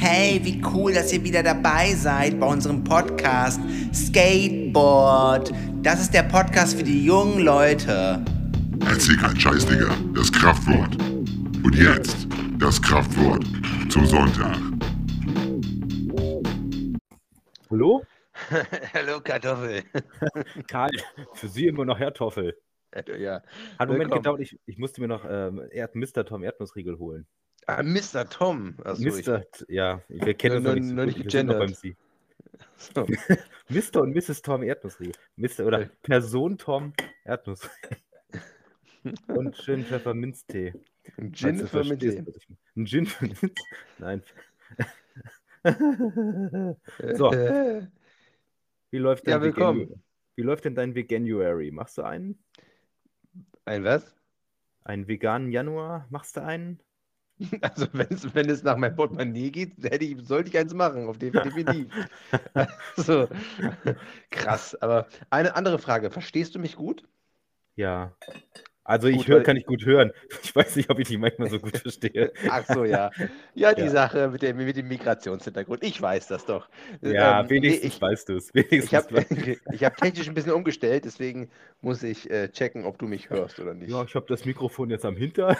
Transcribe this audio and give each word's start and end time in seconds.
Hey, 0.00 0.38
wie 0.44 0.62
cool, 0.72 0.92
dass 0.94 1.12
ihr 1.12 1.24
wieder 1.24 1.42
dabei 1.42 1.92
seid 1.92 2.38
bei 2.38 2.46
unserem 2.46 2.84
Podcast 2.84 3.60
Skateboard. 3.92 5.52
Das 5.82 6.00
ist 6.00 6.14
der 6.14 6.22
Podcast 6.22 6.76
für 6.76 6.84
die 6.84 7.04
jungen 7.04 7.40
Leute. 7.40 8.24
Erzähl 8.86 9.16
keinen 9.16 9.40
Scheiß, 9.40 9.66
Digga. 9.66 9.92
Das 10.14 10.30
Kraftwort. 10.30 10.94
Und 11.64 11.74
jetzt 11.74 12.28
das 12.60 12.80
Kraftwort 12.80 13.44
zum 13.90 14.06
Sonntag. 14.06 14.56
Hallo? 17.68 18.04
Hallo 18.94 19.20
Kartoffel. 19.20 19.82
Karl, 20.68 20.92
für 21.34 21.48
Sie 21.48 21.66
immer 21.66 21.84
noch 21.84 21.98
Hertoffel. 21.98 22.56
Ja. 23.18 23.42
Hat 23.76 23.80
einen 23.80 23.90
Moment 23.94 24.12
gedauert, 24.12 24.40
ich, 24.42 24.60
ich 24.64 24.78
musste 24.78 25.00
mir 25.00 25.08
noch 25.08 25.24
ähm, 25.28 25.60
Erd 25.72 25.96
Mr. 25.96 26.24
Tom 26.24 26.44
Erdnussriegel 26.44 26.98
holen. 27.00 27.26
Ah, 27.66 27.82
Mr. 27.82 28.28
Tom. 28.28 28.76
Achso, 28.84 29.02
Mr. 29.02 29.44
Ja, 29.68 30.02
wir 30.08 30.34
kennen 30.34 30.66
uns 30.66 30.90
noch 30.90 31.04
nicht 31.04 31.16
so 31.16 31.24
nicht 31.24 31.48
wir 31.48 31.58
beim 31.58 31.74
Sie. 31.74 31.90
Ich, 31.90 31.96
so. 32.94 33.06
Mr. 33.68 34.02
und 34.02 34.14
Mrs. 34.14 34.42
Tom 34.42 34.62
Erdnussriegel. 34.62 35.14
Mr. 35.36 35.66
oder. 35.66 35.86
Person 36.02 36.56
Tom 36.56 36.92
Erdnussriegel. 37.24 37.98
und 39.28 39.56
schön 39.56 39.84
Pfefferminztee. 39.84 40.74
Ein 41.16 41.32
Gin 41.32 41.66
für 41.66 41.80
ich 41.80 41.88
meine. 41.88 42.26
Ein 42.76 42.86
Gin 42.86 43.06
für 43.06 43.24
Minz? 43.24 43.40
Nein. 43.98 44.22
So. 47.14 47.30
Wie 48.90 48.98
läuft 48.98 49.26
Ja, 49.26 49.34
dein 49.34 49.42
willkommen. 49.42 49.80
Veganuary? 49.80 50.02
Wie 50.36 50.42
läuft 50.42 50.64
denn 50.64 50.74
dein 50.74 50.94
Veganuary? 50.94 51.70
Machst 51.70 51.98
du 51.98 52.02
einen? 52.02 52.38
Ein 53.64 53.84
was? 53.84 54.14
Einen 54.84 55.08
veganen 55.08 55.50
Januar? 55.50 56.06
Machst 56.10 56.36
du 56.36 56.44
einen? 56.44 56.80
Also 57.62 57.86
wenn 57.92 58.50
es, 58.50 58.62
nach 58.62 58.76
meinem 58.76 58.96
Portemonnaie 58.96 59.50
geht, 59.50 59.72
hätte 59.82 60.04
ich, 60.04 60.26
sollte 60.26 60.50
ich 60.50 60.58
eins 60.58 60.74
machen, 60.74 61.08
auf 61.08 61.18
definitiv. 61.18 61.86
so. 62.96 63.28
Krass. 64.30 64.74
Aber 64.76 65.06
eine 65.30 65.54
andere 65.54 65.78
Frage. 65.78 66.10
Verstehst 66.10 66.54
du 66.54 66.58
mich 66.58 66.76
gut? 66.76 67.04
Ja. 67.76 68.12
Also 68.88 69.06
ich 69.08 69.18
Gut, 69.18 69.28
höre, 69.28 69.36
weil- 69.36 69.42
kann 69.42 69.56
ich 69.58 69.66
gut 69.66 69.84
hören. 69.84 70.12
Ich 70.42 70.56
weiß 70.56 70.76
nicht, 70.76 70.88
ob 70.88 70.98
ich 70.98 71.08
dich 71.08 71.18
manchmal 71.18 71.50
so 71.50 71.58
gut 71.58 71.76
verstehe. 71.78 72.32
Ach 72.50 72.64
so, 72.66 72.84
ja. 72.86 73.10
Ja, 73.54 73.74
die 73.74 73.82
Ja. 73.82 73.90
Sache 73.90 74.28
mit 74.28 74.40
dem, 74.40 74.56
mit 74.56 74.76
dem 74.76 74.88
Migrationshintergrund. 74.88 75.82
Ich 75.84 76.00
weiß 76.00 76.28
das 76.28 76.46
doch. 76.46 76.70
Ja, 77.02 77.40
Ähm, 77.42 77.50
wenigstens 77.50 77.96
ich, 77.96 78.00
weißt 78.00 78.28
du 78.30 78.36
es. 78.36 78.50
Ich 78.54 78.94
habe 78.94 79.26
ich 79.72 79.84
hab 79.84 79.96
technisch 79.98 80.26
ein 80.26 80.34
bisschen 80.34 80.52
umgestellt, 80.52 81.04
deswegen 81.04 81.50
muss 81.82 82.02
ich 82.02 82.30
äh, 82.30 82.48
checken, 82.48 82.84
ob 82.86 82.98
du 82.98 83.06
mich 83.06 83.28
hörst 83.28 83.60
oder 83.60 83.74
nicht. 83.74 83.90
ja, 83.90 84.02
ich 84.04 84.14
habe 84.14 84.24
das 84.26 84.46
Mikrofon 84.46 84.88
jetzt 84.90 85.04
am 85.04 85.16
Hintern. 85.16 85.56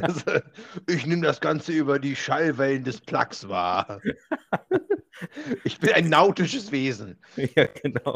Also, 0.00 0.40
ich 0.88 1.04
nehme 1.04 1.22
das 1.22 1.40
Ganze 1.40 1.72
über 1.72 1.98
die 1.98 2.14
Schallwellen 2.14 2.84
des 2.84 3.00
Plugs 3.00 3.48
wahr. 3.48 4.00
Ich 5.64 5.78
bin 5.78 5.92
ein 5.92 6.08
nautisches 6.08 6.70
Wesen. 6.72 7.18
ja, 7.36 7.66
genau. 7.66 8.14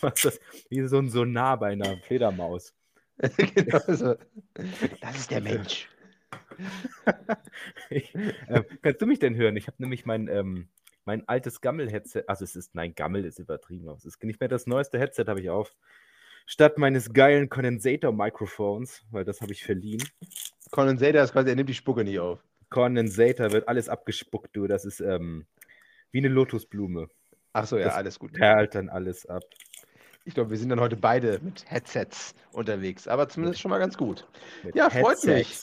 Was 0.00 0.20
das? 0.22 0.40
Wie 0.70 0.86
so 0.86 0.98
ein 0.98 1.08
Sonar 1.08 1.58
bei 1.58 1.68
einer 1.72 1.96
Fledermaus. 1.98 2.74
genau 3.54 3.78
so. 3.86 4.14
Das 5.00 5.16
ist 5.16 5.30
der 5.30 5.40
Mensch. 5.40 5.88
Ich, 7.90 8.14
ähm, 8.48 8.64
kannst 8.82 9.00
du 9.00 9.06
mich 9.06 9.18
denn 9.18 9.36
hören? 9.36 9.56
Ich 9.56 9.66
habe 9.66 9.76
nämlich 9.78 10.06
mein, 10.06 10.28
ähm, 10.28 10.68
mein 11.04 11.26
altes 11.28 11.60
Gammel-Headset, 11.60 12.24
also 12.26 12.44
es 12.44 12.56
ist, 12.56 12.74
nein, 12.74 12.94
Gammel 12.94 13.24
ist 13.24 13.38
übertrieben, 13.38 13.88
es 13.90 14.04
ist 14.04 14.22
nicht 14.24 14.40
mehr 14.40 14.48
das 14.48 14.66
neueste 14.66 14.98
Headset, 14.98 15.24
habe 15.28 15.40
ich 15.40 15.50
auf. 15.50 15.74
Statt 16.46 16.78
meines 16.78 17.12
geilen 17.12 17.48
Condensator-Mikrofons, 17.48 19.04
weil 19.10 19.24
das 19.24 19.40
habe 19.40 19.52
ich 19.52 19.64
verliehen. 19.64 20.02
Condensator 20.70 21.22
ist 21.22 21.32
quasi, 21.32 21.50
er 21.50 21.56
nimmt 21.56 21.68
die 21.68 21.74
Spucke 21.74 22.04
nicht 22.04 22.18
auf. 22.18 22.42
Condensator 22.70 23.52
wird 23.52 23.68
alles 23.68 23.88
abgespuckt, 23.88 24.56
du. 24.56 24.66
Das 24.66 24.84
ist 24.84 25.00
ähm, 25.00 25.46
wie 26.12 26.18
eine 26.18 26.28
Lotusblume. 26.28 27.08
Achso, 27.52 27.78
ja, 27.78 27.86
Das 27.86 27.94
alles 27.94 28.18
gut. 28.18 28.32
Perlt 28.32 28.74
dann 28.74 28.88
alles 28.88 29.26
ab. 29.26 29.42
Ich 30.26 30.34
glaube, 30.34 30.50
wir 30.50 30.58
sind 30.58 30.70
dann 30.70 30.80
heute 30.80 30.96
beide 30.96 31.38
mit 31.40 31.70
Headsets 31.70 32.34
unterwegs, 32.50 33.06
aber 33.06 33.28
zumindest 33.28 33.60
schon 33.60 33.70
mal 33.70 33.78
ganz 33.78 33.96
gut. 33.96 34.26
Mit 34.64 34.74
Ja, 34.74 34.90
freut 34.90 35.22
mich. 35.22 35.62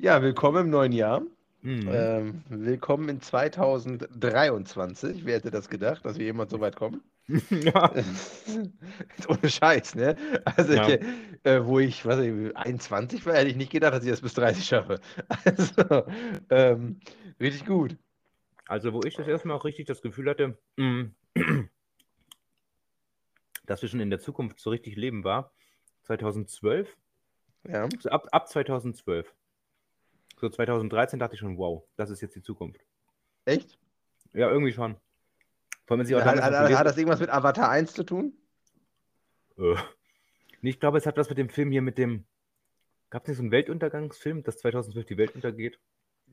Ja, 0.00 0.22
willkommen 0.22 0.64
im 0.64 0.70
neuen 0.70 0.92
Jahr. 0.92 1.20
Mhm. 1.60 1.90
Ähm, 1.92 2.42
willkommen 2.48 3.10
in 3.10 3.20
2023. 3.20 5.26
Wer 5.26 5.36
hätte 5.36 5.50
das 5.50 5.68
gedacht, 5.68 6.06
dass 6.06 6.18
wir 6.18 6.24
jemand 6.24 6.48
so 6.48 6.60
weit 6.60 6.74
kommen? 6.74 7.02
ja. 7.50 7.92
Ohne 9.28 9.50
Scheiß, 9.50 9.94
ne? 9.94 10.16
Also, 10.46 10.72
Ja. 10.72 10.88
ich, 10.88 11.00
äh, 11.42 11.66
wo 11.66 11.80
ich, 11.80 12.06
was 12.06 12.20
ich, 12.20 12.56
21 12.56 13.26
war, 13.26 13.34
hätte 13.34 13.50
ich 13.50 13.56
nicht 13.56 13.72
gedacht, 13.72 13.92
dass 13.92 14.04
ich 14.04 14.10
das 14.10 14.22
bis 14.22 14.32
30 14.32 14.64
schaffe. 14.64 15.00
Also, 15.44 16.06
ähm, 16.48 16.98
richtig 17.38 17.66
gut. 17.66 17.94
Also, 18.66 18.94
wo 18.94 19.04
ich 19.04 19.16
das 19.16 19.28
erstmal 19.28 19.58
auch 19.58 19.66
richtig 19.66 19.84
das 19.84 20.00
Gefühl 20.00 20.30
hatte, 20.30 20.56
mm, 20.76 21.02
dass 23.66 23.82
wir 23.82 23.88
schon 23.88 24.00
in 24.00 24.10
der 24.10 24.20
Zukunft 24.20 24.60
so 24.60 24.70
richtig 24.70 24.96
leben 24.96 25.24
war, 25.24 25.52
2012, 26.02 26.96
Ja. 27.66 27.88
so 28.00 28.10
ab, 28.10 28.28
ab 28.32 28.48
2012. 28.48 29.32
So 30.36 30.48
2013 30.48 31.18
dachte 31.18 31.34
ich 31.34 31.40
schon, 31.40 31.56
wow, 31.58 31.84
das 31.96 32.10
ist 32.10 32.20
jetzt 32.20 32.36
die 32.36 32.42
Zukunft. 32.42 32.80
Echt? 33.44 33.78
Ja, 34.32 34.50
irgendwie 34.50 34.72
schon. 34.72 34.96
Vor 35.86 35.96
allem, 35.96 36.06
sie 36.06 36.16
auch 36.16 36.20
Hat, 36.24 36.40
hat, 36.40 36.52
hat, 36.52 36.72
hat 36.72 36.86
das 36.86 36.96
irgendwas 36.96 37.20
mit 37.20 37.30
Avatar 37.30 37.68
1 37.70 37.92
zu 37.92 38.04
tun? 38.04 38.36
Äh. 39.58 39.76
Ich 40.62 40.80
glaube, 40.80 40.98
es 40.98 41.06
hat 41.06 41.16
was 41.18 41.28
mit 41.28 41.38
dem 41.38 41.50
Film 41.50 41.70
hier, 41.70 41.82
mit 41.82 41.98
dem. 41.98 42.24
Gab 43.10 43.22
es 43.22 43.28
nicht 43.28 43.36
so 43.36 43.42
einen 43.42 43.52
Weltuntergangsfilm, 43.52 44.42
dass 44.42 44.58
2012 44.58 45.06
die 45.06 45.18
Welt 45.18 45.34
untergeht? 45.34 45.78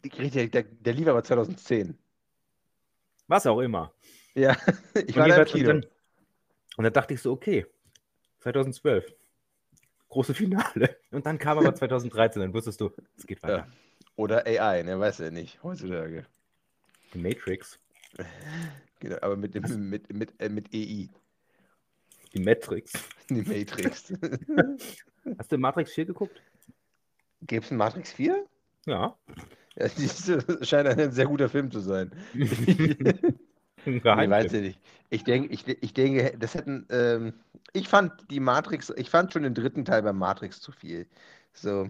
Richtig, 0.04 0.52
der, 0.52 0.64
der 0.64 0.94
lief 0.94 1.08
aber 1.08 1.24
2010. 1.24 1.98
Was 3.28 3.46
auch 3.46 3.60
immer. 3.60 3.94
Ja, 4.34 4.56
ich 4.96 5.10
Und 5.10 5.16
war 5.18 5.28
da 5.28 5.42
im 5.42 5.46
Kino. 5.46 5.68
Dann, 5.68 5.86
und 6.82 6.86
dann 6.86 6.94
dachte 6.94 7.14
ich 7.14 7.22
so, 7.22 7.32
okay, 7.32 7.68
2012. 8.40 9.14
Große 10.10 10.34
Finale. 10.34 10.98
Und 11.12 11.28
dann 11.28 11.38
kam 11.38 11.60
aber 11.60 11.76
2013, 11.76 12.42
dann 12.42 12.54
wusstest 12.56 12.82
du, 12.82 12.90
es 13.16 13.28
geht 13.28 13.44
weiter. 13.44 13.58
Ja. 13.58 13.68
Oder 14.16 14.48
AI, 14.48 14.82
ne, 14.82 15.00
weiß 15.00 15.20
ja 15.20 15.30
nicht, 15.30 15.62
heutzutage. 15.62 16.26
Die 17.14 17.20
Matrix, 17.20 17.80
Genau, 19.00 19.18
aber 19.22 19.38
mit, 19.38 19.54
dem- 19.54 19.90
mit, 19.92 20.12
mit, 20.12 20.34
äh, 20.40 20.50
mit 20.50 20.74
EI, 20.74 21.08
die 22.34 22.40
Matrix. 22.40 22.94
die 23.30 23.42
Matrix. 23.44 24.12
Hast 25.38 25.52
du 25.52 25.58
Matrix 25.60 25.92
4 25.94 26.06
geguckt? 26.06 26.42
Gibt 27.42 27.66
es 27.66 27.72
einen 27.72 27.78
Matrix 27.78 28.12
4? 28.14 28.44
Ja. 28.88 29.16
Ja, 29.76 29.88
das 29.88 30.68
scheint 30.68 30.88
ein 30.88 31.12
sehr 31.12 31.28
guter 31.28 31.48
Film 31.48 31.70
zu 31.70 31.80
sein. 31.80 32.12
Ein 33.86 34.00
Nee, 34.12 34.30
Geheimtipp. 34.30 34.30
weiß 34.30 34.54
ich 34.54 34.62
nicht. 34.62 34.80
Ich 35.10 35.24
denke, 35.24 35.50
ich, 35.54 35.68
ich 35.68 35.94
denke, 35.94 36.38
das 36.38 36.56
hätten, 36.56 36.86
ähm, 36.90 37.34
ich 37.74 37.88
fand 37.90 38.30
die 38.30 38.40
Matrix, 38.40 38.92
ich 38.98 39.10
fand 39.10 39.34
schon 39.34 39.44
den 39.44 39.54
dritten 39.54 39.86
Teil 39.86 40.02
bei 40.04 40.14
Matrix 40.14 40.60
zu 40.62 40.72
viel. 40.72 41.08
So, 41.54 41.90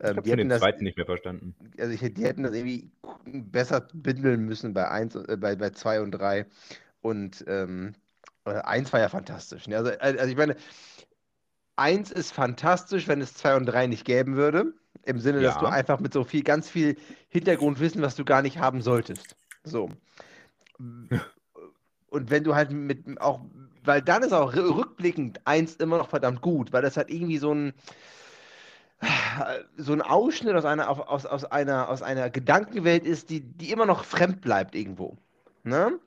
ähm, 0.00 0.16
habe 0.16 0.26
schon 0.26 0.38
hätten 0.38 0.48
den 0.48 0.50
das, 0.50 0.62
zweiten 0.62 0.84
nicht 0.84 0.96
mehr 0.96 1.06
verstanden. 1.06 1.54
also 1.78 1.92
ich, 1.92 2.00
die 2.14 2.24
hätten 2.24 2.42
das 2.42 2.54
irgendwie 2.54 2.90
besser 3.24 3.80
bündeln 3.92 4.44
müssen 4.44 4.74
bei 4.74 4.88
1, 4.90 5.14
äh, 5.16 5.36
bei, 5.38 5.56
bei 5.56 5.70
2 5.70 6.00
und 6.00 6.12
3. 6.12 6.46
Und 7.00 7.44
ähm, 7.48 7.94
1 8.44 8.92
war 8.92 9.00
ja 9.00 9.08
fantastisch. 9.08 9.68
Ne? 9.68 9.76
Also, 9.76 9.90
also 9.98 10.26
ich 10.30 10.36
meine, 10.36 10.56
1 11.76 12.10
ist 12.12 12.32
fantastisch, 12.32 13.08
wenn 13.08 13.20
es 13.20 13.34
2 13.34 13.56
und 13.56 13.66
3 13.66 13.86
nicht 13.86 14.04
geben 14.04 14.36
würde. 14.36 14.74
Im 15.04 15.20
Sinne, 15.20 15.42
dass 15.42 15.54
Ja. 15.54 15.58
du 15.58 15.66
einfach 15.66 16.00
mit 16.00 16.12
so 16.12 16.24
viel, 16.24 16.42
ganz 16.42 16.68
viel 16.68 16.96
Hintergrundwissen, 17.28 18.02
was 18.02 18.16
du 18.16 18.24
gar 18.24 18.42
nicht 18.42 18.58
haben 18.58 18.82
solltest. 18.82 19.36
So. 19.64 19.90
Und 20.78 22.30
wenn 22.30 22.44
du 22.44 22.54
halt 22.54 22.70
mit 22.70 23.20
auch, 23.20 23.40
weil 23.84 24.02
dann 24.02 24.22
ist 24.22 24.32
auch 24.32 24.54
rü- 24.54 24.76
rückblickend 24.76 25.40
eins 25.44 25.76
immer 25.76 25.98
noch 25.98 26.08
verdammt 26.08 26.40
gut, 26.40 26.72
weil 26.72 26.82
das 26.82 26.96
halt 26.96 27.10
irgendwie 27.10 27.38
so 27.38 27.52
ein 27.52 27.72
so 29.76 29.92
ein 29.92 30.00
Ausschnitt 30.02 30.54
aus 30.54 30.64
einer, 30.64 30.88
aus, 30.88 31.26
aus 31.26 31.44
einer, 31.44 31.88
aus 31.88 32.02
einer 32.02 32.30
Gedankenwelt 32.30 33.04
ist, 33.04 33.28
die, 33.30 33.40
die 33.40 33.70
immer 33.70 33.84
noch 33.86 34.04
fremd 34.04 34.40
bleibt 34.40 34.74
irgendwo. 34.74 35.16
Ne? 35.64 35.98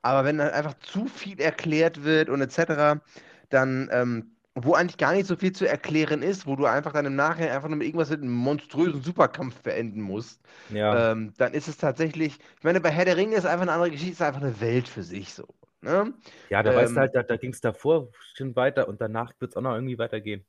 Aber 0.00 0.24
wenn 0.24 0.38
dann 0.38 0.50
einfach 0.50 0.74
zu 0.78 1.06
viel 1.06 1.40
erklärt 1.40 2.04
wird 2.04 2.30
und 2.30 2.40
etc., 2.40 3.02
dann, 3.50 3.90
ähm, 3.92 4.30
wo 4.64 4.74
eigentlich 4.74 4.96
gar 4.98 5.12
nicht 5.14 5.26
so 5.26 5.36
viel 5.36 5.52
zu 5.52 5.66
erklären 5.68 6.22
ist, 6.22 6.46
wo 6.46 6.56
du 6.56 6.66
einfach 6.66 6.92
dann 6.92 7.06
im 7.06 7.16
Nachhinein 7.16 7.50
einfach 7.52 7.68
nur 7.68 7.78
mit 7.78 7.86
irgendwas 7.86 8.10
mit 8.10 8.22
einem 8.22 8.32
monströsen 8.34 9.02
Superkampf 9.02 9.62
beenden 9.62 10.00
musst, 10.02 10.40
Ja. 10.68 11.08
ähm, 11.12 11.34
dann 11.38 11.52
ist 11.54 11.68
es 11.68 11.76
tatsächlich, 11.78 12.38
ich 12.58 12.64
meine, 12.64 12.80
bei 12.80 12.90
Herr 12.90 13.04
der 13.04 13.16
Ringe 13.16 13.36
ist 13.36 13.46
einfach 13.46 13.62
eine 13.62 13.72
andere 13.72 13.90
Geschichte, 13.90 14.12
ist 14.12 14.22
einfach 14.22 14.40
eine 14.42 14.60
Welt 14.60 14.88
für 14.88 15.02
sich 15.02 15.34
so. 15.34 15.46
Ne? 15.82 16.12
ja, 16.50 16.62
da 16.62 16.74
weißt 16.74 16.96
ähm, 16.96 16.96
du 16.96 17.00
halt, 17.00 17.14
da, 17.14 17.22
da 17.22 17.36
ging 17.36 17.52
es 17.52 17.60
davor 17.60 18.10
schon 18.34 18.54
weiter 18.56 18.88
und 18.88 19.00
danach 19.00 19.32
wird 19.40 19.52
es 19.52 19.56
auch 19.56 19.62
noch 19.62 19.74
irgendwie 19.74 19.98
weitergehen. 19.98 20.46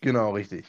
Genau, 0.00 0.32
richtig. 0.32 0.66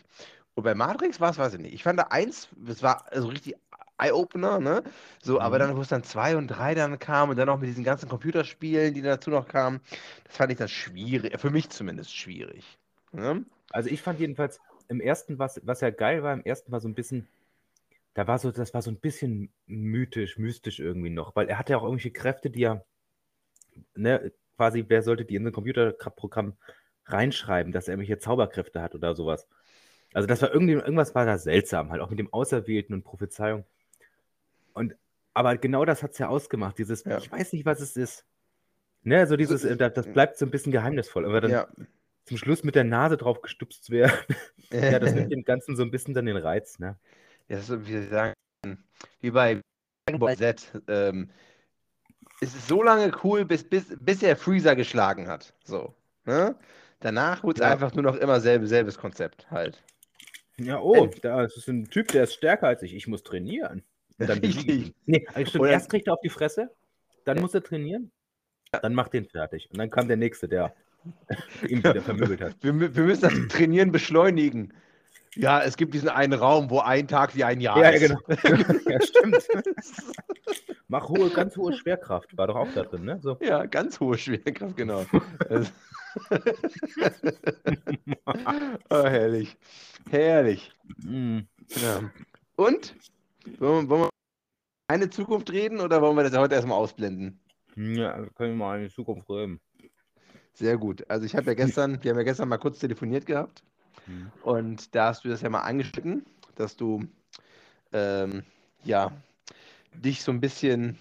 Und 0.55 0.63
bei 0.63 0.75
Matrix 0.75 1.19
war 1.19 1.31
es, 1.31 1.37
weiß 1.37 1.55
ich 1.55 1.59
nicht. 1.61 1.73
Ich 1.73 1.83
fand 1.83 1.99
da 1.99 2.03
eins, 2.09 2.49
das 2.55 2.83
war 2.83 3.11
also 3.11 3.27
richtig 3.29 3.55
Eye-Opener, 3.97 4.59
ne? 4.59 4.83
So, 5.21 5.39
aber 5.41 5.57
Mhm. 5.57 5.59
dann, 5.59 5.75
wo 5.77 5.81
es 5.81 5.87
dann 5.89 6.03
zwei 6.03 6.37
und 6.37 6.47
drei 6.47 6.75
dann 6.75 6.99
kam 6.99 7.29
und 7.29 7.37
dann 7.37 7.49
auch 7.49 7.59
mit 7.59 7.69
diesen 7.69 7.83
ganzen 7.83 8.09
Computerspielen, 8.09 8.93
die 8.93 9.01
dazu 9.01 9.29
noch 9.31 9.47
kamen, 9.47 9.81
das 10.25 10.37
fand 10.37 10.51
ich 10.51 10.57
dann 10.57 10.67
schwierig, 10.69 11.39
für 11.39 11.49
mich 11.51 11.69
zumindest 11.69 12.15
schwierig. 12.15 12.79
Ne? 13.13 13.45
Also 13.71 13.89
ich 13.89 14.01
fand 14.01 14.19
jedenfalls 14.19 14.59
im 14.89 14.99
ersten, 14.99 15.39
was, 15.39 15.61
was 15.63 15.81
ja 15.81 15.89
geil 15.89 16.23
war, 16.23 16.33
im 16.33 16.43
ersten 16.43 16.71
war 16.71 16.79
so 16.79 16.87
ein 16.87 16.95
bisschen 16.95 17.27
da 18.13 18.27
war 18.27 18.37
so, 18.37 18.51
das 18.51 18.73
war 18.73 18.81
so 18.81 18.91
ein 18.91 18.97
bisschen 18.97 19.51
mythisch, 19.65 20.37
mystisch 20.37 20.79
irgendwie 20.79 21.09
noch, 21.09 21.35
weil 21.35 21.49
er 21.49 21.57
hatte 21.57 21.73
ja 21.73 21.77
auch 21.77 21.83
irgendwelche 21.83 22.11
Kräfte, 22.11 22.49
die 22.49 22.63
er, 22.63 22.85
ne, 23.95 24.31
quasi, 24.55 24.85
wer 24.87 25.01
sollte 25.01 25.25
die 25.25 25.35
in 25.35 25.43
so 25.43 25.49
ein 25.49 25.53
Computerprogramm 25.53 26.53
reinschreiben, 27.05 27.73
dass 27.73 27.87
er 27.87 27.93
irgendwelche 27.93 28.19
Zauberkräfte 28.19 28.81
hat 28.81 28.93
oder 28.93 29.15
sowas. 29.15 29.47
Also 30.13 30.27
das 30.27 30.41
war 30.43 30.53
irgendwie, 30.53 30.73
irgendwas 30.73 31.15
war 31.15 31.25
da 31.25 31.39
seltsam, 31.39 31.91
halt 31.91 32.01
auch 32.01 32.11
mit 32.11 32.19
dem 32.19 32.31
Auserwählten 32.31 32.93
und 32.93 33.03
Prophezeiung. 33.03 33.65
Und, 34.73 34.95
aber 35.33 35.57
genau 35.57 35.83
das 35.85 36.03
hat 36.03 36.11
es 36.11 36.19
ja 36.19 36.27
ausgemacht, 36.27 36.77
dieses, 36.77 37.03
Ja. 37.03 37.17
ich 37.17 37.31
weiß 37.31 37.53
nicht, 37.53 37.65
was 37.65 37.81
es 37.81 37.97
ist. 37.97 38.25
Ne, 39.01 39.25
so 39.27 39.35
dieses, 39.35 39.65
äh, 39.65 39.75
das, 39.75 39.93
das 39.93 40.07
bleibt 40.07 40.37
so 40.37 40.45
ein 40.45 40.51
bisschen 40.51 40.71
geheimnisvoll, 40.71 41.25
aber 41.25 41.41
dann 41.41 41.51
Ja. 41.51 41.67
Zum 42.25 42.37
Schluss 42.37 42.63
mit 42.63 42.75
der 42.75 42.83
Nase 42.83 43.17
drauf 43.17 43.41
gestupst 43.41 43.89
wäre, 43.89 44.11
ja, 44.71 44.99
das 44.99 45.13
nimmt 45.13 45.31
dem 45.31 45.43
Ganzen 45.43 45.75
so 45.75 45.83
ein 45.83 45.91
bisschen 45.91 46.13
dann 46.13 46.25
den 46.25 46.37
Reiz, 46.37 46.79
ne? 46.79 46.97
Ja, 47.49 47.57
das 47.57 47.69
ist 47.69 47.87
wie 47.87 47.91
Sie 47.91 48.07
sagen, 48.07 48.33
wie 49.19 49.31
bei 49.31 49.61
Dragon 50.05 50.19
Ball 50.19 50.37
Z. 50.37 50.71
Ähm, 50.87 51.29
es 52.41 52.55
ist 52.55 52.67
so 52.67 52.83
lange 52.83 53.11
cool, 53.23 53.45
bis, 53.45 53.63
bis, 53.67 53.95
bis 53.99 54.23
er 54.23 54.35
Freezer 54.35 54.75
geschlagen 54.75 55.27
hat. 55.27 55.53
So. 55.63 55.93
Ne? 56.25 56.55
Danach 56.99 57.43
wurde 57.43 57.61
es 57.61 57.65
Ja. 57.65 57.71
einfach 57.71 57.93
nur 57.93 58.03
noch 58.03 58.15
immer 58.15 58.39
selbe, 58.39 58.67
selbes 58.67 58.97
Konzept 58.97 59.49
halt. 59.51 59.83
Ja, 60.57 60.79
oh, 60.79 61.07
da 61.21 61.43
ist 61.43 61.67
ein 61.67 61.89
Typ, 61.89 62.09
der 62.09 62.23
ist 62.23 62.35
stärker 62.35 62.67
als 62.67 62.83
ich, 62.83 62.95
ich 62.95 63.07
muss 63.07 63.23
trainieren. 63.23 63.83
Und 64.19 64.29
dann 64.29 64.39
Richtig. 64.43 64.93
Nee, 65.05 65.25
also 65.33 65.49
stimmt, 65.49 65.65
erst 65.67 65.89
kriegt 65.89 66.07
er 66.07 66.13
auf 66.13 66.21
die 66.21 66.29
Fresse, 66.29 66.69
dann 67.25 67.39
muss 67.39 67.53
er 67.53 67.63
trainieren, 67.63 68.11
dann 68.71 68.93
macht 68.93 69.13
den 69.13 69.25
fertig. 69.25 69.69
Und 69.71 69.79
dann 69.79 69.89
kam 69.89 70.07
der 70.07 70.17
Nächste, 70.17 70.47
der 70.47 70.75
ihn 71.67 71.79
wieder 71.79 72.01
vermöbelt 72.01 72.41
hat. 72.41 72.55
Wir, 72.61 72.77
wir 72.95 73.03
müssen 73.03 73.21
das 73.21 73.33
Trainieren 73.49 73.91
beschleunigen. 73.91 74.73
Ja, 75.35 75.61
es 75.63 75.77
gibt 75.77 75.95
diesen 75.95 76.09
einen 76.09 76.33
Raum, 76.33 76.69
wo 76.69 76.79
ein 76.79 77.07
Tag 77.07 77.35
wie 77.35 77.43
ein 77.43 77.59
Jahr 77.59 77.79
Ja, 77.79 77.89
ist. 77.89 78.01
ja, 78.01 78.07
genau. 78.07 78.19
ja, 78.89 79.01
stimmt. 79.01 79.47
Mach 80.87 81.09
hohe, 81.09 81.29
ganz 81.31 81.57
hohe 81.57 81.73
Schwerkraft, 81.73 82.37
war 82.37 82.45
doch 82.47 82.55
auch 82.55 82.67
da 82.75 82.83
drin, 82.83 83.03
ne? 83.05 83.19
So. 83.21 83.37
Ja, 83.41 83.65
ganz 83.65 83.99
hohe 83.99 84.15
Schwerkraft, 84.17 84.77
genau. 84.77 85.05
Das- 85.49 85.73
oh, 88.89 89.03
herrlich. 89.03 89.57
Herrlich. 90.09 90.71
Mm. 90.97 91.39
Ja. 91.69 92.01
Und? 92.55 92.95
Wollen 93.57 93.85
wir, 93.85 93.89
wollen 93.89 94.01
wir 94.03 94.09
eine 94.87 95.09
Zukunft 95.09 95.51
reden 95.51 95.79
oder 95.79 96.01
wollen 96.01 96.15
wir 96.15 96.23
das 96.23 96.37
heute 96.37 96.55
erstmal 96.55 96.77
ausblenden? 96.77 97.39
Ja, 97.75 98.21
wir 98.21 98.29
können 98.35 98.55
mal 98.55 98.77
in 98.77 98.87
die 98.87 98.93
Zukunft 98.93 99.27
reden. 99.29 99.59
Sehr 100.53 100.77
gut. 100.77 101.09
Also 101.09 101.25
ich 101.25 101.35
habe 101.35 101.47
ja 101.47 101.53
gestern, 101.55 102.03
wir 102.03 102.11
haben 102.11 102.17
ja 102.17 102.23
gestern 102.23 102.49
mal 102.49 102.57
kurz 102.57 102.79
telefoniert 102.79 103.25
gehabt 103.25 103.63
Mhm. 104.07 104.31
und 104.43 104.95
da 104.95 105.07
hast 105.07 105.23
du 105.23 105.29
das 105.29 105.41
ja 105.41 105.49
mal 105.49 105.61
angeschnitten, 105.61 106.25
dass 106.55 106.75
du 106.75 107.05
ähm, 107.93 108.43
ja 108.83 109.11
dich 109.93 110.23
so 110.23 110.31
ein 110.31 110.41
bisschen, 110.41 110.97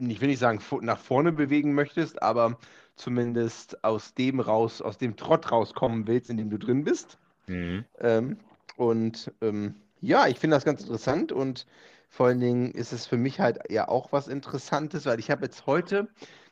ich 0.00 0.20
will 0.20 0.28
nicht 0.28 0.38
sagen 0.38 0.60
nach 0.80 0.98
vorne 0.98 1.32
bewegen 1.32 1.74
möchtest, 1.74 2.22
aber 2.22 2.58
zumindest 2.96 3.84
aus 3.84 4.14
dem 4.14 4.40
raus, 4.40 4.80
aus 4.82 4.98
dem 4.98 5.16
Trott 5.16 5.52
rauskommen 5.52 6.06
willst, 6.06 6.30
in 6.30 6.38
dem 6.38 6.50
du 6.50 6.58
drin 6.58 6.84
bist. 6.84 7.18
Mhm. 7.46 7.84
Ähm, 8.00 8.38
und 8.76 9.32
ähm, 9.42 9.76
ja, 10.00 10.26
ich 10.26 10.38
finde 10.38 10.56
das 10.56 10.64
ganz 10.64 10.82
interessant 10.82 11.32
und 11.32 11.66
vor 12.08 12.26
allen 12.26 12.40
Dingen 12.40 12.70
ist 12.70 12.92
es 12.92 13.06
für 13.06 13.16
mich 13.16 13.40
halt 13.40 13.70
ja 13.70 13.88
auch 13.88 14.12
was 14.12 14.28
Interessantes, 14.28 15.06
weil 15.06 15.18
ich 15.18 15.30
habe 15.30 15.44
jetzt 15.44 15.66
heute 15.66 16.08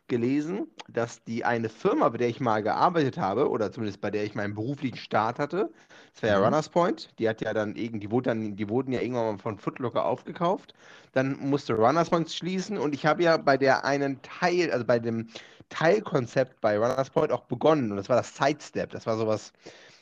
gelesen, 0.09 0.69
dass 0.89 1.25
die 1.25 1.45
eine 1.45 1.69
Firma, 1.69 2.09
bei 2.11 2.19
der 2.19 2.29
ich 2.29 2.41
mal 2.41 2.63
gearbeitet 2.63 3.19
habe, 3.19 3.49
oder 3.51 3.73
zumindest 3.73 4.01
bei 4.01 4.11
der 4.11 4.25
ich 4.25 4.35
meinen 4.35 4.55
beruflichen 4.55 4.97
Start 4.99 5.39
hatte, 5.39 5.71
das 6.13 6.23
war 6.23 6.31
ja 6.31 6.39
Mhm. 6.39 6.45
Runners 6.45 6.69
Point, 6.69 7.09
die 7.19 7.29
hat 7.29 7.41
ja 7.41 7.53
dann 7.55 7.75
irgendwie, 7.77 8.01
die 8.01 8.11
wurde 8.11 8.31
dann, 8.31 8.57
die 8.57 8.69
wurden 8.69 8.93
ja 8.93 9.01
irgendwann 9.01 9.37
mal 9.37 9.39
von 9.39 9.59
Footlocker 9.59 10.05
aufgekauft. 10.05 10.75
Dann 11.13 11.39
musste 11.39 11.75
Runners 11.75 12.11
Point 12.11 12.31
schließen 12.31 12.79
und 12.79 12.95
ich 12.95 13.07
habe 13.07 13.23
ja 13.23 13.37
bei 13.37 13.57
der 13.57 13.85
einen 13.85 14.21
Teil, 14.23 14.71
also 14.73 14.85
bei 14.85 14.99
dem 14.99 15.29
Teilkonzept 15.71 16.61
bei 16.61 16.77
Runners 16.79 17.11
Point 17.11 17.33
auch 17.33 17.45
begonnen 17.45 17.91
und 17.91 17.97
das 17.97 18.09
war 18.09 18.17
das 18.17 18.37
Sidestep. 18.37 18.91
Das 18.91 19.07
war 19.07 19.17
sowas, 19.17 19.53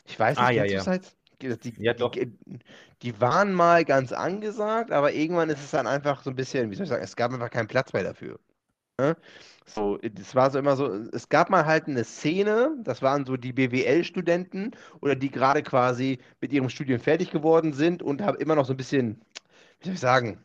ich 0.06 0.18
weiß 0.18 0.40
nicht, 0.40 0.46
Ah, 0.46 0.50
ja, 0.50 0.64
ja. 0.64 0.84
Side- 0.84 1.02
die, 1.42 1.74
Ja, 1.76 1.94
doch. 1.94 2.12
Die, 2.14 2.36
die 3.02 3.20
waren 3.20 3.52
mal 3.54 3.84
ganz 3.84 4.12
angesagt, 4.12 4.92
aber 4.92 5.12
irgendwann 5.12 5.50
ist 5.50 5.60
es 5.62 5.70
dann 5.72 5.86
einfach 5.86 6.22
so 6.22 6.30
ein 6.30 6.36
bisschen, 6.36 6.70
wie 6.70 6.74
soll 6.76 6.84
ich 6.84 6.90
sagen, 6.90 7.02
es 7.04 7.16
gab 7.16 7.32
einfach 7.32 7.50
keinen 7.50 7.68
Platz 7.68 7.92
mehr 7.92 8.04
dafür. 8.04 8.38
Ne? 8.98 9.16
So, 9.66 9.98
es 10.02 10.34
war 10.34 10.50
so 10.50 10.58
immer 10.58 10.76
so, 10.76 10.86
es 11.12 11.28
gab 11.28 11.48
mal 11.50 11.64
halt 11.64 11.86
eine 11.88 12.04
Szene, 12.04 12.76
das 12.82 13.00
waren 13.00 13.24
so 13.24 13.36
die 13.36 13.52
BWL-Studenten 13.52 14.72
oder 15.00 15.14
die 15.14 15.30
gerade 15.30 15.62
quasi 15.62 16.18
mit 16.40 16.52
ihrem 16.52 16.68
Studium 16.68 17.00
fertig 17.00 17.30
geworden 17.30 17.72
sind 17.72 18.02
und 18.02 18.22
haben 18.22 18.38
immer 18.38 18.54
noch 18.54 18.66
so 18.66 18.74
ein 18.74 18.76
bisschen, 18.76 19.20
wie 19.80 19.86
soll 19.86 19.94
ich 19.94 20.00
sagen, 20.00 20.44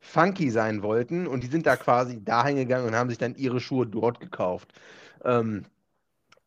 funky 0.00 0.50
sein 0.50 0.82
wollten 0.82 1.26
und 1.26 1.42
die 1.42 1.48
sind 1.48 1.66
da 1.66 1.76
quasi 1.76 2.22
dahin 2.24 2.56
gegangen 2.56 2.86
und 2.86 2.94
haben 2.94 3.08
sich 3.08 3.18
dann 3.18 3.34
ihre 3.34 3.60
Schuhe 3.60 3.86
dort 3.86 4.20
gekauft. 4.20 4.72
Ähm, 5.24 5.64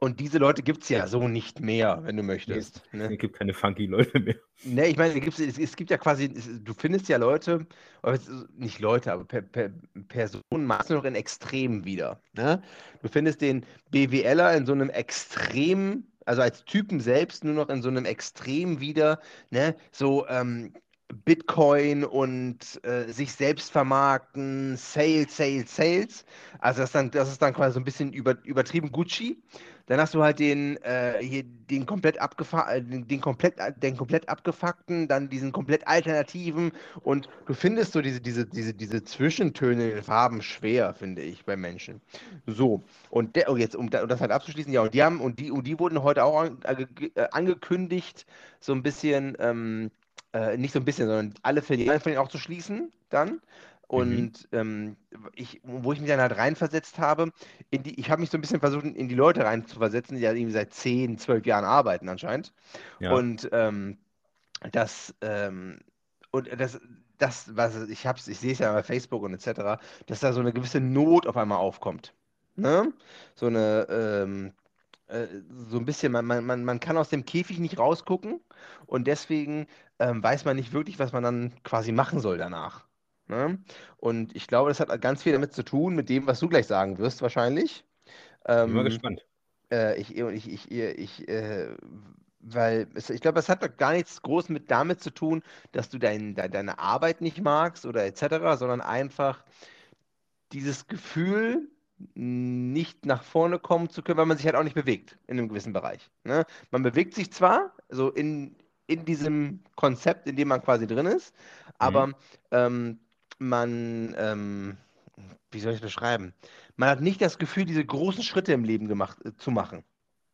und 0.03 0.19
diese 0.19 0.39
Leute 0.39 0.63
gibt 0.63 0.81
es 0.81 0.89
ja 0.89 1.05
so 1.05 1.27
nicht 1.27 1.59
mehr, 1.59 1.99
wenn 2.03 2.17
du 2.17 2.23
möchtest. 2.23 2.81
Ne? 2.91 3.03
Es 3.03 3.19
gibt 3.19 3.37
keine 3.37 3.53
funky 3.53 3.85
Leute 3.85 4.19
mehr. 4.19 4.35
Ne, 4.63 4.87
ich 4.87 4.97
meine, 4.97 5.13
es, 5.23 5.39
es, 5.39 5.59
es 5.59 5.75
gibt 5.75 5.91
ja 5.91 5.97
quasi, 5.99 6.25
es, 6.35 6.49
du 6.63 6.73
findest 6.73 7.07
ja 7.07 7.17
Leute, 7.17 7.67
es 8.01 8.27
nicht 8.55 8.79
Leute, 8.79 9.13
aber 9.13 9.25
per, 9.25 9.43
per, 9.43 9.69
Personen 10.07 10.65
machst 10.65 10.89
du 10.89 10.95
noch 10.95 11.03
in 11.03 11.13
Extremen 11.13 11.85
wieder. 11.85 12.19
Ne? 12.33 12.63
Du 13.03 13.09
findest 13.09 13.41
den 13.41 13.63
BWLer 13.91 14.55
in 14.57 14.65
so 14.65 14.71
einem 14.71 14.89
Extrem, 14.89 16.07
also 16.25 16.41
als 16.41 16.65
Typen 16.65 16.99
selbst 16.99 17.43
nur 17.43 17.53
noch 17.53 17.69
in 17.69 17.83
so 17.83 17.89
einem 17.89 18.05
Extrem 18.05 18.79
wieder, 18.79 19.19
ne? 19.51 19.75
So 19.91 20.27
ähm, 20.27 20.73
Bitcoin 21.13 22.03
und 22.03 22.57
äh, 22.83 23.11
sich 23.11 23.33
selbst 23.33 23.71
vermarkten, 23.71 24.77
Sales, 24.77 25.35
Sales, 25.35 25.75
Sales. 25.75 26.25
Also 26.59 26.81
das, 26.81 26.89
ist 26.89 26.95
dann, 26.95 27.11
das 27.11 27.31
ist 27.31 27.41
dann 27.41 27.53
quasi 27.53 27.73
so 27.73 27.79
ein 27.79 27.83
bisschen 27.83 28.13
über, 28.13 28.37
übertrieben 28.43 28.91
Gucci. 28.91 29.41
Dann 29.87 29.99
hast 29.99 30.13
du 30.13 30.23
halt 30.23 30.39
den, 30.39 30.77
äh, 30.83 31.17
hier, 31.21 31.43
den 31.43 31.85
komplett 31.85 32.17
abgefa 32.19 32.71
äh, 32.71 32.81
den, 32.81 33.19
komplett, 33.19 33.55
den 33.83 33.97
komplett 33.97 34.29
abgefuckten, 34.29 35.07
dann 35.07 35.27
diesen 35.27 35.51
komplett 35.51 35.85
alternativen 35.85 36.71
und 37.01 37.27
du 37.45 37.53
findest 37.53 37.91
so 37.91 38.01
diese, 38.01 38.21
diese, 38.21 38.45
diese, 38.45 38.73
diese 38.73 39.03
Zwischentöne 39.03 39.89
in 39.89 39.95
den 39.95 40.03
Farben 40.03 40.41
schwer, 40.41 40.93
finde 40.93 41.23
ich, 41.23 41.43
bei 41.43 41.57
Menschen. 41.57 41.99
So, 42.47 42.83
und 43.09 43.35
der, 43.35 43.51
oh, 43.51 43.57
jetzt, 43.57 43.75
um, 43.75 43.85
um 43.87 43.89
das 43.89 44.21
halt 44.21 44.31
abzuschließen, 44.31 44.71
ja, 44.71 44.81
und 44.81 44.93
die 44.93 45.03
haben, 45.03 45.19
und 45.19 45.39
die, 45.39 45.51
und 45.51 45.67
die 45.67 45.77
wurden 45.77 46.03
heute 46.03 46.23
auch 46.23 46.39
an, 46.39 46.57
äh, 47.15 47.27
angekündigt, 47.31 48.25
so 48.61 48.71
ein 48.73 48.83
bisschen, 48.83 49.35
ähm, 49.39 49.91
äh, 50.33 50.57
nicht 50.57 50.73
so 50.73 50.79
ein 50.79 50.85
bisschen, 50.85 51.07
sondern 51.07 51.33
alle 51.41 51.61
Filialen 51.61 52.01
von 52.01 52.11
denen 52.11 52.23
auch 52.23 52.29
zu 52.29 52.37
schließen 52.37 52.91
dann. 53.09 53.41
Und 53.87 54.47
ähm, 54.53 54.95
ich, 55.35 55.59
wo 55.65 55.91
ich 55.91 55.99
mich 55.99 56.07
dann 56.07 56.21
halt 56.21 56.37
reinversetzt 56.37 56.97
habe, 56.97 57.33
in 57.71 57.83
die, 57.83 57.99
ich 57.99 58.09
habe 58.09 58.21
mich 58.21 58.29
so 58.29 58.37
ein 58.37 58.41
bisschen 58.41 58.61
versucht, 58.61 58.85
in 58.85 59.09
die 59.09 59.15
Leute 59.15 59.43
reinzuversetzen, 59.43 60.15
die 60.15 60.23
ja 60.23 60.31
irgendwie 60.31 60.53
seit 60.53 60.73
10, 60.73 61.17
12 61.17 61.45
Jahren 61.45 61.65
arbeiten 61.65 62.07
anscheinend. 62.07 62.53
Ja. 62.99 63.11
Und 63.11 63.49
ähm, 63.51 63.97
das, 64.71 65.13
ähm, 65.19 65.79
und 66.31 66.49
das, 66.57 66.79
das, 67.17 67.57
was 67.57 67.89
ich 67.89 68.07
hab's, 68.07 68.29
ich 68.29 68.39
sehe 68.39 68.53
es 68.53 68.59
ja 68.59 68.71
bei 68.71 68.81
Facebook 68.81 69.23
und 69.23 69.33
etc., 69.33 69.81
dass 70.05 70.21
da 70.21 70.31
so 70.31 70.39
eine 70.39 70.53
gewisse 70.53 70.79
Not 70.79 71.27
auf 71.27 71.35
einmal 71.35 71.57
aufkommt. 71.57 72.13
Ne? 72.55 72.93
So 73.35 73.47
eine, 73.47 73.87
ähm, 73.89 74.53
äh, 75.07 75.27
so 75.67 75.77
ein 75.77 75.85
bisschen, 75.85 76.13
man, 76.13 76.25
man, 76.25 76.63
man 76.63 76.79
kann 76.79 76.97
aus 76.97 77.09
dem 77.09 77.25
Käfig 77.25 77.59
nicht 77.59 77.77
rausgucken 77.77 78.39
und 78.85 79.05
deswegen 79.07 79.67
ähm, 80.01 80.23
weiß 80.23 80.45
man 80.45 80.57
nicht 80.57 80.73
wirklich, 80.73 80.99
was 80.99 81.13
man 81.13 81.23
dann 81.23 81.53
quasi 81.63 81.91
machen 81.93 82.19
soll 82.21 82.37
danach. 82.37 82.87
Ne? 83.27 83.59
Und 83.97 84.35
ich 84.35 84.47
glaube, 84.47 84.69
das 84.69 84.79
hat 84.81 85.01
ganz 85.01 85.23
viel 85.23 85.33
damit 85.33 85.53
zu 85.53 85.63
tun, 85.63 85.95
mit 85.95 86.09
dem, 86.09 86.27
was 86.27 86.39
du 86.41 86.49
gleich 86.49 86.67
sagen 86.67 86.97
wirst, 86.99 87.21
wahrscheinlich. 87.21 87.85
Bin 88.63 88.73
mal 88.73 88.83
Ähm, 88.83 88.83
gespannt. 88.83 89.21
äh, 89.71 89.99
ich, 89.99 90.17
ich, 90.17 90.47
ich, 90.49 90.71
ich, 90.71 90.81
ich 90.99 91.29
äh, 91.29 91.75
weil 92.41 92.89
es, 92.95 93.09
ich 93.09 93.21
glaube, 93.21 93.39
es 93.39 93.49
hat 93.49 93.63
doch 93.63 93.77
gar 93.77 93.93
nichts 93.93 94.21
groß 94.21 94.49
mit 94.49 94.71
damit 94.71 95.01
zu 95.01 95.11
tun, 95.11 95.43
dass 95.73 95.89
du 95.89 95.99
dein, 95.99 96.35
de, 96.35 96.49
deine 96.49 96.79
Arbeit 96.79 97.21
nicht 97.21 97.41
magst 97.41 97.85
oder 97.85 98.05
etc., 98.05 98.57
sondern 98.57 98.81
einfach 98.81 99.43
dieses 100.51 100.87
Gefühl, 100.87 101.69
nicht 102.15 103.05
nach 103.05 103.23
vorne 103.23 103.59
kommen 103.59 103.89
zu 103.89 104.01
können, 104.01 104.17
weil 104.17 104.25
man 104.25 104.37
sich 104.37 104.45
halt 104.47 104.55
auch 104.55 104.63
nicht 104.63 104.73
bewegt 104.73 105.17
in 105.27 105.37
einem 105.37 105.49
gewissen 105.49 105.71
Bereich. 105.73 106.09
Ne? 106.23 106.45
Man 106.71 106.81
bewegt 106.83 107.13
sich 107.13 107.31
zwar 107.31 107.73
so 107.89 108.09
in, 108.11 108.55
in 108.91 109.05
diesem 109.05 109.61
Konzept, 109.75 110.27
in 110.27 110.35
dem 110.35 110.49
man 110.49 110.61
quasi 110.61 110.87
drin 110.87 111.05
ist, 111.05 111.33
aber 111.77 112.11
ähm, 112.51 112.99
man, 113.39 114.15
ähm, 114.17 114.77
wie 115.51 115.59
soll 115.59 115.71
ich 115.71 115.77
es 115.77 115.81
beschreiben? 115.81 116.33
Man 116.75 116.89
hat 116.89 117.01
nicht 117.01 117.21
das 117.21 117.37
Gefühl, 117.37 117.65
diese 117.65 117.85
großen 117.85 118.23
Schritte 118.23 118.53
im 118.53 118.63
Leben 118.63 118.87
gemacht, 118.87 119.17
äh, 119.25 119.35
zu 119.37 119.51
machen. 119.51 119.83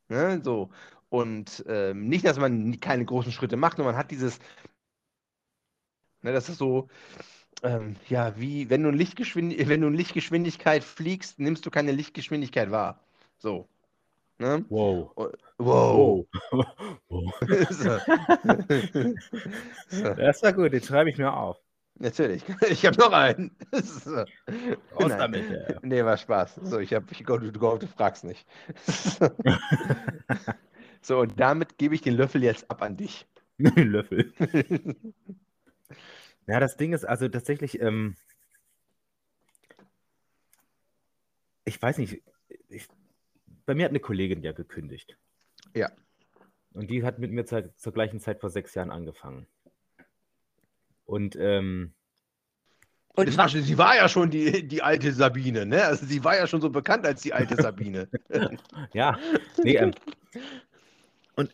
Ne? 0.09 0.41
So. 0.43 0.69
Und 1.09 1.63
ähm, 1.67 2.09
nicht, 2.09 2.25
dass 2.25 2.37
man 2.37 2.79
keine 2.79 3.05
großen 3.05 3.31
Schritte 3.31 3.55
macht, 3.57 3.77
nur 3.77 3.87
man 3.87 3.95
hat 3.95 4.11
dieses, 4.11 4.39
ne, 6.21 6.33
das 6.33 6.49
ist 6.49 6.57
so, 6.57 6.89
ähm, 7.63 7.95
ja, 8.09 8.37
wie 8.37 8.69
wenn 8.69 8.83
du, 8.83 8.89
wenn 8.91 9.81
du 9.81 9.87
in 9.87 9.93
Lichtgeschwindigkeit 9.93 10.83
fliegst, 10.83 11.39
nimmst 11.39 11.65
du 11.65 11.71
keine 11.71 11.91
Lichtgeschwindigkeit 11.91 12.71
wahr. 12.71 12.99
So. 13.37 13.67
Ne? 14.39 14.65
Wow. 14.69 15.11
Wow. 15.57 16.27
Wow. 17.09 17.33
so. 17.69 17.97
so. 19.89 20.13
Das 20.13 20.43
war 20.43 20.53
gut, 20.53 20.73
den 20.73 20.81
schreibe 20.83 21.09
ich 21.09 21.17
mir 21.17 21.33
auf. 21.33 21.57
Natürlich. 21.95 22.43
Ich 22.69 22.85
habe 22.85 22.97
noch 22.97 23.11
einen. 23.11 23.55
so. 23.71 24.15
Raus 24.15 24.27
Nein. 24.99 25.17
damit. 25.17 25.49
Ja. 25.49 25.79
Nee, 25.81 26.05
war 26.05 26.17
Spaß. 26.17 26.55
So, 26.63 26.79
ich 26.79 26.93
habe, 26.93 27.07
ich, 27.11 27.23
du, 27.23 27.37
du, 27.37 27.77
du 27.77 27.87
fragst 27.87 28.23
nicht. 28.23 28.45
so, 31.01 31.19
und 31.19 31.39
damit 31.39 31.79
gebe 31.79 31.95
ich 31.95 32.01
den 32.01 32.15
Löffel 32.15 32.43
jetzt 32.43 32.69
ab 32.69 32.83
an 32.83 32.97
dich. 32.97 33.25
Löffel. 33.57 34.31
Ja, 36.47 36.59
das 36.59 36.77
Ding 36.77 36.93
ist 36.93 37.05
also 37.05 37.27
tatsächlich, 37.27 37.81
ähm, 37.81 38.15
ich 41.65 41.81
weiß 41.81 41.97
nicht, 41.97 42.13
ich, 42.13 42.23
bei 43.67 43.75
mir 43.75 43.83
hat 43.83 43.91
eine 43.91 43.99
Kollegin 43.99 44.41
ja 44.41 44.53
gekündigt. 44.53 45.17
Ja. 45.75 45.91
Und 46.73 46.89
die 46.89 47.03
hat 47.03 47.19
mit 47.19 47.31
mir 47.31 47.45
zur, 47.45 47.75
zur 47.75 47.93
gleichen 47.93 48.19
Zeit 48.19 48.39
vor 48.39 48.49
sechs 48.49 48.73
Jahren 48.73 48.89
angefangen. 48.91 49.45
Und 51.05 51.35
ähm, 51.39 51.93
Und 53.15 53.37
war, 53.37 53.49
schon- 53.49 53.61
sie 53.61 53.77
war 53.77 53.95
ja 53.95 54.07
schon 54.09 54.31
die, 54.31 54.67
die 54.67 54.81
alte 54.81 55.11
Sabine, 55.11 55.65
ne? 55.65 55.83
Also 55.83 56.05
sie 56.05 56.23
war 56.23 56.35
ja 56.37 56.47
schon 56.47 56.61
so 56.61 56.69
bekannt 56.69 57.05
als 57.05 57.21
die 57.21 57.33
alte 57.33 57.55
Sabine. 57.55 58.09
ja, 58.93 59.19
nee, 59.63 59.75
ähm, 59.75 59.93
und 61.35 61.53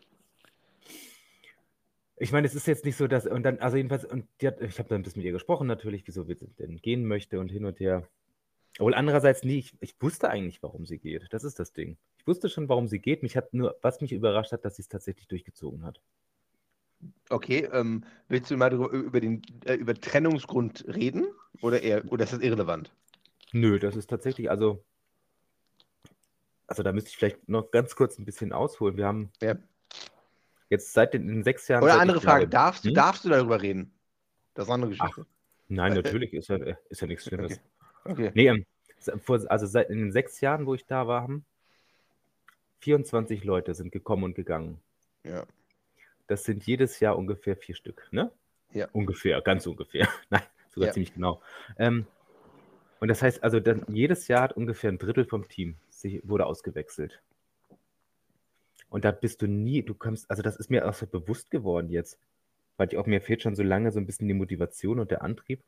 ich 2.18 2.32
meine, 2.32 2.46
es 2.48 2.56
ist 2.56 2.68
jetzt 2.68 2.86
nicht 2.86 2.96
so, 2.96 3.08
dass, 3.08 3.26
und 3.26 3.44
dann, 3.44 3.60
also 3.60 3.76
jedenfalls, 3.76 4.06
und 4.06 4.28
die 4.40 4.48
hat, 4.48 4.62
ich 4.62 4.78
habe 4.78 4.88
dann 4.88 5.02
ein 5.02 5.04
bisschen 5.04 5.20
mit 5.22 5.26
ihr 5.26 5.34
gesprochen 5.34 5.68
natürlich, 5.68 6.04
wieso 6.06 6.24
sie 6.24 6.36
denn 6.36 6.78
gehen 6.78 7.06
möchte 7.06 7.40
und 7.40 7.50
hin 7.50 7.66
und 7.66 7.80
her. 7.80 8.08
Obwohl 8.80 8.96
andererseits 8.96 9.44
nie, 9.44 9.60
ich, 9.60 9.74
ich 9.82 9.96
wusste 10.02 10.30
eigentlich, 10.30 10.64
warum 10.64 10.86
sie 10.86 10.98
geht. 10.98 11.28
Das 11.32 11.44
ist 11.44 11.60
das 11.60 11.74
Ding. 11.74 11.98
Ich 12.18 12.26
wusste 12.28 12.50
schon, 12.50 12.68
warum 12.70 12.88
sie 12.88 13.00
geht. 13.00 13.22
Mich 13.22 13.38
hat 13.38 13.54
nur, 13.54 13.78
was 13.82 14.02
mich 14.02 14.12
überrascht 14.12 14.52
hat, 14.52 14.66
dass 14.66 14.78
sie 14.78 14.82
es 14.82 14.88
tatsächlich 14.90 15.28
durchgezogen 15.28 15.84
hat. 15.86 16.02
Okay, 17.30 17.68
ähm, 17.72 18.04
willst 18.30 18.50
du 18.50 18.58
mal 18.58 18.70
drüber, 18.70 18.90
über 18.90 19.20
den 19.20 19.42
äh, 19.66 19.76
über 19.76 19.94
Trennungsgrund 19.94 20.86
reden? 20.88 21.28
Oder 21.62 21.82
eher, 21.84 22.10
oder 22.12 22.24
ist 22.24 22.34
das 22.34 22.40
irrelevant? 22.40 22.92
Nö, 23.52 23.78
das 23.78 23.96
ist 23.96 24.10
tatsächlich, 24.10 24.50
also, 24.50 24.84
also 26.66 26.82
da 26.82 26.92
müsste 26.94 27.10
ich 27.10 27.18
vielleicht 27.18 27.48
noch 27.48 27.70
ganz 27.72 27.96
kurz 27.96 28.18
ein 28.18 28.26
bisschen 28.26 28.54
ausholen. 28.54 28.98
Wir 28.98 29.06
haben 29.06 29.32
Ja. 29.42 29.56
jetzt 30.70 30.94
seit 30.94 31.14
den, 31.14 31.28
den 31.28 31.44
sechs 31.44 31.68
Jahren. 31.68 31.84
Oder 31.84 32.00
andere 32.00 32.22
Frage, 32.22 32.48
glaube- 32.48 32.52
darfst 32.52 32.86
du, 32.86 32.90
Hm? 32.90 32.96
darfst 32.96 33.26
du 33.26 33.30
darüber 33.30 33.62
reden? 33.62 33.94
Das 34.56 34.66
ist 34.66 34.70
eine 34.70 34.76
andere 34.84 34.92
Geschichte. 34.98 35.26
Nein, 35.68 35.94
natürlich 35.94 36.34
ist 36.34 36.48
ja, 36.48 36.56
ist 36.90 37.02
ja 37.02 37.08
nichts 37.08 37.26
Schlimmes. 37.26 37.52
Okay. 37.54 37.62
Nee, 38.06 38.48
ähm, 38.48 38.66
also 39.28 39.66
seit 39.66 39.90
in 39.90 40.00
den 40.00 40.12
sechs 40.12 40.42
Jahren, 40.42 40.66
wo 40.66 40.74
ich 40.74 40.86
da 40.86 41.08
war, 41.08 41.22
haben 41.22 41.46
24 42.80 43.44
Leute 43.44 43.74
sind 43.74 43.92
gekommen 43.92 44.24
und 44.24 44.36
gegangen. 44.36 44.80
Ja. 45.24 45.46
Das 46.28 46.44
sind 46.44 46.66
jedes 46.66 47.00
Jahr 47.00 47.18
ungefähr 47.18 47.56
vier 47.56 47.76
Stück, 47.76 48.08
ne? 48.12 48.32
Ja. 48.74 48.88
Ungefähr, 48.92 49.42
ganz 49.42 49.68
ungefähr. 49.68 50.08
Nein, 50.30 50.44
sogar 50.70 50.88
Ja. 50.88 50.94
ziemlich 50.94 51.14
genau. 51.14 51.42
Ähm, 51.78 52.08
und 53.00 53.08
das 53.08 53.22
heißt 53.22 53.44
also, 53.44 53.60
dann, 53.60 53.86
jedes 53.88 54.28
Jahr 54.28 54.44
hat 54.44 54.54
ungefähr 54.54 54.92
ein 54.92 54.98
Drittel 54.98 55.26
vom 55.26 55.48
Team 55.48 55.76
sich, 55.90 56.28
wurde 56.28 56.46
ausgewechselt. 56.46 57.22
Und 58.90 59.06
da 59.06 59.12
bist 59.12 59.42
du 59.42 59.48
nie, 59.48 59.82
du 59.82 59.94
kommst, 59.94 60.30
also 60.30 60.42
das 60.42 60.56
ist 60.56 60.70
mir 60.70 60.88
auch 60.88 60.94
so 60.94 61.08
bewusst 61.08 61.52
geworden 61.52 61.90
jetzt, 61.90 62.20
weil 62.78 62.88
ich 62.90 62.98
auch 62.98 63.06
mir 63.06 63.22
fehlt 63.22 63.42
schon 63.42 63.56
so 63.56 63.64
lange 63.64 63.92
so 63.92 64.00
ein 64.00 64.06
bisschen 64.06 64.28
die 64.28 64.34
Motivation 64.34 65.00
und 65.00 65.12
der 65.12 65.22
Antrieb. 65.22 65.64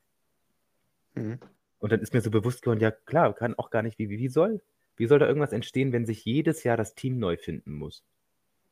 Mhm. 1.15 1.39
Und 1.79 1.91
dann 1.91 1.99
ist 1.99 2.13
mir 2.13 2.21
so 2.21 2.31
bewusst 2.31 2.61
geworden, 2.61 2.79
ja 2.79 2.91
klar, 2.91 3.33
kann 3.33 3.55
auch 3.55 3.69
gar 3.69 3.81
nicht, 3.83 3.99
wie, 3.99 4.09
wie 4.09 4.19
wie 4.19 4.29
soll, 4.29 4.61
wie 4.97 5.07
soll 5.07 5.19
da 5.19 5.27
irgendwas 5.27 5.51
entstehen, 5.51 5.91
wenn 5.91 6.05
sich 6.05 6.25
jedes 6.25 6.63
Jahr 6.63 6.77
das 6.77 6.95
Team 6.95 7.19
neu 7.19 7.37
finden 7.37 7.73
muss? 7.73 8.03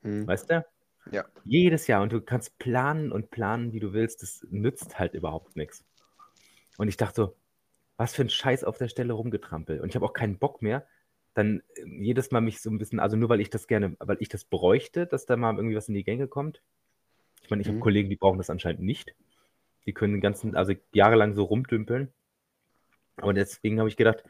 Mhm. 0.02 0.28
Weißt 0.28 0.50
du? 0.50 0.66
Ja. 1.12 1.26
Jedes 1.44 1.88
Jahr. 1.88 2.02
Und 2.02 2.14
du 2.14 2.22
kannst 2.22 2.58
planen 2.60 3.12
und 3.12 3.30
planen, 3.30 3.74
wie 3.74 3.80
du 3.80 3.94
willst. 3.94 4.24
Das 4.24 4.46
nützt 4.50 5.00
halt 5.00 5.14
überhaupt 5.14 5.56
nichts. 5.56 5.84
Und 6.78 6.88
ich 6.88 6.98
dachte 6.98 7.16
so, 7.16 7.36
was 7.98 8.16
für 8.16 8.24
ein 8.24 8.30
Scheiß 8.30 8.64
auf 8.64 8.78
der 8.78 8.88
Stelle 8.88 9.14
rumgetrampelt. 9.14 9.82
Und 9.82 9.90
ich 9.90 9.96
habe 9.96 10.06
auch 10.06 10.14
keinen 10.14 10.38
Bock 10.40 10.62
mehr, 10.62 10.88
dann 11.34 11.62
äh, 11.76 11.86
jedes 11.86 12.32
Mal 12.32 12.42
mich 12.42 12.62
so 12.62 12.70
ein 12.70 12.78
bisschen, 12.78 13.00
also 13.00 13.18
nur 13.18 13.30
weil 13.30 13.42
ich 13.42 13.50
das 13.50 13.68
gerne, 13.68 13.96
weil 14.00 14.18
ich 14.20 14.30
das 14.30 14.46
bräuchte, 14.46 15.06
dass 15.06 15.26
da 15.26 15.36
mal 15.36 15.56
irgendwie 15.56 15.76
was 15.76 15.88
in 15.90 15.94
die 15.94 16.04
Gänge 16.04 16.28
kommt. 16.28 16.62
Ich 17.44 17.50
meine, 17.50 17.62
ich 17.62 17.68
habe 17.68 17.78
Mhm. 17.78 17.82
Kollegen, 17.82 18.10
die 18.10 18.16
brauchen 18.16 18.38
das 18.38 18.50
anscheinend 18.50 18.82
nicht. 18.82 19.16
Die 19.86 19.94
können 19.94 20.14
den 20.14 20.22
ganzen, 20.22 20.56
also 20.56 20.74
jahrelang 20.94 21.34
so 21.36 21.44
rumdümpeln. 21.44 22.10
Und 23.22 23.36
deswegen 23.36 23.80
habe 23.80 23.90
ich 23.90 23.98
gedacht, 23.98 24.24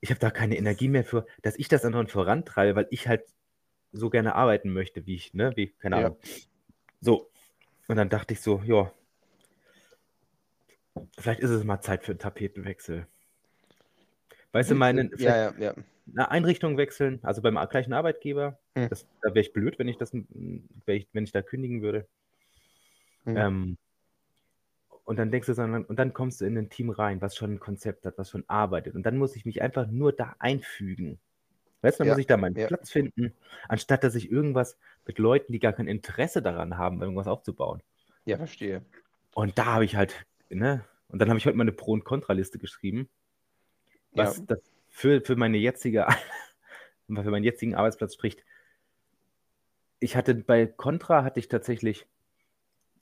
ich 0.00 0.10
habe 0.10 0.20
da 0.20 0.30
keine 0.30 0.56
Energie 0.56 0.88
mehr 0.88 1.04
für, 1.04 1.26
dass 1.42 1.56
ich 1.56 1.68
das 1.68 1.84
anderen 1.84 2.08
vorantreibe, 2.08 2.76
weil 2.76 2.86
ich 2.90 3.08
halt 3.08 3.24
so 3.92 4.10
gerne 4.10 4.34
arbeiten 4.34 4.72
möchte, 4.72 5.06
wie 5.06 5.14
ich, 5.14 5.34
ne, 5.34 5.52
wie, 5.56 5.68
keine 5.78 6.00
Ja. 6.00 6.06
Ahnung. 6.06 6.18
So. 7.00 7.30
Und 7.88 7.96
dann 7.96 8.08
dachte 8.10 8.34
ich 8.34 8.40
so, 8.40 8.62
ja, 8.64 8.92
vielleicht 11.18 11.40
ist 11.40 11.50
es 11.50 11.64
mal 11.64 11.80
Zeit 11.80 12.04
für 12.04 12.12
einen 12.12 12.18
Tapetenwechsel. 12.18 13.06
Weißt 14.52 14.70
du, 14.70 14.74
meine, 14.74 15.08
vielleicht 15.08 15.22
Ja, 15.22 15.52
ja, 15.52 15.58
ja. 15.58 15.74
eine 16.12 16.30
Einrichtung 16.30 16.76
wechseln, 16.76 17.20
also 17.22 17.42
beim 17.42 17.58
gleichen 17.68 17.92
Arbeitgeber, 17.92 18.58
Hm. 18.76 18.88
das, 18.88 19.06
da 19.22 19.30
wäre 19.30 19.40
ich 19.40 19.52
blöd, 19.52 19.78
wenn 19.78 19.88
ich 19.88 19.96
das, 19.96 20.12
wenn 20.12 20.68
ich, 20.86 21.08
wenn 21.12 21.24
ich 21.24 21.32
da 21.32 21.42
kündigen 21.42 21.82
würde. 21.82 22.06
Hm. 23.24 23.36
Ähm, 23.36 23.78
und 25.08 25.16
dann 25.16 25.30
denkst 25.30 25.46
du, 25.46 25.54
so, 25.54 25.62
und 25.62 25.96
dann 25.98 26.12
kommst 26.12 26.42
du 26.42 26.44
in 26.44 26.58
ein 26.58 26.68
Team 26.68 26.90
rein, 26.90 27.22
was 27.22 27.34
schon 27.34 27.52
ein 27.52 27.60
Konzept 27.60 28.04
hat, 28.04 28.18
was 28.18 28.28
schon 28.28 28.44
arbeitet. 28.46 28.94
Und 28.94 29.04
dann 29.04 29.16
muss 29.16 29.36
ich 29.36 29.46
mich 29.46 29.62
einfach 29.62 29.86
nur 29.86 30.12
da 30.12 30.36
einfügen. 30.38 31.18
Weißt 31.80 31.98
du, 31.98 32.02
dann 32.02 32.08
Ja, 32.08 32.12
muss 32.12 32.18
ich 32.18 32.26
da 32.26 32.36
meinen 32.36 32.56
ja. 32.56 32.66
Platz 32.66 32.90
finden, 32.90 33.32
anstatt 33.68 34.04
dass 34.04 34.14
ich 34.14 34.30
irgendwas 34.30 34.78
mit 35.06 35.18
Leuten, 35.18 35.50
die 35.54 35.60
gar 35.60 35.72
kein 35.72 35.88
Interesse 35.88 36.42
daran 36.42 36.76
haben, 36.76 37.00
irgendwas 37.00 37.26
aufzubauen. 37.26 37.82
Ja, 38.26 38.36
verstehe. 38.36 38.84
Und 39.34 39.56
da 39.58 39.64
habe 39.64 39.86
ich 39.86 39.96
halt, 39.96 40.26
ne, 40.50 40.84
und 41.08 41.20
dann 41.20 41.30
habe 41.30 41.38
ich 41.38 41.46
heute 41.46 41.56
mal 41.56 41.64
eine 41.64 41.72
Pro- 41.72 41.92
und 41.92 42.04
Kontraliste 42.04 42.58
geschrieben, 42.58 43.08
was 44.12 44.36
Ja. 44.36 44.44
das 44.48 44.58
für, 44.90 45.22
für 45.22 45.36
meine 45.36 45.56
jetzige, 45.56 46.06
für 47.08 47.30
meinen 47.30 47.44
jetzigen 47.44 47.74
Arbeitsplatz 47.74 48.12
spricht. 48.12 48.44
Ich 50.00 50.16
hatte 50.16 50.34
bei 50.34 50.66
Contra 50.66 51.24
hatte 51.24 51.40
ich 51.40 51.48
tatsächlich 51.48 52.06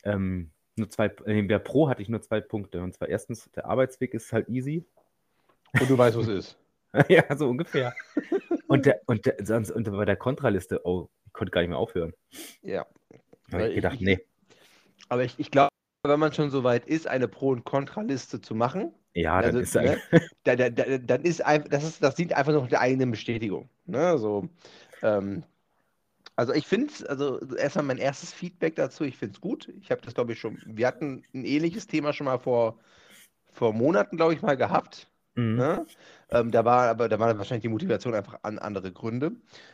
ähm, 0.04 0.52
nur 0.76 0.90
zwei, 0.90 1.06
äh, 1.24 1.42
bei 1.42 1.58
Pro 1.58 1.88
hatte 1.88 2.02
ich 2.02 2.08
nur 2.08 2.20
zwei 2.22 2.40
Punkte. 2.40 2.82
Und 2.82 2.94
zwar 2.94 3.08
erstens, 3.08 3.50
der 3.52 3.66
Arbeitsweg 3.66 4.14
ist 4.14 4.32
halt 4.32 4.48
easy. 4.48 4.84
Und 5.80 5.90
du 5.90 5.96
weißt, 5.98 6.16
was 6.16 6.28
es 6.28 6.46
ist. 6.46 6.58
ja, 7.08 7.24
so 7.36 7.48
ungefähr. 7.48 7.94
Und, 8.68 8.86
der, 8.86 9.00
und, 9.06 9.26
der, 9.26 9.36
sonst, 9.42 9.70
und 9.70 9.90
bei 9.90 10.04
der 10.04 10.16
Kontraliste, 10.16 10.80
oh, 10.84 11.08
ich 11.26 11.32
konnte 11.32 11.50
gar 11.50 11.60
nicht 11.60 11.70
mehr 11.70 11.78
aufhören. 11.78 12.12
Ja. 12.62 12.86
Da 13.50 13.58
habe 13.58 13.68
ich 13.68 13.74
gedacht, 13.76 13.94
ich- 13.96 14.00
nee. 14.00 14.20
Aber 15.08 15.24
ich, 15.24 15.38
ich 15.38 15.50
glaube, 15.50 15.70
wenn 16.02 16.20
man 16.20 16.32
schon 16.32 16.50
so 16.50 16.64
weit 16.64 16.86
ist, 16.86 17.06
eine 17.06 17.28
Pro- 17.28 17.50
und 17.50 17.64
Kontraliste 17.64 18.40
zu 18.40 18.54
machen, 18.54 18.92
Ja, 19.14 19.40
dann 19.40 19.56
also, 19.56 19.58
ist 19.60 19.74
ne, 19.74 19.98
da, 20.44 20.56
da, 20.56 20.70
da, 20.70 20.98
dann 20.98 21.22
ist 21.22 21.44
einfach, 21.44 21.68
das 21.68 21.84
ist, 21.84 22.02
das 22.02 22.14
dient 22.14 22.32
einfach 22.32 22.52
nur 22.52 22.66
der 22.66 22.80
eigenen 22.80 23.10
Bestätigung. 23.10 23.68
Ne? 23.86 24.18
So, 24.18 24.48
ähm, 25.02 25.44
also 26.36 26.52
ich 26.52 26.66
finde 26.66 26.92
es, 26.92 27.02
also 27.04 27.40
erstmal 27.56 27.86
mein 27.86 27.98
erstes 27.98 28.32
Feedback 28.32 28.76
dazu, 28.76 29.04
ich 29.04 29.16
finde 29.16 29.34
es 29.34 29.40
gut. 29.40 29.72
Ich 29.80 29.90
habe 29.90 30.02
das, 30.02 30.14
glaube 30.14 30.32
ich, 30.34 30.40
schon, 30.40 30.58
wir 30.66 30.86
hatten 30.86 31.24
ein 31.34 31.44
ähnliches 31.44 31.86
Thema 31.86 32.12
schon 32.12 32.26
mal 32.26 32.38
vor, 32.38 32.78
vor 33.52 33.72
Monaten, 33.72 34.16
glaube 34.16 34.34
ich, 34.34 34.42
mal 34.42 34.56
gehabt. 34.56 35.10
Mhm. 35.34 35.56
Ne? 35.56 35.86
Ähm, 36.30 36.50
da 36.50 36.64
war 36.64 36.88
aber, 36.88 37.08
da 37.08 37.18
war 37.18 37.36
wahrscheinlich 37.38 37.62
die 37.62 37.68
Motivation 37.68 38.14
einfach 38.14 38.38
an 38.42 38.58
andere 38.58 38.92
Gründe. 38.92 39.30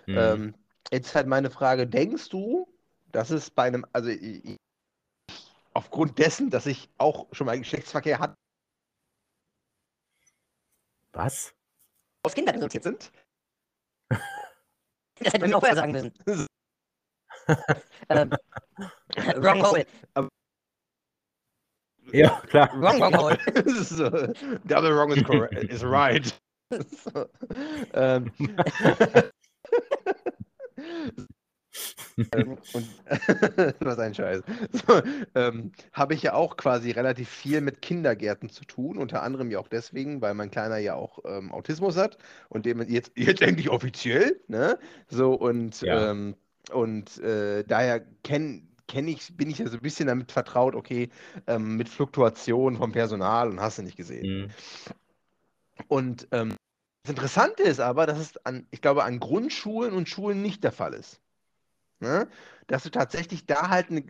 Mhm. 0.06 0.16
Ähm, 0.16 0.54
jetzt 0.92 1.14
halt 1.14 1.26
meine 1.26 1.50
Frage, 1.50 1.86
denkst 1.86 2.28
du, 2.28 2.68
dass 3.10 3.30
es 3.30 3.50
bei 3.50 3.64
einem, 3.64 3.84
also 3.92 4.08
ich, 4.10 4.56
aufgrund 5.74 6.18
dessen, 6.18 6.50
dass 6.50 6.66
ich 6.66 6.88
auch 6.98 7.26
schon 7.32 7.46
mal 7.46 7.58
Geschlechtsverkehr 7.58 8.20
hatte, 8.20 8.34
Was? 11.12 11.54
aus 12.24 12.34
Kindern 12.34 12.54
reduziert 12.54 12.84
sind? 12.84 13.12
Das 15.24 15.32
hätte 15.34 15.46
man 15.46 15.54
auch 15.54 15.60
vorher 15.60 15.76
sagen 15.76 15.92
müssen. 15.92 16.46
ähm, 18.08 18.32
wrong 19.36 19.62
hole. 19.64 19.86
Ja, 22.12 22.40
klar. 22.48 22.68
Wrong, 22.80 23.00
wrong 23.00 23.16
hole. 23.18 23.38
so, 23.84 24.08
double 24.66 24.94
wrong 24.94 25.12
is, 25.12 25.22
correct, 25.24 25.64
is 25.70 25.82
right. 25.84 26.32
so, 26.70 27.26
ähm, 27.94 28.30
ähm, 32.32 32.58
und 32.72 32.94
was 33.80 33.98
ein 33.98 34.14
Scheiß. 34.14 34.42
So, 34.72 35.02
ähm, 35.34 35.72
habe 35.92 36.14
ich 36.14 36.22
ja 36.22 36.34
auch 36.34 36.56
quasi 36.56 36.90
relativ 36.90 37.28
viel 37.28 37.60
mit 37.60 37.82
Kindergärten 37.82 38.48
zu 38.50 38.64
tun, 38.64 38.98
unter 38.98 39.22
anderem 39.22 39.50
ja 39.50 39.58
auch 39.58 39.68
deswegen, 39.68 40.20
weil 40.22 40.34
mein 40.34 40.50
Kleiner 40.50 40.78
ja 40.78 40.94
auch 40.94 41.20
ähm, 41.24 41.52
Autismus 41.52 41.96
hat 41.96 42.18
und 42.48 42.66
dem 42.66 42.82
jetzt, 42.88 43.12
jetzt 43.16 43.42
endlich 43.42 43.70
offiziell, 43.70 44.40
ne? 44.48 44.78
So 45.08 45.34
und, 45.34 45.82
Ja. 45.82 46.10
ähm, 46.10 46.36
und 46.72 47.18
äh, 47.18 47.64
daher 47.64 48.00
kenne 48.24 48.62
kenn 48.88 49.08
ich, 49.08 49.36
bin 49.36 49.48
ich 49.50 49.58
ja 49.58 49.68
so 49.68 49.76
ein 49.78 49.82
bisschen 49.82 50.08
damit 50.08 50.32
vertraut, 50.32 50.74
okay, 50.74 51.08
ähm, 51.46 51.76
mit 51.76 51.88
Fluktuation 51.88 52.76
vom 52.76 52.92
Personal 52.92 53.48
und 53.50 53.60
hast 53.60 53.78
du 53.78 53.82
nicht 53.82 53.96
gesehen. 53.96 54.28
Mhm. 54.28 54.56
Und 55.88 56.28
ähm, 56.32 56.56
Das 57.04 57.10
Interessante 57.12 57.64
ist 57.64 57.80
aber, 57.80 58.06
dass 58.06 58.18
es 58.20 58.38
an, 58.46 58.68
ich 58.72 58.82
glaube, 58.82 59.04
an 59.04 59.20
Grundschulen 59.20 59.94
und 59.94 60.08
Schulen 60.10 60.42
nicht 60.42 60.64
der 60.64 60.72
Fall 60.72 60.94
ist. 60.94 61.21
Ne? 62.02 62.28
Dass 62.66 62.82
du 62.82 62.90
tatsächlich 62.90 63.46
da 63.46 63.70
halt, 63.70 63.90
ne, 63.92 64.04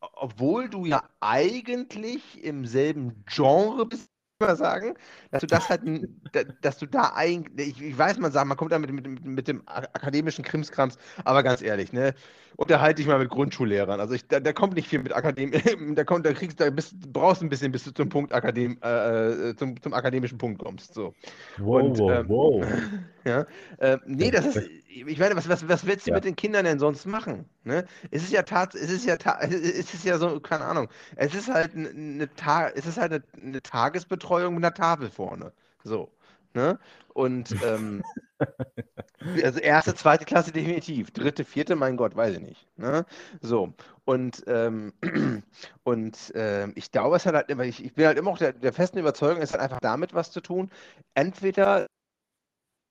obwohl 0.00 0.70
du 0.70 0.86
ja 0.86 1.02
eigentlich 1.20 2.42
im 2.42 2.66
selben 2.66 3.24
Genre 3.26 3.86
bist, 3.86 4.10
mal 4.40 4.56
sagen, 4.56 4.94
dass 5.30 5.40
du 5.42 5.46
das 5.46 5.68
halt, 5.68 5.82
dass 6.60 6.78
du 6.78 6.86
da 6.86 7.12
eigentlich, 7.14 7.80
ich, 7.80 7.96
weiß, 7.96 8.18
man 8.18 8.32
sagt, 8.32 8.46
man 8.46 8.56
kommt 8.56 8.72
da 8.72 8.78
mit, 8.78 8.92
mit, 8.92 9.24
mit 9.24 9.48
dem 9.48 9.62
akademischen 9.66 10.44
Krimskrams, 10.44 10.98
aber 11.24 11.42
ganz 11.42 11.62
ehrlich, 11.62 11.92
ne, 11.92 12.14
unterhalte 12.56 12.96
dich 12.96 13.06
mal 13.06 13.18
mit 13.18 13.30
Grundschullehrern. 13.30 13.98
Also 14.00 14.14
ich, 14.14 14.26
da, 14.28 14.40
da 14.40 14.52
kommt 14.52 14.74
nicht 14.74 14.88
viel 14.88 15.02
mit 15.02 15.14
Akademie, 15.14 15.58
da 15.94 16.04
kommt, 16.04 16.26
da 16.26 16.32
kriegst 16.32 16.60
da 16.60 16.68
bist, 16.70 17.12
brauchst 17.12 17.42
ein 17.42 17.48
bisschen, 17.48 17.72
bis 17.72 17.84
du 17.84 17.92
zum 17.92 18.08
Punkt 18.08 18.32
Akadem, 18.34 18.78
äh, 18.82 19.50
äh, 19.50 19.56
zum, 19.56 19.80
zum 19.80 19.94
akademischen 19.94 20.38
Punkt 20.38 20.62
kommst. 20.62 20.92
So. 20.94 21.14
Wow, 21.56 21.66
Und, 21.70 21.98
wow, 21.98 22.08
ähm, 22.08 22.28
wow. 22.28 22.68
Ja, 23.26 23.44
äh, 23.78 23.98
nee, 24.06 24.30
das 24.30 24.46
ist, 24.46 24.56
ich 24.86 25.18
meine, 25.18 25.34
was, 25.34 25.48
was, 25.48 25.68
was 25.68 25.84
willst 25.84 26.06
du 26.06 26.12
Ja. 26.12 26.14
mit 26.14 26.24
den 26.24 26.36
Kindern 26.36 26.64
denn 26.64 26.78
sonst 26.78 27.06
machen? 27.06 27.48
Ne? 27.64 27.84
Es 28.12 28.22
ist 28.22 28.30
ja 28.32 28.42
tat, 28.42 28.74
es 28.76 28.88
ist 28.90 29.04
ja, 29.04 29.16
es 29.40 29.94
ist 29.94 30.04
ja 30.04 30.18
so, 30.18 30.38
keine 30.40 30.64
Ahnung, 30.64 30.88
es 31.16 31.34
ist 31.34 31.48
halt 31.48 31.74
eine, 31.74 31.88
eine, 31.88 32.34
Ta 32.34 32.68
es 32.68 32.86
ist 32.86 32.98
halt 32.98 33.12
eine, 33.12 33.22
eine 33.42 33.62
Tagesbetreuung 33.62 34.25
mit 34.30 34.64
einer 34.64 34.74
Tafel 34.74 35.10
vorne. 35.10 35.52
So, 35.84 36.10
ne? 36.54 36.78
Und 37.14 37.54
ähm, 37.64 38.02
also 39.42 39.58
erste, 39.60 39.94
zweite 39.94 40.24
Klasse 40.24 40.52
definitiv, 40.52 41.10
dritte, 41.10 41.44
vierte, 41.44 41.76
mein 41.76 41.96
Gott, 41.96 42.14
weiß 42.14 42.36
ich 42.36 42.42
nicht. 42.42 42.78
Ne? 42.78 43.06
So, 43.40 43.72
und, 44.04 44.44
ähm, 44.46 44.92
und 45.84 46.32
ähm, 46.34 46.72
ich 46.74 46.90
glaube, 46.90 47.16
es 47.16 47.26
hat 47.26 47.34
halt 47.34 47.48
immer, 47.48 47.64
ich, 47.64 47.84
ich 47.84 47.94
bin 47.94 48.06
halt 48.06 48.18
immer 48.18 48.32
auch 48.32 48.38
der, 48.38 48.52
der 48.52 48.72
festen 48.72 48.98
Überzeugung, 48.98 49.42
es 49.42 49.52
hat 49.52 49.60
einfach 49.60 49.80
damit 49.80 50.14
was 50.14 50.30
zu 50.30 50.40
tun. 50.40 50.70
Entweder 51.14 51.86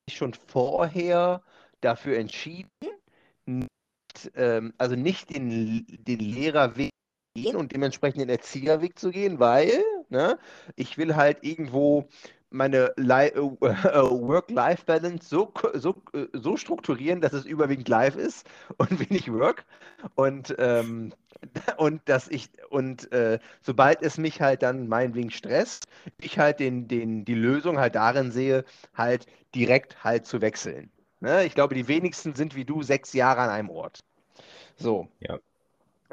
sich 0.09 0.17
schon 0.17 0.33
vorher 0.33 1.41
dafür 1.81 2.17
entschieden, 2.17 2.69
nicht, 3.45 3.69
ähm, 4.35 4.73
also 4.77 4.95
nicht 4.95 5.35
den, 5.35 5.85
den 5.87 6.19
Lehrerweg 6.19 6.91
gehen 7.35 7.55
und 7.55 7.73
dementsprechend 7.73 8.21
den 8.21 8.29
Erzieherweg 8.29 8.97
zu 8.97 9.11
gehen, 9.11 9.39
weil 9.39 9.83
ne, 10.09 10.38
ich 10.75 10.97
will 10.97 11.15
halt 11.15 11.39
irgendwo 11.41 12.07
meine 12.50 12.93
Li- 12.95 13.33
äh, 13.33 13.35
Work-Life-Balance 13.62 15.27
so, 15.27 15.51
so, 15.74 15.95
äh, 16.13 16.27
so 16.33 16.57
strukturieren, 16.57 17.21
dass 17.21 17.33
es 17.33 17.45
überwiegend 17.45 17.89
live 17.89 18.15
ist 18.15 18.47
und 18.77 19.09
wenig 19.09 19.31
Work. 19.31 19.65
Und, 20.15 20.55
ähm, 20.57 21.13
und 21.77 22.01
dass 22.05 22.27
ich, 22.29 22.50
und 22.69 23.12
äh, 23.12 23.39
sobald 23.62 24.01
es 24.01 24.17
mich 24.17 24.41
halt 24.41 24.63
dann 24.63 24.88
meinetwegen 24.88 25.31
stresst, 25.31 25.88
ich 26.19 26.39
halt 26.39 26.59
den, 26.59 26.88
den, 26.88 27.25
die 27.25 27.35
Lösung 27.35 27.77
halt 27.77 27.95
darin 27.95 28.31
sehe, 28.31 28.63
halt 28.95 29.25
direkt 29.53 30.03
halt 30.03 30.25
zu 30.25 30.41
wechseln. 30.41 30.89
Ne? 31.19 31.45
Ich 31.45 31.55
glaube, 31.55 31.75
die 31.75 31.88
wenigsten 31.88 32.35
sind 32.35 32.55
wie 32.55 32.65
du 32.65 32.83
sechs 32.83 33.13
Jahre 33.13 33.41
an 33.41 33.50
einem 33.50 33.69
Ort. 33.69 34.00
So. 34.77 35.09
Ja. 35.19 35.39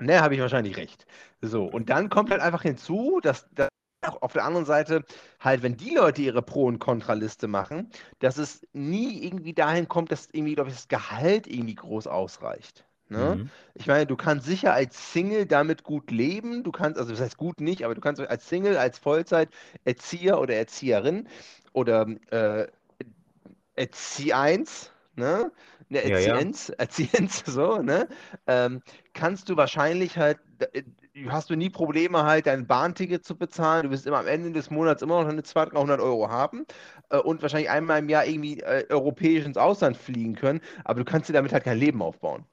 Ne, 0.00 0.20
habe 0.20 0.34
ich 0.34 0.40
wahrscheinlich 0.40 0.76
recht. 0.76 1.06
So, 1.42 1.66
und 1.66 1.90
dann 1.90 2.08
kommt 2.08 2.30
halt 2.30 2.40
einfach 2.40 2.62
hinzu, 2.62 3.20
dass, 3.22 3.46
dass 3.54 3.68
auf 4.02 4.32
der 4.32 4.44
anderen 4.44 4.66
Seite 4.66 5.04
halt, 5.40 5.62
wenn 5.62 5.76
die 5.76 5.94
Leute 5.94 6.22
ihre 6.22 6.42
Pro- 6.42 6.66
und 6.66 6.78
Kontraliste 6.78 7.48
machen, 7.48 7.90
dass 8.18 8.36
es 8.38 8.66
nie 8.72 9.24
irgendwie 9.24 9.54
dahin 9.54 9.88
kommt, 9.88 10.12
dass 10.12 10.28
irgendwie, 10.32 10.54
glaube 10.54 10.70
ich, 10.70 10.76
das 10.76 10.88
Gehalt 10.88 11.46
irgendwie 11.46 11.74
groß 11.74 12.06
ausreicht. 12.06 12.84
Ne? 13.08 13.40
Mhm. 13.42 13.50
Ich 13.74 13.86
meine, 13.86 14.06
du 14.06 14.16
kannst 14.16 14.46
sicher 14.46 14.72
als 14.72 15.12
Single 15.12 15.46
damit 15.46 15.84
gut 15.84 16.10
leben. 16.10 16.62
Du 16.64 16.72
kannst, 16.72 16.98
also 16.98 17.10
das 17.12 17.20
heißt 17.20 17.36
gut 17.36 17.60
nicht, 17.60 17.84
aber 17.84 17.94
du 17.94 18.00
kannst 18.00 18.20
als 18.20 18.48
Single, 18.48 18.76
als 18.76 18.98
Vollzeit-Erzieher 18.98 20.40
oder 20.40 20.54
Erzieherin 20.54 21.28
oder 21.72 22.06
äh, 22.30 22.68
Erziehens, 23.74 24.90
ne? 25.16 25.50
Eine 25.88 26.02
Ja, 26.02 26.18
ja. 26.18 26.44
Erziehens, 26.44 26.68
Erziehens, 26.78 27.42
so, 27.46 27.78
ne? 27.78 28.08
Ähm, 28.46 28.82
kannst 29.14 29.48
du 29.48 29.56
wahrscheinlich 29.56 30.18
halt, 30.18 30.38
äh, 30.72 30.82
hast 31.28 31.50
du 31.50 31.56
nie 31.56 31.70
Probleme 31.70 32.24
halt, 32.24 32.46
dein 32.46 32.66
Bahnticket 32.66 33.24
zu 33.24 33.36
bezahlen. 33.36 33.84
Du 33.84 33.90
wirst 33.90 34.06
immer 34.06 34.18
am 34.18 34.26
Ende 34.26 34.52
des 34.52 34.70
Monats 34.70 35.02
immer 35.02 35.22
noch 35.22 35.28
eine 35.28 35.42
200, 35.42 35.74
300 35.74 36.00
Euro 36.00 36.30
haben 36.30 36.64
äh, 37.10 37.18
und 37.18 37.42
wahrscheinlich 37.42 37.70
einmal 37.70 37.98
im 37.98 38.08
Jahr 38.08 38.26
irgendwie 38.26 38.60
äh, 38.60 38.86
europäisch 38.88 39.44
ins 39.44 39.56
Ausland 39.56 39.96
fliegen 39.96 40.34
können, 40.34 40.60
aber 40.84 41.00
du 41.00 41.04
kannst 41.04 41.28
dir 41.28 41.34
damit 41.34 41.52
halt 41.52 41.64
kein 41.64 41.78
Leben 41.78 42.02
aufbauen. 42.02 42.44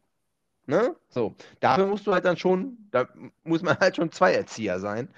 Ne? 0.65 0.95
So, 1.09 1.35
dafür 1.61 1.87
musst 1.87 2.05
du 2.05 2.13
halt 2.13 2.25
dann 2.25 2.37
schon, 2.37 2.77
da 2.91 3.07
muss 3.43 3.63
man 3.63 3.77
halt 3.79 3.95
schon 3.95 4.11
zwei 4.11 4.33
Erzieher 4.33 4.79
sein. 4.79 5.09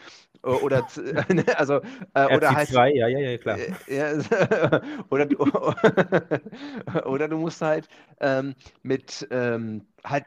Äh, 0.44 0.50
Oder, 0.50 0.88
ne, 1.30 1.44
also, 1.58 1.82
äh, 2.14 2.26
oder 2.36 2.50
RC2, 2.50 2.78
halt. 2.78 2.96
ja, 2.96 3.08
ja, 3.08 3.20
ja, 3.20 3.38
klar. 3.38 3.58
Äh, 3.88 4.82
oder, 5.10 5.26
du, 5.26 5.38
oder 7.06 7.28
du 7.28 7.38
musst 7.38 7.62
halt 7.62 7.88
ähm, 8.22 8.56
mit 8.82 9.28
ähm, 9.30 9.86
halt 10.06 10.26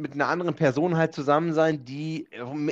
mit 0.00 0.12
einer 0.14 0.28
anderen 0.28 0.54
Person 0.54 0.96
halt 0.96 1.14
zusammen 1.14 1.52
sein, 1.52 1.84
die 1.84 2.26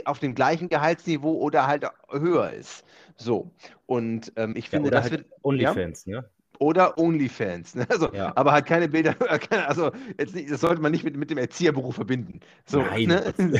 auf 0.05 0.19
dem 0.19 0.35
gleichen 0.35 0.69
Gehaltsniveau 0.69 1.33
oder 1.33 1.67
halt 1.67 1.85
höher 2.11 2.53
ist. 2.53 2.85
So. 3.17 3.51
Und 3.87 4.33
ähm, 4.37 4.55
ich 4.57 4.67
Ja, 4.67 4.71
finde, 4.71 4.89
oder 4.89 4.97
das 5.01 5.11
halt 5.11 5.21
wird. 5.21 5.27
OnlyFans, 5.43 6.07
ne? 6.07 6.25
Oder 6.61 6.99
OnlyFans. 6.99 7.77
Ne? 7.77 7.87
Also, 7.89 8.13
Ja. 8.13 8.33
Aber 8.37 8.51
halt 8.53 8.67
keine 8.67 8.89
Bilder, 8.89 9.15
keine- 9.51 9.69
also 9.69 9.93
jetzt 10.19 10.35
nicht, 10.35 10.51
das 10.51 10.61
sollte 10.61 10.83
man 10.83 10.91
nicht 10.91 11.05
mit, 11.05 11.17
mit 11.17 11.31
dem 11.31 11.39
Erzieherberuf 11.39 11.95
verbinden. 11.95 12.41
So, 12.67 12.83
Nein, 12.83 13.05
ne? 13.09 13.33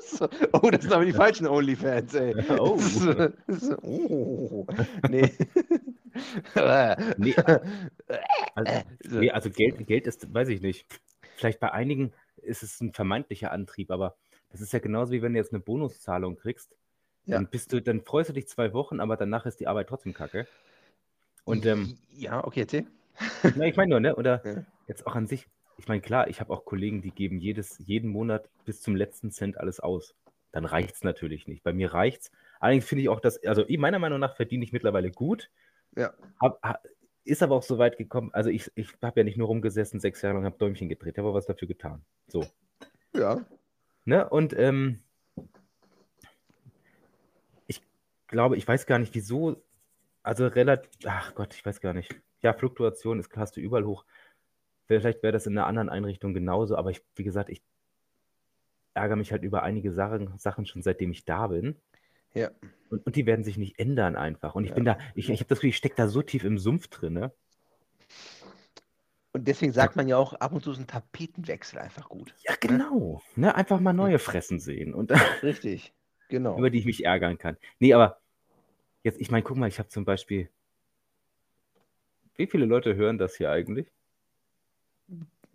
so. 0.00 0.28
Oh, 0.52 0.70
das 0.70 0.82
sind 0.82 0.92
aber 0.92 1.04
die 1.04 1.12
falschen 1.12 1.46
OnlyFans, 1.48 2.14
ey. 2.14 2.34
Oh. 2.58 2.78
So, 2.78 3.28
so, 3.48 3.76
oh. 3.82 4.66
Nee. 5.08 5.30
Nee, 7.16 7.34
Also, 8.54 8.72
So. 9.08 9.18
nee, 9.20 9.30
also 9.30 9.50
Geld, 9.50 9.86
Geld 9.86 10.06
ist, 10.06 10.32
weiß 10.32 10.48
ich 10.48 10.60
nicht. 10.60 10.86
Vielleicht 11.36 11.60
bei 11.60 11.72
einigen 11.72 12.12
ist 12.42 12.62
es 12.62 12.80
ein 12.80 12.92
vermeintlicher 12.92 13.50
Antrieb, 13.52 13.90
aber 13.90 14.16
das 14.50 14.60
ist 14.60 14.72
ja 14.72 14.78
genauso 14.78 15.12
wie 15.12 15.22
wenn 15.22 15.32
du 15.32 15.38
jetzt 15.38 15.52
eine 15.52 15.60
Bonuszahlung 15.60 16.36
kriegst. 16.36 16.76
Ja. 17.26 17.36
Dann 17.36 17.48
bist 17.48 17.72
du, 17.72 17.82
dann 17.82 18.00
freust 18.02 18.30
du 18.30 18.34
dich 18.34 18.48
zwei 18.48 18.72
Wochen, 18.72 19.00
aber 19.00 19.16
danach 19.16 19.44
ist 19.46 19.60
die 19.60 19.66
Arbeit 19.66 19.88
trotzdem 19.88 20.14
kacke. 20.14 20.46
Und 21.44 21.66
ähm, 21.66 21.98
ja, 22.10 22.44
okay, 22.44 22.60
erzähl. 22.60 22.86
na, 23.56 23.66
ich 23.66 23.76
meine 23.76 23.90
nur, 23.90 24.00
ne? 24.00 24.16
Oder 24.16 24.42
Ja. 24.44 24.64
jetzt 24.86 25.06
auch 25.06 25.14
an 25.14 25.26
sich. 25.26 25.46
Ich 25.76 25.88
meine, 25.88 26.00
klar, 26.00 26.28
ich 26.28 26.40
habe 26.40 26.52
auch 26.52 26.64
Kollegen, 26.64 27.02
die 27.02 27.10
geben 27.10 27.38
jedes, 27.38 27.78
jeden 27.78 28.10
Monat 28.10 28.48
bis 28.64 28.80
zum 28.82 28.96
letzten 28.96 29.30
Cent 29.30 29.58
alles 29.58 29.80
aus. 29.80 30.14
Dann 30.52 30.64
reicht 30.64 30.94
es 30.96 31.04
natürlich 31.04 31.46
nicht. 31.46 31.62
Bei 31.62 31.72
mir 31.72 31.92
reicht 31.92 32.22
es. 32.22 32.30
Allerdings 32.60 32.86
finde 32.86 33.02
ich 33.02 33.08
auch, 33.08 33.20
dass, 33.20 33.42
also 33.44 33.64
meiner 33.68 33.98
Meinung 33.98 34.18
nach 34.18 34.34
verdiene 34.34 34.64
ich 34.64 34.72
mittlerweile 34.72 35.10
gut. 35.10 35.50
Ja. 35.96 36.12
Hab, 36.40 36.62
ha- 36.62 36.80
ist 37.28 37.42
aber 37.42 37.54
auch 37.54 37.62
so 37.62 37.78
weit 37.78 37.98
gekommen, 37.98 38.30
also 38.32 38.50
ich, 38.50 38.70
ich 38.74 38.88
habe 39.02 39.20
ja 39.20 39.24
nicht 39.24 39.36
nur 39.36 39.48
rumgesessen, 39.48 40.00
sechs 40.00 40.22
Jahre 40.22 40.36
lang, 40.36 40.44
habe 40.44 40.58
Däumchen 40.58 40.88
gedreht, 40.88 41.18
habe 41.18 41.28
aber 41.28 41.36
was 41.36 41.46
dafür 41.46 41.68
getan. 41.68 42.02
So. 42.26 42.44
Ja. 43.14 43.44
Ne? 44.04 44.28
Und 44.28 44.56
ähm, 44.58 45.00
ich 47.66 47.82
glaube, 48.26 48.56
ich 48.56 48.66
weiß 48.66 48.86
gar 48.86 48.98
nicht, 48.98 49.14
wieso, 49.14 49.62
also 50.22 50.46
relativ, 50.46 50.90
ach 51.04 51.34
Gott, 51.34 51.54
ich 51.54 51.64
weiß 51.64 51.80
gar 51.80 51.92
nicht. 51.92 52.14
Ja, 52.40 52.54
Fluktuation 52.54 53.18
ist, 53.18 53.36
hast 53.36 53.56
du 53.56 53.60
überall 53.60 53.84
hoch. 53.84 54.04
Vielleicht 54.86 55.22
wäre 55.22 55.32
das 55.32 55.46
in 55.46 55.58
einer 55.58 55.66
anderen 55.66 55.90
Einrichtung 55.90 56.32
genauso, 56.32 56.76
aber 56.76 56.90
ich, 56.90 57.02
wie 57.14 57.24
gesagt, 57.24 57.50
ich 57.50 57.62
ärgere 58.94 59.16
mich 59.16 59.32
halt 59.32 59.42
über 59.42 59.62
einige 59.62 59.92
Sachen, 59.92 60.36
Sachen 60.38 60.64
schon 60.64 60.82
seitdem 60.82 61.10
ich 61.10 61.26
da 61.26 61.48
bin. 61.48 61.76
Ja. 62.38 62.50
Und, 62.90 63.04
und 63.04 63.16
die 63.16 63.26
werden 63.26 63.44
sich 63.44 63.58
nicht 63.58 63.78
ändern 63.78 64.16
einfach. 64.16 64.54
Und 64.54 64.64
ich 64.64 64.70
Ja. 64.70 64.74
bin 64.76 64.84
da, 64.84 64.98
ich, 65.14 65.28
ich 65.28 65.40
habe 65.40 65.48
das 65.48 65.58
Gefühl, 65.58 65.70
ich 65.70 65.76
stecke 65.76 65.96
da 65.96 66.08
so 66.08 66.22
tief 66.22 66.44
im 66.44 66.58
Sumpf 66.58 66.88
drin, 66.88 67.14
ne? 67.14 67.32
Und 69.32 69.46
deswegen 69.46 69.72
sagt 69.72 69.94
man 69.94 70.08
ja 70.08 70.16
auch, 70.16 70.32
ab 70.34 70.52
und 70.52 70.62
zu 70.64 70.72
ist 70.72 70.78
ein 70.78 70.86
Tapetenwechsel 70.86 71.78
einfach 71.78 72.08
gut. 72.08 72.34
Ja, 72.48 72.54
genau. 72.58 73.22
Ne? 73.36 73.54
Einfach 73.54 73.78
mal 73.78 73.92
neue 73.92 74.18
Fressen 74.18 74.58
sehen 74.58 74.94
und 74.94 75.10
Richtig. 75.42 75.92
Genau. 76.28 76.58
über 76.58 76.70
die 76.70 76.78
ich 76.78 76.86
mich 76.86 77.04
ärgern 77.04 77.38
kann. 77.38 77.56
Nee, 77.78 77.92
aber 77.94 78.20
jetzt, 79.02 79.20
ich 79.20 79.30
meine, 79.30 79.42
guck 79.42 79.56
mal, 79.56 79.68
ich 79.68 79.78
habe 79.78 79.88
zum 79.88 80.04
Beispiel. 80.04 80.50
Wie 82.36 82.46
viele 82.46 82.66
Leute 82.66 82.94
hören 82.96 83.18
das 83.18 83.36
hier 83.36 83.50
eigentlich? 83.50 83.90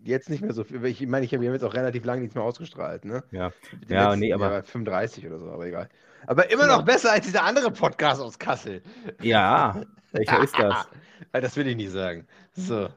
Jetzt 0.04 0.30
nicht 0.30 0.42
mehr 0.42 0.54
so 0.54 0.64
viel. 0.66 0.84
Ich 0.86 1.06
meine, 1.08 1.26
ich 1.26 1.34
habe 1.34 1.46
jetzt 1.46 1.64
auch 1.64 1.74
relativ 1.74 2.04
lange 2.04 2.22
nichts 2.22 2.36
mehr 2.36 2.44
ausgestrahlt, 2.44 3.06
ne? 3.06 3.24
Ja. 3.32 3.52
Die 3.88 3.94
Ja, 3.94 4.06
letzten- 4.10 4.20
nee, 4.20 4.34
aber- 4.34 4.52
ja, 4.52 4.62
35 4.64 5.26
oder 5.28 5.40
so, 5.40 5.50
aber 5.50 5.66
egal. 5.66 5.90
Aber 6.28 6.50
immer 6.52 6.68
noch 6.68 6.84
besser 6.84 7.12
als 7.12 7.26
dieser 7.26 7.44
andere 7.44 7.72
Podcast 7.72 8.22
aus 8.22 8.38
Kassel. 8.40 8.82
Ja, 9.22 9.82
welcher 10.12 10.44
ist 10.44 10.58
das? 10.58 10.88
Das 11.32 11.56
will 11.56 11.68
ich 11.68 11.76
nicht 11.78 11.92
sagen. 11.92 12.28
So. 12.54 12.90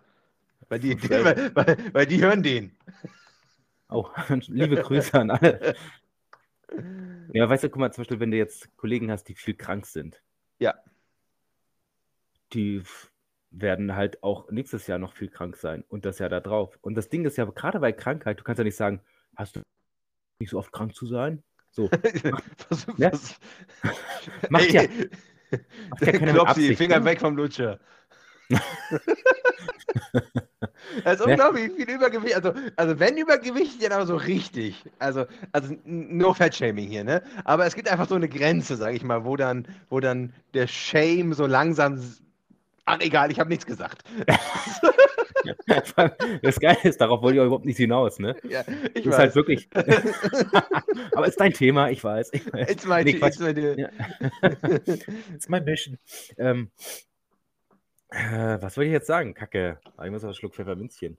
Weil 0.69 0.81
die, 0.81 0.97
die, 0.97 1.09
weil, 1.11 1.55
weil, 1.55 1.77
weil 1.93 2.07
die 2.07 2.21
hören 2.21 2.43
den. 2.43 2.77
Oh, 3.89 4.09
liebe 4.49 4.77
Grüße 4.77 5.15
an 5.15 5.31
alle. 5.31 5.75
Ja, 7.33 7.49
weißt 7.49 7.65
du, 7.65 7.71
guck 7.71 7.79
mal, 7.81 7.93
zum 7.93 8.03
Beispiel, 8.03 8.19
wenn 8.21 8.33
du 8.33 8.37
jetzt 8.37 8.77
Kollegen 8.77 9.11
hast, 9.13 9.25
die 9.29 9.35
viel 9.37 9.55
krank 9.55 9.87
sind. 9.87 10.21
Ja. 10.59 10.75
Die 12.53 12.83
werden 13.59 13.97
halt 13.97 14.23
auch 14.23 14.51
nächstes 14.51 14.87
Jahr 14.87 14.99
noch 14.99 15.15
viel 15.15 15.29
krank 15.29 15.57
sein 15.57 15.85
und 15.89 16.05
das 16.05 16.19
Jahr 16.19 16.29
da 16.29 16.41
drauf. 16.41 16.79
Und 16.83 16.95
das 16.95 17.09
Ding 17.09 17.25
ist 17.25 17.37
ja, 17.37 17.45
gerade 17.47 17.81
bei 17.81 17.93
Krankheit, 17.93 18.39
du 18.41 18.45
kannst 18.45 18.59
ja 18.59 18.65
nicht 18.65 18.77
sagen, 18.77 19.01
hast 19.35 19.57
du 19.57 19.61
nicht 20.41 20.51
so 20.51 20.59
oft 20.59 20.73
krank 20.73 20.95
zu 20.95 21.07
sein? 21.07 21.43
So, 21.71 21.91
was, 22.69 22.87
Ja. 22.97 23.13
was, 23.13 23.39
Macht 24.51 24.71
ja- 24.73 24.83
macht 25.91 26.03
ja 26.07 26.13
Klopsi, 26.19 26.75
Finger 26.77 26.99
ne? 27.01 27.05
weg 27.05 27.21
vom 27.21 27.37
Lutscher. 27.37 27.79
Das 31.05 31.21
ist 31.21 31.27
Ne? 31.27 31.33
unglaublich 31.33 31.73
viel 31.73 31.91
Übergewicht. 31.91 32.35
Also, 32.37 32.53
also 32.77 32.99
wenn 32.99 33.17
Übergewicht, 33.19 33.83
dann 33.83 33.93
aber 33.93 34.07
so 34.07 34.17
richtig. 34.17 34.85
Also, 34.99 35.27
also 35.53 35.75
no 35.85 36.33
Fat-Shaming 36.35 36.89
hier, 36.89 37.05
ne? 37.05 37.23
Aber 37.45 37.67
es 37.67 37.75
gibt 37.75 37.89
einfach 37.91 38.09
so 38.09 38.15
eine 38.15 38.29
Grenze, 38.29 38.77
sag 38.77 38.95
ich 38.95 39.03
mal, 39.03 39.25
wo 39.25 39.37
dann, 39.37 39.67
wo 39.89 40.01
dann 40.01 40.33
der 40.55 40.67
Shame 40.67 41.33
so 41.35 41.47
langsam. 41.47 42.01
Ach, 42.87 43.01
egal, 43.01 43.31
ich 43.31 43.39
habe 43.41 43.51
nichts 43.51 43.67
gesagt. 43.67 44.03
Das 46.43 46.59
Geile 46.59 46.79
ist, 46.83 47.01
darauf 47.01 47.23
wollte 47.23 47.37
ich 47.37 47.41
auch 47.41 47.47
überhaupt 47.47 47.67
nicht 47.67 47.77
hinaus, 47.77 48.19
ne? 48.19 48.35
Ja, 48.49 48.65
ich 48.95 49.05
Das 49.05 49.05
ist 49.05 49.07
weiß. 49.07 49.17
halt 49.19 49.35
wirklich. 49.37 49.69
Aber 51.15 51.27
ist 51.29 51.39
dein 51.39 51.53
Thema, 51.53 51.89
ich 51.91 52.03
weiß. 52.03 52.33
Ich 52.33 52.53
weiß. 52.53 52.69
It's 52.71 52.85
my, 52.85 53.05
Nee, 53.05 53.11
it's 53.13 53.39
my 53.39 53.55
deal. 53.55 53.79
Ja. 53.79 53.89
It's 55.35 55.49
my 55.49 55.61
mission. 55.61 55.99
Ähm, 56.37 56.71
äh, 58.11 58.59
was 58.61 58.77
wollte 58.77 58.87
ich 58.89 58.93
jetzt 58.93 59.07
sagen? 59.07 59.35
Kacke. 59.35 59.79
Ah, 59.97 60.07
Ich 60.07 60.11
muss 60.11 60.23
auf 60.25 60.29
einen 60.29 60.35
Schluck 60.35 60.55
Pfefferminzchen. 60.55 61.17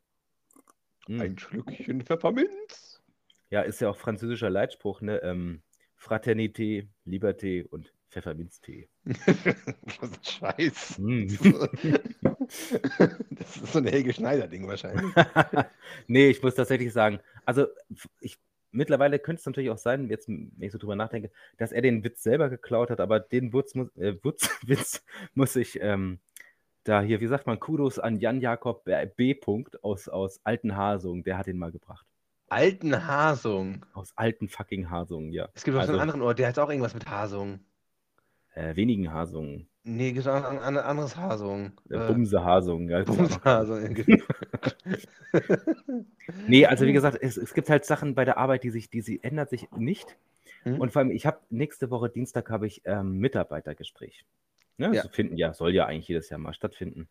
Hm. 1.05 1.21
Ein 1.21 1.37
Schlückchen 1.37 2.01
Pfefferminz. 2.01 3.01
Ja, 3.49 3.61
ist 3.61 3.79
ja 3.79 3.89
auch 3.89 3.97
französischer 3.97 4.49
Leitspruch, 4.49 4.99
ne? 5.01 5.21
Ähm, 5.23 5.61
Fraternité, 5.97 6.87
Liberté 7.05 7.65
und 7.69 7.93
Pfefferminztee. 8.09 8.89
Was 9.05 10.11
ein 10.11 10.23
Scheiß. 10.23 10.97
Hm. 10.97 11.27
Das 13.29 13.57
ist 13.57 13.73
so 13.73 13.79
ein 13.79 13.87
Helge 13.87 14.13
Schneider-Ding 14.13 14.67
wahrscheinlich. 14.67 15.13
nee, 16.07 16.29
ich 16.29 16.41
muss 16.41 16.55
tatsächlich 16.55 16.93
sagen, 16.93 17.19
also 17.45 17.67
ich, 18.21 18.37
mittlerweile 18.71 19.19
könnte 19.19 19.39
es 19.41 19.45
natürlich 19.45 19.69
auch 19.69 19.77
sein, 19.77 20.09
jetzt, 20.09 20.27
wenn 20.29 20.51
ich 20.59 20.71
so 20.71 20.77
drüber 20.77 20.95
nachdenke, 20.95 21.31
dass 21.57 21.71
er 21.71 21.81
den 21.81 22.03
Witz 22.03 22.23
selber 22.23 22.49
geklaut 22.49 22.89
hat, 22.89 22.99
aber 23.01 23.19
den 23.19 23.51
Witz, 23.53 23.75
muss- 23.75 23.95
äh, 23.97 24.15
Witz, 24.23 24.49
Witz 24.65 25.03
muss 25.33 25.55
ich 25.55 25.79
ähm, 25.81 26.19
da 26.83 27.01
hier, 27.01 27.19
wie 27.19 27.27
sagt 27.27 27.47
man, 27.47 27.59
Kudos 27.59 27.99
an 27.99 28.17
Jan 28.17 28.39
Jakob 28.39 28.85
B. 28.85 29.05
B. 29.15 29.33
Punkt 29.33 29.83
aus, 29.83 30.07
aus 30.07 30.39
Altenhasung, 30.45 31.23
der 31.23 31.37
hat 31.37 31.47
den 31.47 31.57
mal 31.57 31.71
gebracht. 31.71 32.05
Alten 32.49 33.05
Hasung. 33.05 33.85
Aus 33.93 34.13
alten 34.15 34.47
fucking 34.47 34.89
Hasungen, 34.89 35.33
ja. 35.33 35.49
Es 35.53 35.65
gibt 35.65 35.75
auch 35.75 35.79
so 35.81 35.81
Also, 35.81 35.93
einen 35.93 36.01
anderen 36.01 36.21
Ort, 36.21 36.39
der 36.39 36.47
hat 36.47 36.57
auch 36.59 36.69
irgendwas 36.69 36.93
mit 36.93 37.05
Hasung. 37.09 37.59
Äh, 38.57 38.75
wenigen 38.75 39.13
Hasungen. 39.13 39.67
Nee, 39.83 40.11
gibt 40.11 40.27
ein, 40.27 40.43
ein 40.43 40.77
anderes 40.77 41.15
Hasung. 41.15 41.71
Äh, 41.89 42.07
Bumse. 42.07 42.35
Ja, 42.37 42.57
auch 42.57 42.67
noch- 42.67 43.05
Bumshasung. 43.05 43.95
Nee, 46.47 46.65
also 46.65 46.85
wie 46.85 46.93
gesagt, 46.93 47.17
es, 47.21 47.37
es 47.37 47.53
gibt 47.53 47.69
halt 47.69 47.85
Sachen 47.85 48.15
bei 48.15 48.25
der 48.25 48.37
Arbeit, 48.37 48.63
die 48.63 48.69
sich, 48.69 48.89
die 48.89 49.01
sie 49.01 49.23
ändert 49.23 49.49
sich 49.49 49.69
nicht. 49.71 50.17
Mhm. 50.65 50.79
Und 50.81 50.91
vor 50.91 51.01
allem, 51.01 51.11
ich 51.11 51.25
habe 51.25 51.39
nächste 51.49 51.89
Woche 51.89 52.09
Dienstag 52.09 52.49
habe 52.49 52.67
ich 52.67 52.81
ähm, 52.85 53.17
Mitarbeitergespräch. 53.19 54.25
Ne? 54.77 54.93
Ja. 54.93 55.03
So 55.03 55.09
finden 55.09 55.37
ja, 55.37 55.53
soll 55.53 55.73
ja 55.73 55.85
eigentlich 55.85 56.07
jedes 56.07 56.29
Jahr 56.29 56.39
mal 56.39 56.53
stattfinden. 56.53 57.07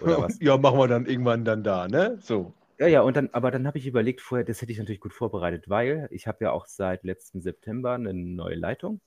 Oder 0.00 0.20
was? 0.22 0.38
ja, 0.40 0.56
machen 0.58 0.78
wir 0.78 0.88
dann 0.88 1.06
irgendwann 1.06 1.44
dann 1.44 1.64
da, 1.64 1.88
ne? 1.88 2.18
So. 2.20 2.52
ja, 2.78 2.86
ja, 2.88 3.00
und 3.02 3.16
dann, 3.16 3.30
aber 3.32 3.50
dann 3.50 3.66
habe 3.66 3.78
ich 3.78 3.86
überlegt 3.86 4.20
vorher, 4.20 4.44
das 4.44 4.60
hätte 4.60 4.72
ich 4.72 4.78
natürlich 4.78 5.00
gut 5.00 5.14
vorbereitet, 5.14 5.68
weil 5.68 6.08
ich 6.10 6.26
habe 6.26 6.44
ja 6.44 6.52
auch 6.52 6.66
seit 6.66 7.04
letzten 7.04 7.40
September 7.40 7.92
eine 7.92 8.12
neue 8.12 8.54
Leitung. 8.56 9.00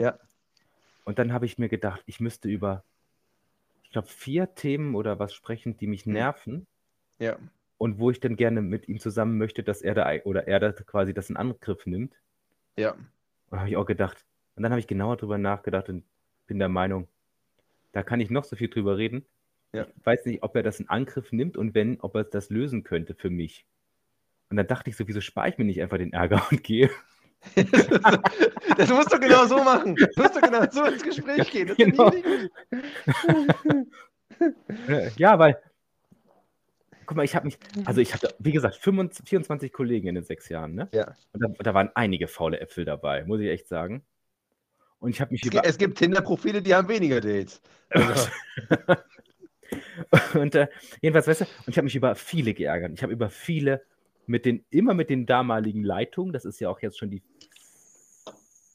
Ja. 0.00 0.18
Und 1.06 1.20
dann 1.20 1.32
habe 1.32 1.46
ich 1.46 1.56
mir 1.56 1.68
gedacht, 1.68 2.02
ich 2.06 2.18
müsste 2.18 2.48
über, 2.48 2.82
ich 3.84 3.90
glaube, 3.90 4.08
vier 4.08 4.54
Themen 4.56 4.96
oder 4.96 5.20
was 5.20 5.32
sprechen, 5.32 5.76
die 5.78 5.86
mich 5.86 6.04
Mhm. 6.04 6.12
nerven. 6.12 6.66
Ja. 7.20 7.38
Und 7.78 7.98
wo 7.98 8.10
ich 8.10 8.18
dann 8.20 8.36
gerne 8.36 8.60
mit 8.60 8.88
ihm 8.88 8.98
zusammen 8.98 9.38
möchte, 9.38 9.62
dass 9.62 9.82
er 9.82 9.94
da 9.94 10.10
oder 10.24 10.48
er 10.48 10.58
da 10.58 10.72
quasi 10.72 11.14
das 11.14 11.30
in 11.30 11.36
Angriff 11.36 11.86
nimmt. 11.86 12.12
Ja. 12.76 12.96
Und 13.50 13.58
habe 13.58 13.68
ich 13.70 13.76
auch 13.76 13.86
gedacht. 13.86 14.24
Und 14.56 14.64
dann 14.64 14.72
habe 14.72 14.80
ich 14.80 14.88
genauer 14.88 15.16
drüber 15.16 15.38
nachgedacht 15.38 15.88
und 15.88 16.02
bin 16.48 16.58
der 16.58 16.68
Meinung, 16.68 17.06
da 17.92 18.02
kann 18.02 18.20
ich 18.20 18.30
noch 18.30 18.44
so 18.44 18.56
viel 18.56 18.68
drüber 18.68 18.98
reden. 18.98 19.24
Ja. 19.72 19.86
Ich 19.96 20.06
weiß 20.06 20.26
nicht, 20.26 20.42
ob 20.42 20.56
er 20.56 20.64
das 20.64 20.80
in 20.80 20.88
Angriff 20.88 21.30
nimmt 21.32 21.56
und 21.56 21.74
wenn, 21.74 22.00
ob 22.00 22.16
er 22.16 22.24
das 22.24 22.50
lösen 22.50 22.82
könnte 22.82 23.14
für 23.14 23.30
mich. 23.30 23.64
Und 24.50 24.56
dann 24.56 24.66
dachte 24.66 24.90
ich 24.90 24.96
so, 24.96 25.06
wieso 25.06 25.20
spare 25.20 25.50
ich 25.50 25.58
mir 25.58 25.64
nicht 25.64 25.80
einfach 25.82 25.98
den 25.98 26.12
Ärger 26.12 26.44
und 26.50 26.64
gehe? 26.64 26.90
das 28.76 28.90
musst 28.90 29.12
du 29.12 29.18
genau 29.18 29.46
so 29.46 29.62
machen. 29.62 29.94
Du 29.96 30.06
musst 30.16 30.36
du 30.36 30.40
genau 30.40 30.64
so 30.70 30.84
ins 30.84 31.02
Gespräch 31.02 31.50
gehen. 31.50 31.68
Das 31.68 31.76
Genau. 31.76 32.12
Ja, 35.16 35.38
weil, 35.38 35.58
guck 37.06 37.16
mal, 37.16 37.24
ich 37.24 37.34
habe 37.34 37.46
mich, 37.46 37.58
also 37.86 38.02
ich 38.02 38.12
hatte, 38.12 38.34
wie 38.38 38.52
gesagt, 38.52 38.76
25, 38.76 39.26
24 39.26 39.72
Kollegen 39.72 40.08
in 40.08 40.14
den 40.14 40.24
sechs 40.24 40.50
Jahren, 40.50 40.74
ne? 40.74 40.90
Ja. 40.92 41.14
Und 41.32 41.42
da, 41.42 41.48
da 41.58 41.72
waren 41.72 41.90
einige 41.94 42.28
faule 42.28 42.60
Äpfel 42.60 42.84
dabei, 42.84 43.24
muss 43.24 43.40
ich 43.40 43.48
echt 43.48 43.66
sagen. 43.66 44.04
Und 44.98 45.10
ich 45.10 45.22
habe 45.22 45.32
mich 45.32 45.42
Es 45.42 45.48
über, 45.48 45.64
Es 45.64 45.78
gibt 45.78 45.96
Tinder-Profile, 45.96 46.60
die 46.60 46.74
haben 46.74 46.88
weniger 46.88 47.22
Dates. 47.22 47.62
Also, 47.88 48.28
Und 50.34 50.54
äh, 50.54 50.68
jedenfalls, 51.00 51.26
weißt 51.26 51.42
du, 51.42 51.44
und 51.44 51.68
ich 51.68 51.76
habe 51.76 51.84
mich 51.84 51.96
über 51.96 52.14
viele 52.14 52.54
geärgert. 52.54 52.92
Ich 52.94 53.02
habe 53.02 53.12
über 53.12 53.30
viele 53.30 53.82
mit 54.26 54.44
den, 54.44 54.64
immer 54.70 54.94
mit 54.94 55.10
den 55.10 55.26
damaligen 55.26 55.82
Leitungen, 55.82 56.32
das 56.32 56.44
ist 56.44 56.60
ja 56.60 56.68
auch 56.68 56.80
jetzt 56.80 56.98
schon 56.98 57.10
die 57.10 57.22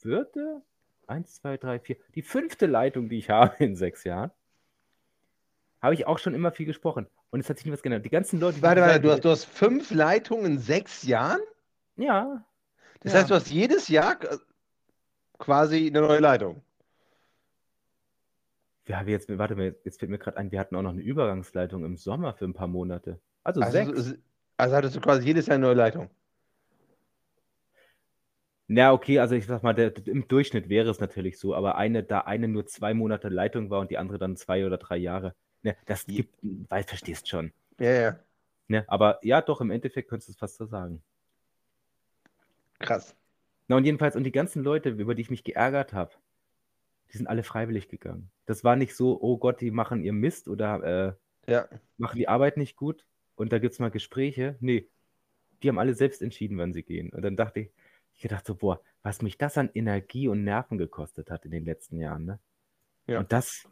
vierte, 0.01 0.61
eins, 1.07 1.35
zwei, 1.35 1.57
drei, 1.57 1.79
vier, 1.79 1.97
die 2.15 2.21
fünfte 2.21 2.65
Leitung, 2.65 3.09
die 3.09 3.17
ich 3.17 3.29
habe 3.29 3.63
in 3.63 3.75
sechs 3.75 4.03
Jahren, 4.03 4.31
habe 5.81 5.93
ich 5.95 6.05
auch 6.07 6.19
schon 6.19 6.33
immer 6.33 6.51
viel 6.51 6.65
gesprochen. 6.65 7.07
Und 7.31 7.39
es 7.39 7.49
hat 7.49 7.57
sich 7.57 7.65
nie 7.65 7.71
was 7.71 7.81
geändert. 7.81 8.05
Die 8.05 8.09
ganzen 8.09 8.39
Leute, 8.39 8.57
die 8.57 8.63
warte, 8.63 8.81
warte, 8.81 9.01
du 9.01 9.11
hast, 9.11 9.25
du 9.25 9.29
hast 9.29 9.45
fünf 9.45 9.91
Leitungen 9.91 10.45
in 10.45 10.59
sechs 10.59 11.03
Jahren? 11.03 11.39
ja, 11.95 12.43
Das 13.01 13.13
Ja. 13.13 13.19
heißt, 13.19 13.29
du 13.31 13.35
hast 13.35 13.49
jedes 13.49 13.87
Jahr 13.87 14.17
quasi 15.39 15.87
eine 15.87 16.01
neue 16.01 16.19
Leitung. 16.19 16.61
wir 18.85 18.99
haben 18.99 19.07
jetzt, 19.07 19.29
warte 19.37 19.55
mal, 19.55 19.75
jetzt 19.85 19.99
fällt 19.99 20.11
mir 20.11 20.17
gerade 20.17 20.37
ein, 20.37 20.51
wir 20.51 20.59
hatten 20.59 20.75
auch 20.75 20.81
noch 20.81 20.91
eine 20.91 21.01
Übergangsleitung 21.01 21.85
im 21.85 21.97
Sommer 21.97 22.33
für 22.33 22.45
ein 22.45 22.53
paar 22.53 22.67
Monate. 22.67 23.19
Also, 23.43 23.61
Also, 23.61 23.71
sechs. 23.71 24.15
also 24.57 24.75
hattest 24.75 24.95
du 24.95 25.01
quasi 25.01 25.25
jedes 25.25 25.47
Jahr 25.47 25.55
eine 25.55 25.65
neue 25.65 25.75
Leitung. 25.75 26.09
Na, 28.73 28.93
okay, 28.93 29.19
also 29.19 29.36
ich 29.36 29.47
sag 29.47 29.63
mal, 29.63 29.73
der, 29.73 29.91
im 30.07 30.29
Durchschnitt 30.29 30.69
wäre 30.69 30.89
es 30.89 31.01
natürlich 31.01 31.38
so, 31.38 31.53
aber 31.53 31.75
eine, 31.75 32.03
da 32.03 32.21
eine 32.21 32.47
nur 32.47 32.65
zwei 32.67 32.93
Monate 32.93 33.27
Leitung 33.27 33.69
war 33.69 33.81
und 33.81 33.91
die 33.91 33.97
andere 33.97 34.17
dann 34.17 34.38
zwei 34.38 34.65
oder 34.65 34.77
drei 34.77 34.95
Jahre. 34.95 35.36
Ne, 35.62 35.75
das 35.86 36.05
gibt, 36.05 36.34
weil 36.41 36.84
verstehst 36.84 37.27
schon. 37.27 37.51
Ja, 37.81 37.91
ja. 37.91 38.19
Ne, 38.69 38.86
aber 38.88 39.19
ja, 39.23 39.41
doch, 39.41 39.60
im 39.60 39.71
Endeffekt 39.71 40.10
könntest 40.10 40.29
du 40.29 40.31
es 40.31 40.38
fast 40.38 40.55
so 40.55 40.65
sagen. 40.67 41.03
Krass. 42.79 43.13
Na, 43.67 43.75
und 43.75 43.84
jedenfalls, 43.84 44.15
und 44.15 44.23
die 44.23 44.31
ganzen 44.31 44.63
Leute, 44.63 44.91
über 44.91 45.15
die 45.15 45.21
ich 45.23 45.29
mich 45.29 45.43
geärgert 45.43 45.91
habe, 45.91 46.13
die 47.12 47.17
sind 47.17 47.27
alle 47.27 47.43
freiwillig 47.43 47.89
gegangen. 47.89 48.31
Das 48.45 48.63
war 48.63 48.77
nicht 48.77 48.95
so, 48.95 49.21
oh 49.21 49.38
Gott, 49.38 49.60
die 49.60 49.71
machen 49.71 50.01
ihr 50.01 50.13
Mist 50.13 50.47
oder 50.47 51.17
äh, 51.45 51.51
Ja. 51.51 51.67
machen 51.97 52.17
die 52.17 52.29
Arbeit 52.29 52.55
nicht 52.55 52.77
gut 52.77 53.05
und 53.36 53.51
da 53.51 53.60
gibt 53.60 53.73
es 53.73 53.79
mal 53.79 53.91
Gespräche. 53.91 54.55
Nee, 54.62 54.88
die 55.62 55.67
haben 55.67 55.77
alle 55.77 55.93
selbst 55.93 56.21
entschieden, 56.21 56.57
wann 56.57 56.71
sie 56.71 56.84
gehen. 56.84 57.10
Und 57.10 57.21
dann 57.21 57.36
dachte 57.36 57.60
ich, 57.60 57.71
ich 58.21 58.29
gedacht 58.29 58.45
so, 58.45 58.53
boah, 58.53 58.79
was 59.01 59.23
mich 59.23 59.39
das 59.39 59.57
an 59.57 59.71
Energie 59.73 60.27
und 60.27 60.43
Nerven 60.43 60.77
gekostet 60.77 61.31
hat 61.31 61.43
in 61.45 61.49
den 61.49 61.65
letzten 61.65 61.97
Jahren, 61.97 62.25
ne? 62.25 62.39
Ja. 63.07 63.17
Und 63.19 63.31
das, 63.34 63.67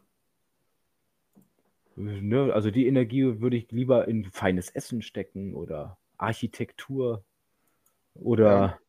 ne, 1.94 2.52
also 2.52 2.72
die 2.72 2.88
Energie 2.88 3.40
würde 3.40 3.56
ich 3.56 3.70
lieber 3.70 4.08
in 4.08 4.24
feines 4.32 4.68
Essen 4.70 5.02
stecken 5.02 5.54
oder 5.54 5.98
Architektur 6.18 7.24
oder. 8.14 8.80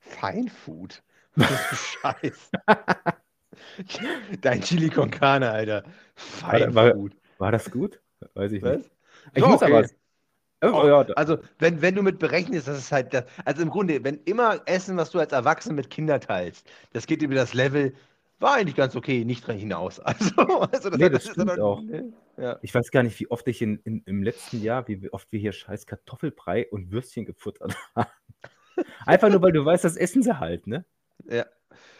Feinfood. 0.00 1.02
Was 1.36 1.50
ist 1.50 1.60
für 1.62 1.76
Scheiß. 2.12 2.50
Dein 4.42 4.60
Chili 4.60 4.90
con 4.90 5.10
Carne, 5.10 5.50
Alter. 5.50 5.84
War- 6.42 6.74
war- 6.74 6.84
Feinfood. 6.90 7.16
war 7.38 7.50
das 7.50 7.70
gut? 7.70 8.02
Weiß 8.34 8.52
ich 8.52 8.62
nicht. 8.62 8.76
Was? 8.84 8.90
Ich 9.34 9.42
War 9.42 9.48
muss 9.48 9.62
okay. 9.62 9.72
aber. 9.72 9.88
Oh, 10.72 10.86
ja, 10.86 11.00
Also, 11.16 11.38
wenn, 11.58 11.82
wenn 11.82 11.94
du 11.94 12.02
mit 12.02 12.18
berechnest, 12.18 12.68
das 12.68 12.78
ist 12.78 12.92
halt 12.92 13.12
das. 13.12 13.24
Also 13.44 13.62
im 13.62 13.70
Grunde, 13.70 14.02
wenn 14.04 14.20
immer 14.24 14.60
Essen, 14.66 14.96
was 14.96 15.10
du 15.10 15.18
als 15.18 15.32
Erwachsener 15.32 15.74
mit 15.74 15.90
Kindern 15.90 16.20
teilst, 16.20 16.66
das 16.92 17.06
geht 17.06 17.22
über 17.22 17.34
das 17.34 17.54
Level, 17.54 17.94
war 18.40 18.54
eigentlich 18.54 18.74
ganz 18.76 18.96
okay, 18.96 19.24
nicht 19.24 19.46
dran 19.46 19.56
hinaus. 19.56 20.00
Also, 20.04 20.60
also 20.60 20.90
Nee, 20.90 21.08
das 21.10 21.24
ist 21.24 21.32
stimmt 21.32 21.50
dann- 21.50 21.60
auch. 21.60 21.82
ne? 21.82 22.12
Ja. 22.36 22.58
Ich 22.62 22.74
weiß 22.74 22.90
gar 22.90 23.04
nicht, 23.04 23.18
wie 23.20 23.30
oft 23.30 23.46
ich 23.46 23.62
in, 23.62 23.78
in, 23.84 24.02
im 24.06 24.22
letzten 24.24 24.60
Jahr, 24.60 24.88
wie 24.88 25.08
oft 25.12 25.30
wir 25.30 25.38
hier 25.38 25.52
scheiß 25.52 25.86
Kartoffelbrei 25.86 26.66
und 26.68 26.90
Würstchen 26.90 27.24
gefuttert 27.26 27.76
haben. 27.94 28.10
Einfach 29.06 29.28
nur, 29.30 29.40
weil 29.40 29.52
du 29.52 29.64
weißt, 29.64 29.84
das 29.84 29.96
essen 29.96 30.22
sie 30.22 30.38
halt, 30.40 30.66
ne? 30.66 30.84
Ja. 31.28 31.46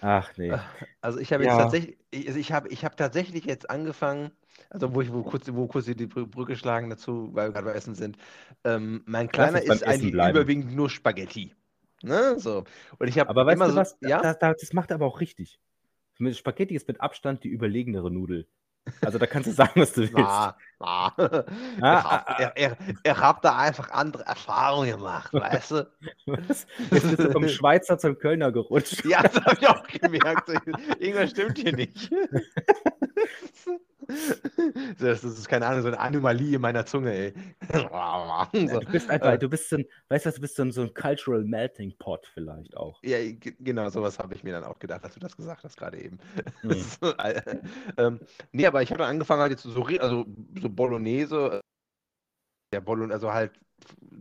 Ach 0.00 0.33
nee. 0.37 0.53
Also 1.00 1.20
ich 1.20 1.33
habe 1.33 1.44
jetzt 1.44 1.53
Ja. 1.53 1.59
tatsächlich, 1.62 1.98
ich, 2.11 2.27
also 2.27 2.38
ich 2.40 2.53
habe 2.53 2.68
ich 2.68 2.85
habe 2.85 2.96
tatsächlich 2.96 3.44
jetzt 3.44 3.70
angefangen, 3.70 4.33
also 4.74 4.92
wo 4.92 5.00
ich 5.00 5.12
wo 5.12 5.22
kurz, 5.22 5.46
wo 5.52 5.66
kurz 5.68 5.87
die 5.87 5.94
Brü- 5.94 6.26
Brücke 6.26 6.56
schlagen 6.56 6.90
dazu, 6.90 7.30
weil 7.32 7.48
wir 7.48 7.52
gerade 7.52 7.66
bei 7.66 7.72
Essen 7.74 7.94
sind. 7.94 8.18
Ähm, 8.64 9.02
mein 9.06 9.28
Kleiner 9.28 9.62
Essen 9.62 9.87
eigentlich 9.87 10.12
bleiben. 10.12 10.37
überwiegend 10.37 10.74
nur 10.74 10.90
Spaghetti. 10.90 11.54
Ne? 12.02 12.38
So. 12.38 12.64
Und 12.98 13.08
ich 13.08 13.18
habe 13.18 13.30
Aber 13.30 13.46
weißt 13.46 13.54
immer 13.56 13.66
du 13.66 13.70
so, 13.72 13.76
was? 13.78 13.96
ja? 14.00 14.20
Das, 14.20 14.38
das, 14.38 14.72
macht 14.72 14.90
er 14.90 14.96
aber 14.96 15.06
auch 15.06 15.20
richtig. 15.20 15.60
Spaghetti 16.32 16.74
ist 16.74 16.88
mit 16.88 17.00
Abstand 17.00 17.44
die 17.44 17.48
überlegenere 17.48 18.10
Nudel. 18.10 18.46
Also 19.00 19.18
da 19.18 19.26
kannst 19.26 19.48
du 19.48 19.52
sagen, 19.54 19.80
was 19.80 19.92
du 19.92 20.02
willst. 20.02 20.14
Na, 20.14 20.56
na. 20.80 20.87
Ah, 21.08 21.14
ich 21.78 21.82
habe 21.82 22.28
ah, 22.28 22.37
er, 22.38 22.56
er, 22.56 22.76
er 23.02 23.20
hab 23.20 23.42
da 23.42 23.56
einfach 23.56 23.90
andere 23.90 24.24
Erfahrungen 24.24 24.90
gemacht, 24.90 25.32
weißt 25.32 25.70
du? 25.70 25.90
Was? 26.26 26.66
Jetzt 26.90 27.08
bist 27.10 27.18
du 27.20 27.30
vom 27.30 27.48
Schweizer 27.48 27.96
zum 27.96 28.18
Kölner 28.18 28.52
gerutscht. 28.52 29.04
Ja, 29.06 29.22
das 29.22 29.37
habe 29.37 29.56
ich 29.60 29.66
auch 29.68 29.87
gemerkt. 29.87 30.48
Irgendwas 30.98 31.30
stimmt 31.30 31.58
hier 31.58 31.74
nicht. 31.74 32.10
Das, 34.99 35.25
ist 35.25 35.49
keine 35.49 35.67
Ahnung, 35.67 35.83
so 35.83 35.88
eine 35.88 35.99
Anomalie 35.99 36.57
in 36.57 36.61
meiner 36.61 36.85
Zunge, 36.87 37.12
ey. 37.12 37.35
so. 38.53 38.81
Du 38.81 38.87
bist 38.87 39.11
einfach, 39.11 39.33
äh, 39.33 39.38
du 39.38 39.49
bist 39.49 39.69
so 39.69 39.77
ein, 39.77 39.85
weißt 40.09 40.27
du, 40.27 40.31
du 40.33 40.40
bist 40.40 40.57
so 40.57 40.62
ein, 40.62 40.73
so 40.73 40.83
ein 40.83 40.95
Cultural 40.95 41.43
Melting 41.45 41.97
Pot 41.99 42.27
vielleicht 42.33 42.77
auch. 42.77 43.01
Ja, 43.03 43.19
ge- 43.19 43.55
genau, 43.61 43.88
sowas 43.90 44.19
habe 44.19 44.35
ich 44.35 44.45
mir 44.45 44.53
dann 44.53 44.64
auch 44.64 44.79
gedacht, 44.79 45.05
als 45.05 45.14
du 45.14 45.21
das 45.21 45.37
gesagt 45.37 45.64
hast, 45.64 45.77
gerade 45.77 45.99
eben. 46.01 46.19
Hm. 46.62 46.75
So, 47.01 47.12
äh, 47.17 47.43
ähm, 47.99 48.21
nee, 48.53 48.67
aber 48.67 48.83
ich 48.83 48.90
habe 48.90 48.99
dann 48.99 49.11
angefangen 49.11 49.43
halt 49.43 49.53
jetzt 49.53 49.62
so, 49.62 49.85
also 49.85 50.25
so 50.61 50.69
Bolognese, 50.71 51.61
ja, 52.73 52.81
Bolognese, 52.81 53.14
also 53.14 53.33
halt 53.33 53.53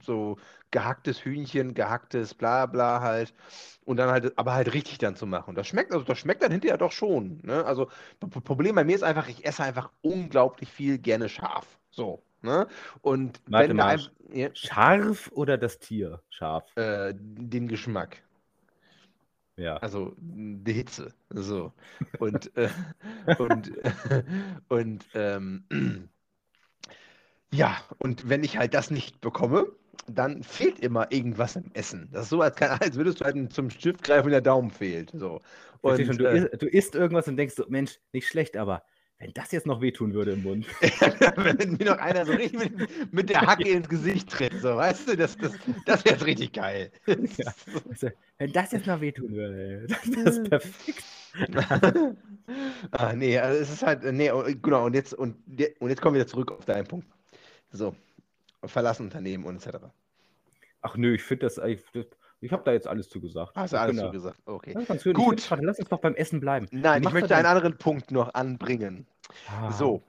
so 0.03 0.37
gehacktes 0.71 1.23
Hühnchen, 1.25 1.73
gehacktes 1.73 2.33
bla 2.33 2.65
bla 2.65 3.01
halt. 3.01 3.33
Und 3.85 3.97
dann 3.97 4.09
halt, 4.09 4.37
aber 4.37 4.53
halt 4.53 4.73
richtig 4.73 4.97
dann 4.99 5.15
zu 5.15 5.25
machen. 5.25 5.55
Das 5.55 5.67
schmeckt, 5.67 5.91
also 5.91 6.05
das 6.05 6.17
schmeckt 6.17 6.41
dann 6.41 6.51
hinterher 6.51 6.77
doch 6.77 6.91
schon. 6.91 7.39
Ne? 7.43 7.65
Also 7.65 7.89
Problem 8.19 8.75
bei 8.75 8.83
mir 8.83 8.95
ist 8.95 9.03
einfach, 9.03 9.27
ich 9.27 9.45
esse 9.45 9.63
einfach 9.63 9.91
unglaublich 10.01 10.69
viel 10.71 10.97
gerne 10.97 11.29
scharf. 11.29 11.79
So. 11.91 12.23
Ne? 12.41 12.67
Und 13.01 13.41
Warte 13.47 13.69
wenn 13.69 13.77
mal. 13.77 13.97
ein, 13.97 14.37
ja, 14.37 14.49
Scharf 14.53 15.31
oder 15.33 15.57
das 15.57 15.79
Tier? 15.79 16.21
Scharf. 16.29 16.65
äh, 16.75 17.13
den 17.15 17.67
Geschmack. 17.67 18.21
Ja. 19.55 19.77
Also 19.77 20.13
die 20.17 20.73
Hitze. 20.73 21.13
So. 21.29 21.73
Und, 22.19 22.55
äh, 22.57 22.69
und, 23.37 23.71
und 24.69 25.05
ähm, 25.13 26.09
ja, 27.53 27.77
und 27.99 28.27
wenn 28.27 28.43
ich 28.43 28.57
halt 28.57 28.73
das 28.73 28.91
nicht 28.91 29.21
bekomme, 29.21 29.67
dann 30.07 30.43
fehlt 30.43 30.79
immer 30.79 31.11
irgendwas 31.11 31.55
im 31.55 31.65
Essen. 31.73 32.09
Das 32.11 32.23
ist 32.23 32.29
so, 32.29 32.41
als, 32.41 32.55
kann, 32.55 32.69
als 32.81 32.95
würdest 32.95 33.21
du 33.21 33.25
halt 33.25 33.53
zum 33.53 33.69
Stift 33.69 34.03
greifen 34.03 34.25
und 34.25 34.31
der 34.31 34.41
Daumen 34.41 34.71
fehlt. 34.71 35.11
So. 35.13 35.39
Und, 35.81 36.05
schon, 36.05 36.17
du, 36.17 36.25
äh, 36.25 36.37
isst, 36.37 36.61
du 36.61 36.67
isst 36.67 36.95
irgendwas 36.95 37.27
und 37.27 37.37
denkst 37.37 37.55
so, 37.55 37.65
Mensch, 37.69 37.99
nicht 38.11 38.27
schlecht, 38.27 38.57
aber 38.57 38.83
wenn 39.19 39.31
das 39.33 39.51
jetzt 39.51 39.67
noch 39.67 39.81
wehtun 39.81 40.13
würde 40.13 40.31
im 40.31 40.43
Mund. 40.43 40.65
wenn 41.37 41.73
mir 41.73 41.85
noch 41.85 41.97
einer 41.97 42.25
so 42.25 42.33
richtig 42.33 42.59
mit, 42.59 43.13
mit 43.13 43.29
der 43.29 43.41
Hacke 43.41 43.69
ins 43.69 43.87
Gesicht 43.87 44.29
tritt, 44.29 44.53
so, 44.59 44.75
weißt 44.75 45.09
du, 45.09 45.15
das, 45.15 45.37
das, 45.37 45.53
das 45.85 46.03
wäre 46.03 46.15
jetzt 46.15 46.25
richtig 46.25 46.53
geil. 46.53 46.91
Ja. 47.37 47.53
Also, 47.89 48.09
wenn 48.37 48.51
das 48.51 48.71
jetzt 48.71 48.87
noch 48.87 48.99
wehtun 48.99 49.31
würde, 49.31 49.81
ey, 49.81 49.87
das 49.87 50.37
ist 50.37 50.49
perfekt. 50.49 51.03
ah, 52.91 53.13
nee, 53.13 53.37
also 53.39 53.61
es 53.61 53.71
ist 53.71 53.83
halt, 53.83 54.03
nee, 54.03 54.31
oh, 54.31 54.43
genau, 54.61 54.85
und 54.85 54.93
jetzt, 54.93 55.13
und, 55.13 55.37
und 55.79 55.89
jetzt 55.89 56.01
kommen 56.01 56.15
wir 56.15 56.21
wieder 56.21 56.27
zurück 56.27 56.51
auf 56.51 56.65
deinen 56.65 56.85
Punkt. 56.85 57.07
So, 57.73 57.95
verlassen 58.63 59.03
Unternehmen 59.05 59.45
und 59.45 59.55
etc. 59.55 59.77
Ach 60.81 60.95
nö, 60.95 61.15
ich 61.15 61.23
finde 61.23 61.47
das, 61.47 61.57
ich, 61.57 61.83
ich 62.39 62.51
habe 62.51 62.63
da 62.63 62.71
jetzt 62.71 62.87
alles 62.87 63.09
zugesagt. 63.09 63.55
Hast 63.55 63.73
du 63.73 63.79
alles 63.79 63.97
da- 63.97 64.11
gesagt? 64.11 64.37
Okay. 64.45 64.73
Gut. 65.13 65.39
Ich 65.39 65.49
lass 65.49 65.79
uns 65.79 65.89
doch 65.89 65.99
beim 65.99 66.15
Essen 66.15 66.39
bleiben. 66.39 66.67
Nein, 66.71 67.03
ich 67.03 67.11
möchte 67.11 67.35
einen 67.35 67.47
anderen 67.47 67.77
Punkt 67.77 68.11
noch 68.11 68.33
anbringen. 68.33 69.07
Ah, 69.47 69.71
So, 69.71 70.03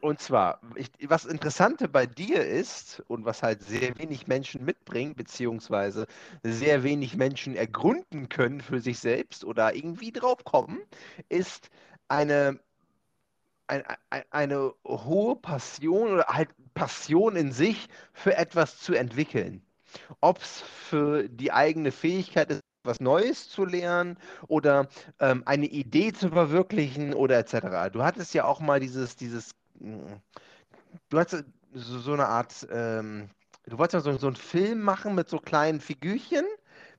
und 0.00 0.18
zwar, 0.18 0.60
ich, 0.76 0.88
was 1.08 1.26
Interessante 1.26 1.88
bei 1.88 2.06
dir 2.06 2.46
ist 2.46 3.02
und 3.08 3.26
was 3.26 3.42
halt 3.42 3.62
sehr 3.62 3.98
wenig 3.98 4.26
Menschen 4.28 4.64
mitbringen, 4.64 5.14
beziehungsweise 5.14 6.06
sehr 6.42 6.82
wenig 6.84 7.16
Menschen 7.16 7.54
ergründen 7.54 8.30
können 8.30 8.62
für 8.62 8.80
sich 8.80 8.98
selbst 8.98 9.44
oder 9.44 9.74
irgendwie 9.74 10.10
draufkommen, 10.12 10.80
ist 11.28 11.68
eine, 12.08 12.60
ein, 13.70 13.84
ein, 14.10 14.24
eine 14.30 14.74
hohe 14.84 15.36
Passion 15.36 16.12
oder 16.12 16.26
halt 16.26 16.50
Passion 16.74 17.36
in 17.36 17.52
sich 17.52 17.88
für 18.12 18.36
etwas 18.36 18.78
zu 18.78 18.94
entwickeln. 18.94 19.62
Ob 20.20 20.38
es 20.38 20.60
für 20.60 21.28
die 21.28 21.52
eigene 21.52 21.92
Fähigkeit 21.92 22.50
ist, 22.50 22.60
was 22.84 23.00
Neues 23.00 23.48
zu 23.48 23.64
lernen 23.64 24.18
oder 24.48 24.88
ähm, 25.20 25.42
eine 25.46 25.66
Idee 25.66 26.12
zu 26.12 26.30
verwirklichen 26.30 27.14
oder 27.14 27.38
etc. 27.38 27.92
Du 27.92 28.02
hattest 28.02 28.34
ja 28.34 28.44
auch 28.44 28.60
mal 28.60 28.80
dieses, 28.80 29.16
dieses, 29.16 29.52
mm, 29.78 30.14
du 31.10 31.18
hattest 31.18 31.44
so, 31.74 31.98
so 31.98 32.12
eine 32.12 32.26
Art, 32.26 32.66
ähm, 32.70 33.28
du 33.66 33.78
wolltest 33.78 34.06
ja 34.06 34.12
so, 34.12 34.18
so 34.18 34.26
einen 34.28 34.36
Film 34.36 34.80
machen 34.80 35.14
mit 35.14 35.28
so 35.28 35.38
kleinen 35.38 35.80
Figürchen, 35.80 36.44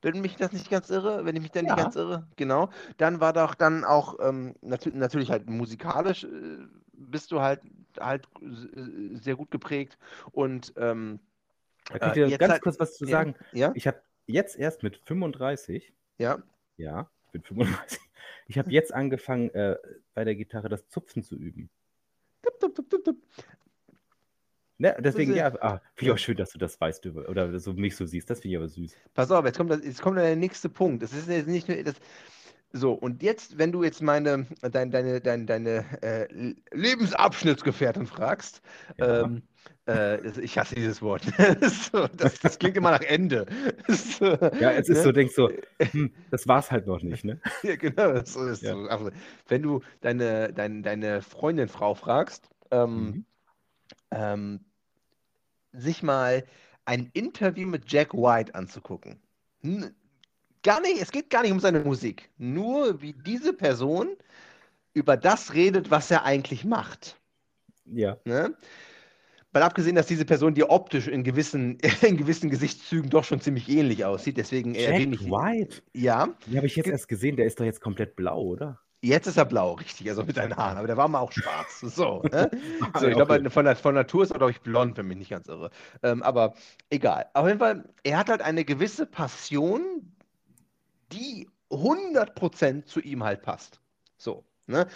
wenn 0.01 0.21
mich 0.21 0.35
das 0.35 0.51
nicht 0.51 0.69
ganz 0.69 0.89
irre, 0.89 1.25
wenn 1.25 1.35
ich 1.35 1.41
mich 1.41 1.51
da 1.51 1.61
nicht 1.61 1.69
Ja. 1.69 1.83
ganz 1.83 1.95
irre, 1.95 2.27
genau. 2.35 2.69
Dann 2.97 3.19
war 3.19 3.33
doch 3.33 3.55
dann 3.55 3.83
auch 3.83 4.17
ähm, 4.19 4.55
natür 4.61 4.93
natürlich 4.95 5.29
halt 5.31 5.49
musikalisch 5.49 6.23
äh, 6.23 6.57
bist 6.93 7.31
du 7.31 7.41
halt 7.41 7.61
halt 7.99 8.27
äh, 8.41 9.15
sehr 9.15 9.35
gut 9.35 9.51
geprägt 9.51 9.97
und 10.31 10.73
ähm, 10.77 11.19
Da 11.89 11.99
kann 11.99 12.09
ich 12.09 12.11
äh, 12.11 12.15
dir 12.25 12.27
jetzt 12.29 12.39
ganz 12.39 12.53
halt- 12.53 12.61
kurz 12.61 12.79
was 12.79 12.95
zu 12.95 13.05
sagen. 13.05 13.35
ja, 13.51 13.71
Ich 13.75 13.87
habe 13.87 14.01
jetzt 14.27 14.55
erst 14.57 14.83
mit 14.83 14.97
35, 14.97 15.93
ja, 16.17 16.41
ja, 16.77 17.09
ich 17.25 17.31
bin 17.31 17.41
35, 17.43 17.99
ich 18.47 18.57
habe 18.59 18.71
jetzt 18.71 18.93
angefangen, 18.93 19.49
äh, 19.51 19.77
bei 20.13 20.23
der 20.23 20.35
Gitarre 20.35 20.69
das 20.69 20.87
Zupfen 20.89 21.23
zu 21.23 21.35
üben. 21.35 21.69
Tup, 22.59 22.75
tup, 22.75 23.03
tup. 23.03 23.17
Ne, 24.81 24.95
deswegen, 24.99 25.35
ja, 25.35 25.53
ah, 25.61 25.79
finde 25.93 26.11
ich 26.11 26.11
auch 26.11 26.17
schön, 26.17 26.35
dass 26.35 26.49
du 26.49 26.57
das 26.57 26.81
weißt 26.81 27.05
oder 27.05 27.59
so 27.59 27.73
mich 27.73 27.95
so 27.95 28.07
siehst. 28.07 28.31
Das 28.31 28.39
finde 28.39 28.55
ich 28.55 28.57
aber 28.57 28.67
süß. 28.67 28.95
Pass 29.13 29.29
auf, 29.29 29.45
jetzt 29.45 29.57
kommt, 29.57 29.69
das, 29.69 29.85
jetzt 29.85 30.01
kommt 30.01 30.17
der 30.17 30.35
nächste 30.35 30.69
Punkt. 30.69 31.03
Es 31.03 31.13
ist 31.13 31.29
jetzt 31.29 31.47
nicht 31.47 31.67
nur 31.67 31.77
das. 31.83 31.93
So, 32.73 32.93
und 32.93 33.21
jetzt, 33.21 33.59
wenn 33.59 33.71
du 33.71 33.83
jetzt 33.83 34.01
meine, 34.01 34.47
dein, 34.61 34.89
deine, 34.89 35.21
deine, 35.21 35.45
deine 35.45 35.85
äh, 36.01 36.27
Lebensabschnittsgefährtin 36.71 38.07
fragst, 38.07 38.61
Ja. 38.97 39.21
ähm, 39.21 39.43
äh, 39.85 40.17
das- 40.17 40.37
ich 40.39 40.57
hasse 40.57 40.73
dieses 40.73 40.99
Wort. 41.03 41.21
so, 41.91 42.07
das, 42.07 42.39
das 42.39 42.57
klingt 42.57 42.75
immer 42.75 42.89
nach 42.91 43.01
Ende. 43.01 43.45
So, 43.87 44.25
Ja, 44.25 44.71
es 44.71 44.89
ist 44.89 44.97
ne? 44.97 45.03
so, 45.03 45.11
denkst 45.11 45.35
so, 45.35 45.51
hm, 45.91 46.11
das 46.31 46.47
war's 46.47 46.71
halt 46.71 46.87
noch 46.87 47.03
nicht, 47.03 47.23
ne? 47.23 47.39
Ja, 47.61 47.75
genau, 47.75 48.23
so 48.25 48.45
ist 48.45 48.63
Ja. 48.63 48.73
so. 48.73 48.87
Also, 48.87 49.11
wenn 49.47 49.61
du 49.61 49.81
deine, 49.99 50.51
deine, 50.53 50.81
deine 50.81 51.21
Freundin, 51.21 51.67
Frau 51.67 51.93
fragst, 51.93 52.49
ähm, 52.71 53.05
Mhm. 53.05 53.25
ähm, 54.11 54.59
sich 55.73 56.03
mal 56.03 56.43
ein 56.85 57.09
Interview 57.13 57.67
mit 57.67 57.91
Jack 57.91 58.13
White 58.13 58.55
anzugucken. 58.55 59.19
Gar 60.63 60.81
nicht, 60.81 61.01
es 61.01 61.11
geht 61.11 61.29
gar 61.29 61.43
nicht 61.43 61.51
um 61.51 61.59
seine 61.59 61.79
Musik, 61.81 62.29
nur 62.37 63.01
wie 63.01 63.13
diese 63.13 63.53
Person 63.53 64.15
über 64.93 65.17
das 65.17 65.53
redet, 65.53 65.91
was 65.91 66.11
er 66.11 66.23
eigentlich 66.23 66.65
macht. 66.65 67.19
Ja. 67.85 68.17
Ne? 68.25 68.55
Mal 69.53 69.63
abgesehen, 69.63 69.95
dass 69.95 70.07
diese 70.07 70.25
Person 70.25 70.53
dir 70.53 70.69
optisch 70.69 71.07
in 71.07 71.23
gewissen, 71.23 71.77
in 72.01 72.17
gewissen 72.17 72.49
Gesichtszügen 72.49 73.09
doch 73.09 73.23
schon 73.23 73.41
ziemlich 73.41 73.69
ähnlich 73.69 74.05
aussieht, 74.05 74.37
deswegen 74.37 74.75
Jack 74.75 74.93
erwähne 74.93 75.15
ich. 75.15 75.25
White? 75.25 75.81
Ja, 75.93 76.35
Die 76.47 76.57
habe 76.57 76.67
ich 76.67 76.75
jetzt 76.75 76.89
erst 76.89 77.07
gesehen, 77.07 77.35
der 77.35 77.45
ist 77.45 77.59
doch 77.59 77.65
jetzt 77.65 77.81
komplett 77.81 78.15
blau, 78.15 78.41
oder? 78.41 78.79
Jetzt 79.01 79.27
ist 79.27 79.37
er 79.37 79.45
blau, 79.45 79.73
richtig, 79.73 80.09
also 80.09 80.23
mit 80.23 80.35
seinen 80.35 80.55
Haaren, 80.57 80.77
aber 80.77 80.87
der 80.87 80.97
war 80.97 81.07
mal 81.07 81.19
auch 81.19 81.31
schwarz. 81.31 81.79
So, 81.81 82.25
ne? 82.31 82.49
So, 82.93 83.07
ich 83.07 83.15
Okay. 83.15 83.15
glaube, 83.15 83.49
von, 83.49 83.65
der- 83.65 83.75
von 83.75 83.95
Natur 83.95 84.23
ist 84.23 84.31
er, 84.31 84.37
glaube 84.39 84.51
ich, 84.51 84.61
blond, 84.61 84.97
wenn 84.97 85.07
mich 85.07 85.17
nicht 85.17 85.29
ganz 85.31 85.47
irre. 85.47 85.71
Ähm, 86.03 86.23
aber 86.23 86.53
egal. 86.89 87.29
Auf 87.33 87.47
jeden 87.47 87.59
Fall, 87.59 87.83
er 88.03 88.17
hat 88.17 88.29
halt 88.29 88.41
eine 88.41 88.65
gewisse 88.65 89.05
Passion, 89.05 90.13
die 91.11 91.49
100% 91.71 92.87
zu 92.87 92.99
ihm 93.01 93.23
halt 93.23 93.41
passt. 93.41 93.81
So, 94.17 94.45
ne? 94.67 94.87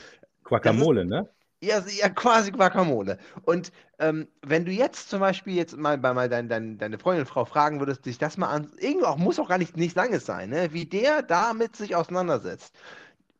Guacamole, 0.45 1.03
ne? 1.03 1.27
Ja, 1.61 1.79
ja, 1.87 2.09
quasi 2.09 2.51
Guacamole. 2.51 3.17
Und 3.43 3.71
ähm, 3.99 4.27
wenn 4.41 4.65
du 4.65 4.71
jetzt 4.71 5.09
zum 5.09 5.19
Beispiel 5.21 5.55
jetzt 5.55 5.75
mal 5.77 5.97
bei 5.97 6.13
mal 6.13 6.29
dein, 6.29 6.47
dein, 6.49 6.77
deine 6.77 6.99
Freundin, 6.99 7.25
Frau 7.25 7.45
fragen 7.45 7.79
würdest, 7.79 8.05
dich 8.05 8.17
das 8.17 8.37
mal 8.37 8.49
an, 8.49 8.71
irgendwo 8.77 9.07
auch, 9.07 9.17
muss 9.17 9.39
auch 9.39 9.47
gar 9.49 9.57
nicht, 9.57 9.75
nicht 9.77 9.95
langes 9.95 10.25
sein, 10.25 10.49
ne? 10.49 10.73
wie 10.73 10.85
der 10.85 11.23
damit 11.23 11.75
sich 11.75 11.95
auseinandersetzt. 11.95 12.75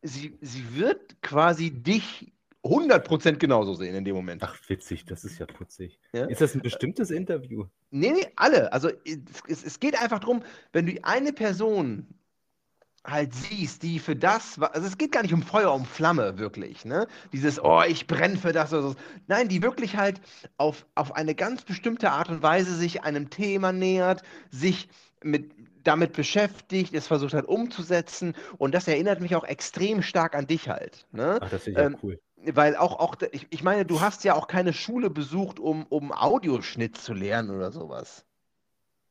Sie, 0.06 0.38
sie 0.42 0.76
wird 0.76 1.22
quasi 1.22 1.72
dich 1.72 2.32
100% 2.64 3.38
genauso 3.38 3.74
sehen 3.74 3.96
in 3.96 4.06
dem 4.06 4.16
Moment. 4.16 4.44
Ach, 4.44 4.58
witzig, 4.68 5.06
das 5.06 5.24
ist 5.24 5.40
ja 5.40 5.46
putzig. 5.46 6.00
Ja? 6.14 6.26
Ist 6.26 6.42
das 6.42 6.56
ein 6.56 6.62
bestimmtes 6.62 7.12
Interview? 7.12 7.66
Nee, 7.92 8.12
nee, 8.12 8.28
alle. 8.36 8.74
Also 8.74 8.90
es, 9.48 9.64
es, 9.64 9.80
geht 9.80 10.00
einfach 10.02 10.20
darum, 10.20 10.44
wenn 10.74 10.86
du 10.86 10.94
eine 11.04 11.32
Person 11.32 12.08
halt 13.04 13.34
siehst, 13.34 13.84
die 13.84 14.00
für 14.00 14.16
das, 14.16 14.60
also 14.60 14.88
es 14.88 14.98
geht 14.98 15.12
gar 15.12 15.22
nicht 15.22 15.34
um 15.34 15.44
Feuer, 15.44 15.74
um 15.74 15.86
Flamme 15.86 16.40
wirklich, 16.40 16.86
ne? 16.86 17.08
Dieses, 17.34 17.64
oh, 17.64 17.84
ich 17.88 18.08
brenne 18.08 18.38
für 18.38 18.52
das 18.52 18.74
oder 18.74 18.82
so. 18.82 18.96
Nein, 19.28 19.48
die 19.48 19.62
wirklich 19.62 19.96
halt 19.96 20.20
auf, 20.58 20.88
auf 20.96 21.16
eine 21.16 21.36
ganz 21.36 21.64
bestimmte 21.64 22.12
Art 22.12 22.30
und 22.30 22.42
Weise 22.42 22.76
sich 22.76 23.04
einem 23.04 23.30
Thema 23.30 23.72
nähert, 23.72 24.24
sich 24.50 24.90
mit, 25.24 25.52
damit 25.88 26.14
beschäftigt, 26.14 26.94
es 26.94 27.08
versucht 27.08 27.34
halt 27.34 27.46
umzusetzen 27.46 28.36
und 28.58 28.74
das 28.74 28.88
erinnert 28.88 29.22
mich 29.22 29.36
auch 29.36 29.44
extrem 29.46 30.02
stark 30.02 30.36
an 30.36 30.48
dich 30.48 30.70
halt, 30.70 31.06
ne? 31.12 31.40
Ach, 31.40 31.50
das 31.50 31.64
finde 31.64 31.82
ich 31.82 31.86
Ähm, 31.86 31.94
ja 31.94 32.00
cool. 32.04 32.20
Weil 32.48 32.76
auch, 32.76 33.00
auch 33.00 33.16
ich, 33.32 33.48
ich 33.50 33.64
meine, 33.64 33.86
du 33.86 34.02
hast 34.02 34.24
ja 34.24 34.36
auch 34.36 34.48
keine 34.48 34.74
Schule 34.74 35.10
besucht, 35.10 35.60
um, 35.60 35.86
um 35.88 36.12
Audioschnitt 36.12 36.98
zu 36.98 37.14
lernen 37.14 37.50
oder 37.50 37.72
sowas. 37.72 38.26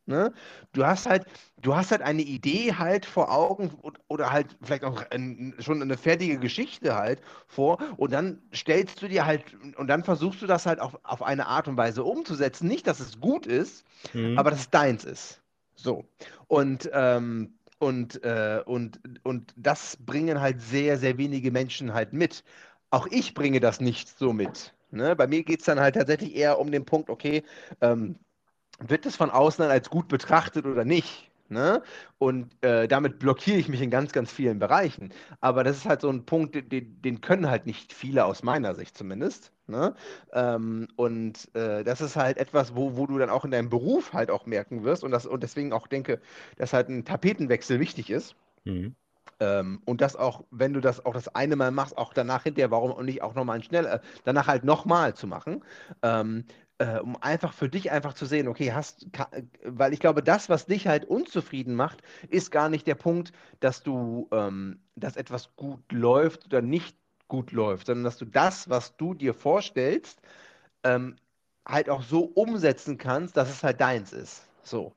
Ne? 0.07 0.35
Du 0.73 0.85
hast 0.85 1.07
halt, 1.07 1.25
du 1.63 1.75
hast 1.75 1.91
halt 1.91 2.03
eine 2.03 2.21
Idee 2.23 2.75
halt 2.75 3.07
vor 3.07 3.33
Augen 3.33 3.71
oder 4.09 4.31
halt 4.33 4.57
vielleicht 4.63 4.85
auch 4.85 5.03
ein, 5.11 5.55
schon 5.61 5.81
eine 5.81 5.97
fertige 5.97 6.39
Geschichte 6.39 6.95
halt 6.95 7.23
vor 7.49 7.79
und 7.97 8.13
dann 8.13 8.43
stellst 8.55 9.01
du 9.01 9.09
dir 9.09 9.25
halt 9.25 9.45
und 9.77 9.87
dann 9.87 10.05
versuchst 10.05 10.43
du 10.43 10.47
das 10.47 10.67
halt 10.67 10.81
auf, 10.81 10.99
auf 11.05 11.23
eine 11.23 11.47
Art 11.47 11.69
und 11.69 11.79
Weise 11.79 12.05
umzusetzen. 12.05 12.69
Nicht, 12.69 12.87
dass 12.87 13.01
es 13.01 13.19
gut 13.21 13.47
ist, 13.47 13.85
Mhm. 14.13 14.37
aber 14.37 14.51
dass 14.51 14.61
es 14.61 14.71
deins 14.71 15.05
ist. 15.05 15.41
So. 15.77 16.05
Und, 16.49 16.91
ähm, 16.93 17.55
und, 17.79 18.23
äh, 18.25 18.63
und, 18.65 19.01
und 19.25 19.53
das 19.57 19.97
bringen 19.97 20.41
halt 20.41 20.61
sehr, 20.61 20.97
sehr 20.99 21.19
wenige 21.19 21.51
Menschen 21.51 21.93
halt 21.93 22.13
mit. 22.13 22.45
Auch 22.91 23.07
ich 23.11 23.35
bringe 23.35 23.61
das 23.61 23.81
nicht 23.81 24.09
so 24.19 24.33
mit. 24.33 24.75
Ne? 24.91 25.17
Bei 25.17 25.27
mir 25.27 25.43
geht 25.43 25.61
es 25.61 25.67
dann 25.67 25.81
halt 25.81 25.97
tatsächlich 25.97 26.35
eher 26.37 26.59
um 26.59 26.71
den 26.71 26.85
Punkt, 26.85 27.11
okay, 27.11 27.43
ähm, 27.81 28.17
wird 28.81 29.07
das 29.07 29.17
von 29.17 29.31
außen 29.31 29.65
als 29.65 29.91
gut 29.91 30.09
betrachtet 30.09 30.67
oder 30.67 30.85
nicht? 30.85 31.31
Ne? 31.55 31.83
Und 32.19 32.53
äh, 32.63 32.87
damit 32.87 33.19
blockiere 33.19 33.57
ich 33.57 33.69
mich 33.69 33.81
in 33.81 33.91
ganz, 33.91 34.13
ganz 34.13 34.31
vielen 34.31 34.59
Bereichen. 34.59 35.13
Aber 35.41 35.65
das 35.65 35.79
ist 35.79 35.87
halt 35.87 36.03
so 36.03 36.11
ein 36.11 36.27
Punkt, 36.27 36.55
den, 36.71 37.01
den 37.01 37.21
können 37.23 37.49
halt 37.49 37.65
nicht 37.65 37.93
viele 37.93 38.27
aus 38.27 38.43
meiner 38.43 38.75
Sicht 38.75 38.99
zumindest. 38.99 39.53
Ne? 39.67 39.95
Ähm, 40.33 40.89
und 40.97 41.55
äh, 41.55 41.85
das 41.85 42.03
ist 42.03 42.17
halt 42.17 42.37
etwas, 42.37 42.77
wo, 42.77 42.97
wo 42.97 43.07
du 43.07 43.19
dann 43.19 43.31
auch 43.31 43.45
in 43.45 43.51
deinem 43.51 43.71
Beruf 43.71 44.13
halt 44.13 44.31
auch 44.31 44.45
merken 44.45 44.85
wirst 44.85 45.05
und, 45.05 45.13
das, 45.13 45.25
und 45.25 45.43
deswegen 45.43 45.73
auch 45.73 45.87
denke, 45.87 46.21
dass 46.57 46.73
halt 46.73 46.89
ein 46.91 47.05
Tapetenwechsel 47.05 47.81
wichtig 47.81 48.11
ist. 48.11 48.37
Mhm. 48.65 48.95
Ähm, 49.41 49.81
und 49.85 50.01
das 50.01 50.17
auch, 50.17 50.45
wenn 50.51 50.73
du 50.73 50.81
das 50.81 51.05
auch 51.05 51.15
das 51.15 51.29
eine 51.35 51.57
Mal 51.57 51.71
machst, 51.71 51.97
auch 51.97 52.13
danach 52.13 52.43
hinterher, 52.43 52.71
warum 52.71 53.05
nicht 53.05 53.23
auch 53.23 53.35
nochmal 53.35 53.63
schnell, 53.63 53.87
äh, 53.87 54.01
danach 54.25 54.47
halt 54.47 54.65
nochmal 54.65 55.15
zu 55.15 55.27
machen. 55.27 55.65
Ähm, 56.03 56.45
äh, 56.79 56.99
um 56.99 57.17
einfach 57.23 57.53
für 57.53 57.69
dich 57.69 57.91
einfach 57.93 58.15
zu 58.15 58.27
sehen, 58.27 58.49
okay, 58.49 58.73
hast, 58.73 59.13
ka- 59.13 59.29
äh, 59.33 59.45
weil 59.65 59.93
ich 59.93 60.01
glaube, 60.01 60.23
das, 60.23 60.49
was 60.49 60.67
dich 60.67 60.87
halt 60.87 61.05
unzufrieden 61.05 61.75
macht, 61.75 62.03
ist 62.29 62.51
gar 62.51 62.69
nicht 62.69 62.87
der 62.87 62.97
Punkt, 62.97 63.33
dass 63.61 63.83
du, 63.83 64.29
ähm, 64.33 64.81
dass 64.97 65.17
etwas 65.17 65.55
gut 65.57 65.93
läuft 65.93 66.47
oder 66.47 66.63
nicht 66.63 66.97
gut 67.29 67.53
läuft, 67.53 67.87
sondern 67.87 68.05
dass 68.05 68.19
du 68.19 68.25
das, 68.27 68.69
was 68.69 68.97
du 68.97 69.15
dir 69.15 69.35
vorstellst, 69.35 70.21
ähm, 70.85 71.17
halt 71.67 71.89
auch 71.91 72.03
so 72.03 72.25
umsetzen 72.25 72.99
kannst, 72.99 73.37
dass 73.37 73.51
es 73.51 73.63
halt 73.63 73.81
deins 73.81 74.13
ist. 74.13 74.45
So. 74.63 74.95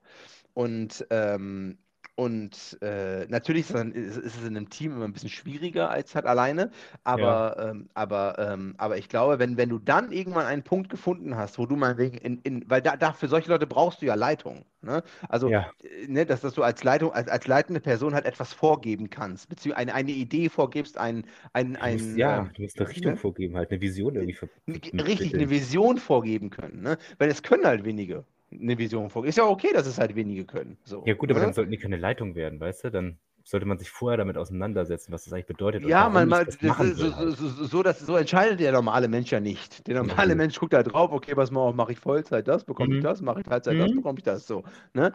Und, 0.53 1.05
ähm, 1.11 1.77
und 2.17 2.79
äh, 2.81 3.27
natürlich 3.27 3.69
ist 3.69 4.17
es, 4.17 4.37
in 4.41 4.57
einem 4.57 4.69
Team 4.71 4.93
immer 4.93 5.05
ein 5.05 5.13
bisschen 5.13 5.29
schwieriger 5.29 5.91
als 5.91 6.15
halt 6.15 6.25
alleine, 6.25 6.71
aber, 7.03 7.57
ähm, 7.59 7.89
aber, 7.93 8.39
ähm, 8.39 8.73
aber 8.79 8.97
ich 8.97 9.07
glaube, 9.07 9.37
wenn, 9.37 9.55
wenn 9.55 9.69
du 9.69 9.77
dann 9.77 10.11
irgendwann 10.11 10.47
einen 10.47 10.63
Punkt 10.63 10.89
gefunden 10.89 11.35
hast, 11.35 11.59
wo 11.59 11.67
du 11.67 11.75
mal 11.75 11.99
in, 11.99 12.39
in, 12.41 12.67
weil 12.67 12.81
da, 12.81 12.97
da 12.97 13.13
für 13.13 13.27
solche 13.27 13.51
Leute 13.51 13.67
brauchst 13.67 14.01
du 14.01 14.07
ja 14.07 14.15
Leitung. 14.15 14.65
Ne? 14.81 15.03
Also, 15.29 15.49
Ja. 15.51 15.71
äh, 15.83 16.07
ne, 16.07 16.25
dass, 16.25 16.41
dass 16.41 16.53
du 16.55 16.63
als 16.63 16.83
Leitung, 16.83 17.11
als, 17.13 17.27
als 17.29 17.45
leitende 17.45 17.81
Person 17.81 18.15
halt 18.15 18.25
etwas 18.25 18.51
vorgeben 18.51 19.11
kannst, 19.11 19.47
beziehungsweise 19.49 19.89
eine, 19.89 19.93
eine 19.93 20.11
Idee 20.11 20.49
vorgibst, 20.49 20.97
ein, 20.97 21.23
ein, 21.53 21.75
ein 21.75 21.93
musst, 21.93 22.17
ja, 22.17 22.39
ähm, 22.39 22.51
du 22.55 22.61
musst 22.63 22.79
eine 22.79 22.89
Richtung 22.89 23.11
ne? 23.11 23.17
vorgeben, 23.17 23.55
halt 23.57 23.69
eine 23.69 23.79
Vision 23.81 24.15
irgendwie 24.15 24.33
Richtig, 24.67 25.33
eine. 25.33 25.49
Vision 25.49 25.97
vorgeben 25.97 26.49
können, 26.49 26.81
ne? 26.81 26.97
Weil 27.19 27.29
es 27.29 27.43
können 27.43 27.65
halt 27.65 27.85
wenige 27.85 28.25
eine 28.51 28.77
Vision 28.77 29.09
vorgeben. 29.09 29.29
Ist 29.29 29.37
ja 29.37 29.45
okay, 29.45 29.71
dass 29.73 29.87
es 29.87 29.97
halt 29.99 30.15
wenige 30.15 30.45
können. 30.45 30.77
So, 30.83 31.01
Ja 31.05 31.13
gut, 31.15 31.31
aber 31.31 31.39
ne? 31.39 31.45
dann 31.45 31.53
sollten 31.53 31.71
die 31.71 31.77
keine 31.77 31.97
Leitung 31.97 32.35
werden, 32.35 32.59
weißt 32.59 32.85
du? 32.85 32.91
Dann 32.91 33.17
sollte 33.43 33.65
man 33.65 33.77
sich 33.79 33.89
vorher 33.89 34.17
damit 34.17 34.37
auseinandersetzen, 34.37 35.11
was 35.13 35.23
das 35.23 35.33
eigentlich 35.33 35.47
bedeutet 35.47 35.83
Ja, 35.85 36.09
man, 36.09 36.27
ich 36.29 36.37
man, 36.37 36.45
das 36.45 36.57
das 36.59 36.77
so, 36.77 36.91
so, 36.93 37.11
halt. 37.17 37.37
so, 37.67 37.83
das, 37.83 37.99
so 37.99 38.15
entscheidet 38.17 38.59
der 38.59 38.71
normale 38.71 39.07
Mensch 39.07 39.31
ja 39.31 39.39
nicht. 39.39 39.85
Der 39.87 40.01
normale 40.03 40.33
Mhm. 40.33 40.35
Mensch 40.35 40.59
guckt 40.59 40.73
da 40.73 40.81
drauf, 40.81 41.11
okay, 41.11 41.35
was 41.37 41.51
mache 41.51 41.73
mach 41.73 41.89
ich 41.89 41.99
Vollzeit, 41.99 42.47
das 42.47 42.63
bekomme 42.65 42.93
ich 42.93 42.99
Mhm. 42.99 43.01
das, 43.01 43.21
mache 43.21 43.39
ich 43.41 43.45
Teilzeit, 43.45 43.79
das 43.79 43.91
Mhm. 43.91 43.93
bekomme 43.93 44.17
ich 44.17 44.23
das, 44.23 44.47
so. 44.47 44.63
Ne? 44.93 45.13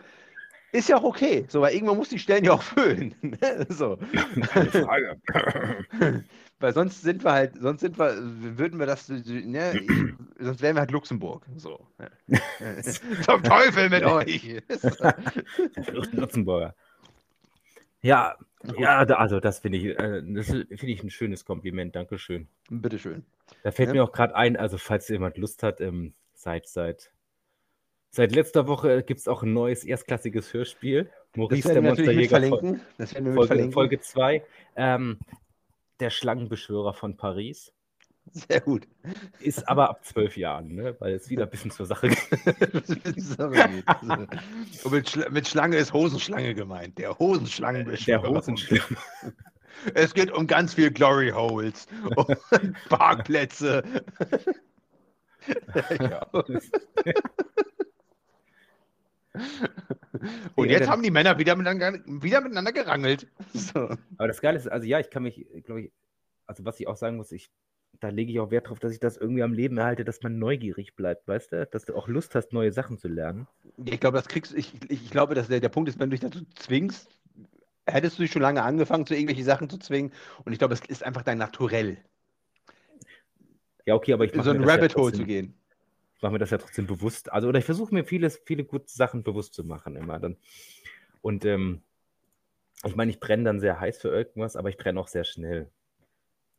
Ist 0.73 0.89
ja 0.89 0.99
auch 0.99 1.05
okay, 1.05 1.47
so, 1.49 1.61
weil 1.63 1.75
irgendwann 1.75 1.99
muss 1.99 2.11
die 2.11 2.19
Stellen 2.21 2.45
ja 2.45 2.53
auch 2.55 2.63
füllen. 2.63 3.15
ne? 3.23 3.67
so. 3.71 3.99
Keine 4.43 4.71
Frage. 4.73 5.21
Weil 6.63 6.75
sonst 6.75 7.03
sind 7.03 7.25
wir 7.25 7.33
halt, 7.33 7.57
sonst 7.61 7.81
sind 7.81 7.99
wir, 7.99 8.15
würden 8.17 8.79
wir 8.79 8.87
das, 8.87 9.09
ne, 9.09 9.81
sonst 10.39 10.63
wären 10.63 10.77
wir 10.77 10.81
halt 10.81 10.93
Luxemburg. 10.93 11.45
So. 11.57 11.85
Zum 13.27 13.43
Teufel 13.43 13.91
mit 13.91 14.05
euch. 14.05 14.63
Luxemburger. 16.13 16.77
Ja, 18.01 18.37
ja, 18.79 18.99
also 18.99 19.41
das 19.41 19.59
finde 19.59 19.79
ich, 19.79 19.87
äh, 19.87 20.23
das 20.25 20.47
finde 20.47 20.87
ich 20.87 21.03
ein 21.03 21.11
schönes 21.11 21.45
Kompliment, 21.45 21.97
Dankeschön. 21.97 22.47
Bitteschön. 22.71 23.25
Da 23.65 23.73
fällt 23.73 23.89
Ja. 23.89 23.95
mir 23.95 24.05
auch 24.05 24.13
gerade 24.13 24.37
ein, 24.37 24.57
also 24.57 24.79
falls 24.79 25.09
jemand 25.09 25.39
Lust 25.39 25.65
hat, 25.65 25.81
ähm, 25.81 26.15
seit, 26.33 26.69
seit, 26.69 27.11
seit 28.11 28.33
letzter 28.33 28.69
Woche 28.69 29.03
gibt 29.03 29.19
es 29.19 29.27
auch 29.27 29.43
ein 29.43 29.53
neues 29.53 29.83
erstklassiges 29.83 30.55
Hörspiel. 30.55 31.11
Maurice, 31.35 31.73
der 31.73 31.83
Monsterjäger, 31.83 32.39
verlinken. 32.39 32.81
Das 32.99 33.15
werden 33.15 33.35
Folge, 33.35 33.47
verlinken. 33.49 33.73
Folge 33.73 34.01
2. 34.01 34.45
Ähm, 34.77 35.19
der 36.03 36.11
Schlangenbeschwörer 36.11 36.93
von 36.93 37.17
Paris. 37.17 37.73
Sehr 38.33 38.61
gut. 38.61 38.87
Ist 39.41 39.69
aber 39.69 39.91
ab 39.91 40.05
zwölf 40.05 40.37
Jahren, 40.37 40.75
ne? 40.75 40.95
weil 41.01 41.15
es 41.15 41.29
wieder 41.29 41.45
ein 41.45 41.51
bisschen 41.51 41.71
zur 41.73 41.87
Sache 41.87 42.09
geht. 42.09 42.19
Und 44.85 44.93
mit, 44.93 45.11
Schla 45.11 45.29
mit 45.31 45.49
Schlange 45.49 45.77
ist 45.77 45.93
Hosenschlange 45.93 46.55
gemeint. 46.55 46.99
Der 46.99 47.19
Hosenschlangenbeschwörer. 47.19 48.23
Der 48.23 48.31
Hosenschlange. 48.31 48.83
Es 49.95 50.15
geht 50.15 50.31
um 50.31 50.47
ganz 50.47 50.75
viel 50.75 50.91
Glory 50.91 51.31
Holes 51.31 51.87
und 52.15 52.37
Parkplätze. 52.89 53.83
ja. 56.01 56.27
Und 60.57 60.69
jetzt 60.69 60.89
haben 60.89 61.03
die 61.03 61.11
Männer 61.11 61.39
wieder 61.39 61.57
miteinander, 61.57 62.01
wieder 62.07 62.41
miteinander 62.41 62.73
gerangelt. 62.73 63.27
So. 63.55 63.81
Aber 64.17 64.29
das 64.29 64.41
Geile 64.41 64.57
ist, 64.57 64.69
also 64.69 64.87
ja, 64.87 64.99
ich 64.99 65.11
kann 65.11 65.23
mich, 65.23 65.47
glaube 65.65 65.83
ich, 65.83 65.93
also 66.47 66.65
was 66.65 66.81
ich 66.81 66.89
auch 66.89 66.97
sagen 66.97 67.17
muss, 67.17 67.33
ich, 67.33 67.51
da 68.01 68.09
lege 68.09 68.33
ich 68.33 68.41
auch 68.41 68.51
Wert 68.51 68.69
drauf, 68.69 68.79
dass 68.79 68.93
ich 68.93 69.01
das 69.01 69.17
irgendwie 69.17 69.43
am 69.43 69.53
Leben 69.53 69.77
erhalte, 69.79 70.05
dass 70.05 70.23
man 70.23 70.39
neugierig 70.39 70.97
bleibt, 70.97 71.29
weißt 71.29 71.53
du? 71.53 71.67
Dass 71.67 71.85
du 71.85 71.95
auch 71.95 72.09
Lust 72.09 72.35
hast, 72.35 72.53
neue 72.53 72.73
Sachen 72.73 72.99
zu 72.99 73.09
lernen. 73.09 73.47
Ich 73.85 74.01
glaube, 74.01 74.17
das 74.17 74.29
kriegst 74.29 74.55
ich, 74.55 74.73
ich, 74.89 75.05
ich 75.05 75.11
glaube, 75.11 75.35
dass 75.35 75.49
der, 75.49 75.61
der 75.61 75.69
Punkt 75.69 75.89
ist, 75.89 75.99
wenn 75.99 76.11
du 76.11 76.17
dich 76.17 76.21
dazu 76.21 76.45
zwingst, 76.55 77.09
hättest 77.87 78.19
du 78.19 78.23
dich 78.23 78.33
schon 78.33 78.43
lange 78.43 78.63
angefangen, 78.63 79.07
zu 79.07 79.15
irgendwelche 79.15 79.45
Sachen 79.45 79.69
zu 79.69 79.79
zwingen. 79.79 80.13
Und 80.45 80.53
ich 80.53 80.59
glaube, 80.59 80.75
es 80.75 80.81
ist 80.81 81.05
einfach 81.05 81.23
dein 81.23 81.39
Naturell, 81.39 81.99
Ja, 83.85 83.95
okay, 83.95 84.13
aber 84.13 84.25
ich 84.25 84.35
mache 84.35 84.45
so 84.45 84.51
ein 84.51 84.65
Rabbit 84.65 84.97
Hole 84.97 85.13
zu 85.13 85.25
gehen. 85.25 85.55
Ich 86.23 86.25
mach 86.25 86.31
mir 86.31 86.39
das 86.39 86.51
ja 86.51 86.59
trotzdem 86.59 86.87
bewusst. 86.87 87.33
Also, 87.33 87.49
oder 87.49 87.59
ich 87.59 87.65
versuche 87.65 87.93
mir 87.93 88.05
vieles, 88.05 88.41
viele 88.45 88.65
gute 88.65 88.89
Sachen 88.89 89.25
bewusst 89.25 89.55
zu 89.55 89.65
machen 89.65 89.97
immer 89.97 90.21
dann. 90.21 90.37
Und 91.21 91.45
ähm, 91.45 91.83
ich 92.85 92.95
meine, 92.95 93.11
ich 93.11 93.19
brenne 93.19 93.43
dann 93.43 93.59
sehr 93.59 93.81
heiß 93.81 93.99
für 93.99 94.09
irgendwas, 94.11 94.55
aber 94.55 94.69
ich 94.69 94.77
brenne 94.77 95.01
auch 95.01 95.09
sehr 95.09 95.25
schnell. 95.25 95.73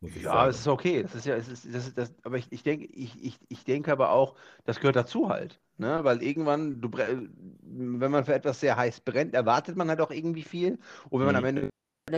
Ja, 0.02 0.50
es 0.50 0.60
ist 0.60 0.68
okay. 0.68 1.02
Das 1.04 1.16
ist 1.16 1.26
ja, 1.26 1.36
es 1.36 1.48
ist, 1.48 1.66
das 1.74 1.88
ist, 1.88 1.98
das, 1.98 2.14
aber 2.24 2.38
ich, 2.38 2.52
ich 2.52 2.64
denke, 2.64 2.86
ich, 2.88 3.24
ich, 3.24 3.40
ich 3.48 3.64
denke 3.64 3.90
aber 3.92 4.10
auch, 4.12 4.36
das 4.66 4.82
gehört 4.82 4.98
dazu 4.98 5.30
halt. 5.30 5.62
Ne? 5.78 6.04
Weil 6.04 6.22
irgendwann, 6.22 6.82
du, 6.82 6.92
wenn 6.92 8.12
man 8.12 8.26
für 8.26 8.34
etwas 8.34 8.60
sehr 8.60 8.76
heiß 8.76 9.00
brennt, 9.00 9.34
erwartet 9.34 9.78
man 9.78 9.88
halt 9.88 10.02
auch 10.02 10.12
irgendwie 10.12 10.44
viel. 10.44 10.78
Und 11.10 11.22
wenn 11.22 11.28
man 11.28 11.38
am 11.38 11.46
Mhm. 11.46 11.46
Ende, 11.46 11.70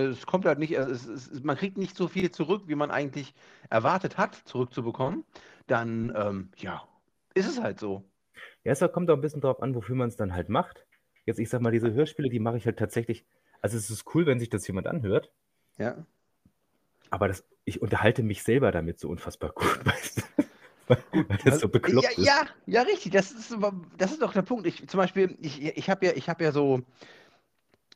es 0.09 0.25
kommt 0.25 0.45
halt 0.45 0.57
nicht, 0.57 0.71
es, 0.73 1.05
es, 1.05 1.43
man 1.43 1.57
kriegt 1.57 1.77
nicht 1.77 1.95
so 1.95 2.07
viel 2.07 2.31
zurück, 2.31 2.63
wie 2.67 2.75
man 2.75 2.89
eigentlich 2.89 3.35
erwartet 3.69 4.17
hat, 4.17 4.35
zurückzubekommen, 4.45 5.25
dann, 5.67 6.11
ähm, 6.15 6.51
ja, 6.57 6.87
ist 7.35 7.47
es 7.47 7.61
halt 7.61 7.79
so. 7.79 8.03
Ja, 8.63 8.71
es 8.71 8.79
kommt 8.91 9.09
auch 9.11 9.15
ein 9.15 9.21
bisschen 9.21 9.41
drauf 9.41 9.61
an, 9.61 9.75
wofür 9.75 9.95
man 9.95 10.07
es 10.09 10.15
dann 10.15 10.33
halt 10.33 10.49
macht. 10.49 10.85
Jetzt, 11.25 11.39
ich 11.39 11.49
sag 11.49 11.61
mal, 11.61 11.71
diese 11.71 11.93
Hörspiele, 11.93 12.29
die 12.29 12.39
mache 12.39 12.57
ich 12.57 12.65
halt 12.65 12.77
tatsächlich. 12.77 13.25
Also, 13.61 13.77
es 13.77 13.89
ist 13.89 14.05
cool, 14.15 14.25
wenn 14.25 14.39
sich 14.39 14.49
das 14.49 14.67
jemand 14.67 14.87
anhört, 14.87 15.31
Ja. 15.77 16.05
aber 17.09 17.27
das, 17.27 17.45
ich 17.63 17.81
unterhalte 17.81 18.23
mich 18.23 18.43
selber 18.43 18.71
damit 18.71 18.99
so 18.99 19.09
unfassbar 19.09 19.51
gut, 19.51 19.79
weißt 19.85 20.17
du? 20.17 20.43
Weil, 20.87 20.97
weil 21.11 21.37
das 21.43 21.59
so 21.61 21.69
bekloppt 21.69 22.03
ja, 22.03 22.09
ist. 22.11 22.25
ja, 22.27 22.45
ja, 22.67 22.81
richtig. 22.83 23.11
Das 23.11 23.31
ist, 23.31 23.55
das 23.97 24.11
ist 24.11 24.21
doch 24.21 24.33
der 24.33 24.43
Punkt. 24.43 24.67
Ich, 24.67 24.87
zum 24.87 24.99
Beispiel, 24.99 25.35
ich, 25.41 25.63
ich 25.63 25.89
habe 25.89 26.05
ja, 26.05 26.11
ich 26.15 26.29
habe 26.29 26.43
ja 26.43 26.51
so, 26.51 26.81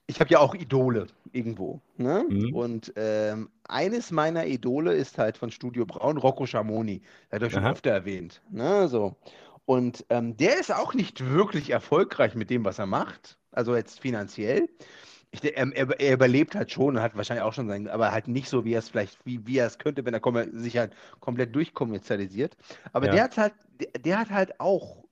ich 0.10 0.20
habe 0.20 0.32
ja 0.32 0.40
auch 0.40 0.56
Idole 0.56 1.06
irgendwo. 1.32 1.80
Ne? 1.98 2.26
Mhm. 2.28 2.54
Und 2.54 2.94
ähm, 2.96 3.50
eines 3.68 4.10
meiner 4.10 4.48
Idole 4.48 4.94
ist 4.96 5.20
halt 5.20 5.38
von 5.38 5.52
Studio 5.52 5.86
Braun, 5.86 6.18
Rocco 6.18 6.48
Schamoni. 6.48 7.02
Der 7.32 7.36
hat 7.40 7.44
euch 7.44 7.54
schon 7.54 7.66
öfter 7.66 7.92
erwähnt. 7.92 8.42
Ne? 8.50 8.88
So. 8.88 9.16
Und 9.66 10.04
ähm, 10.10 10.36
der 10.36 10.60
ist 10.60 10.74
auch 10.74 10.96
nicht 10.96 11.30
wirklich 11.30 11.70
erfolgreich 11.70 12.34
mit 12.34 12.50
dem, 12.50 12.66
was 12.66 12.80
er 12.80 12.88
macht. 12.88 13.38
Also 13.52 13.76
jetzt 13.76 14.00
finanziell. 14.00 14.68
Ich, 15.30 15.42
de- 15.42 15.54
er, 15.54 15.72
er, 15.76 16.00
er 16.00 16.14
überlebt 16.16 16.56
halt 16.56 16.72
schon 16.72 16.98
und 16.98 17.04
hat 17.04 17.16
wahrscheinlich 17.16 17.44
auch 17.44 17.54
schon 17.54 17.68
sein, 17.68 17.88
aber 17.88 18.12
halt 18.12 18.28
nicht 18.28 18.50
so, 18.50 18.66
wie 18.66 18.74
er 18.74 18.80
es 18.80 18.90
vielleicht, 18.90 19.24
wie, 19.26 19.46
wie 19.46 19.60
er 19.60 19.68
es 19.68 19.78
könnte, 19.78 20.04
wenn 20.06 20.16
er 20.16 20.48
sich 20.54 20.76
halt 20.76 20.94
komplett 21.20 21.56
durchkommerzialisiert. 21.56 22.58
Aber 22.94 23.06
Ja. 23.06 23.12
der 23.12 23.24
hat 23.26 23.38
halt, 23.38 23.54
der, 23.80 24.02
der 24.02 24.20
hat 24.20 24.32
halt 24.32 24.60
auch 24.60 25.04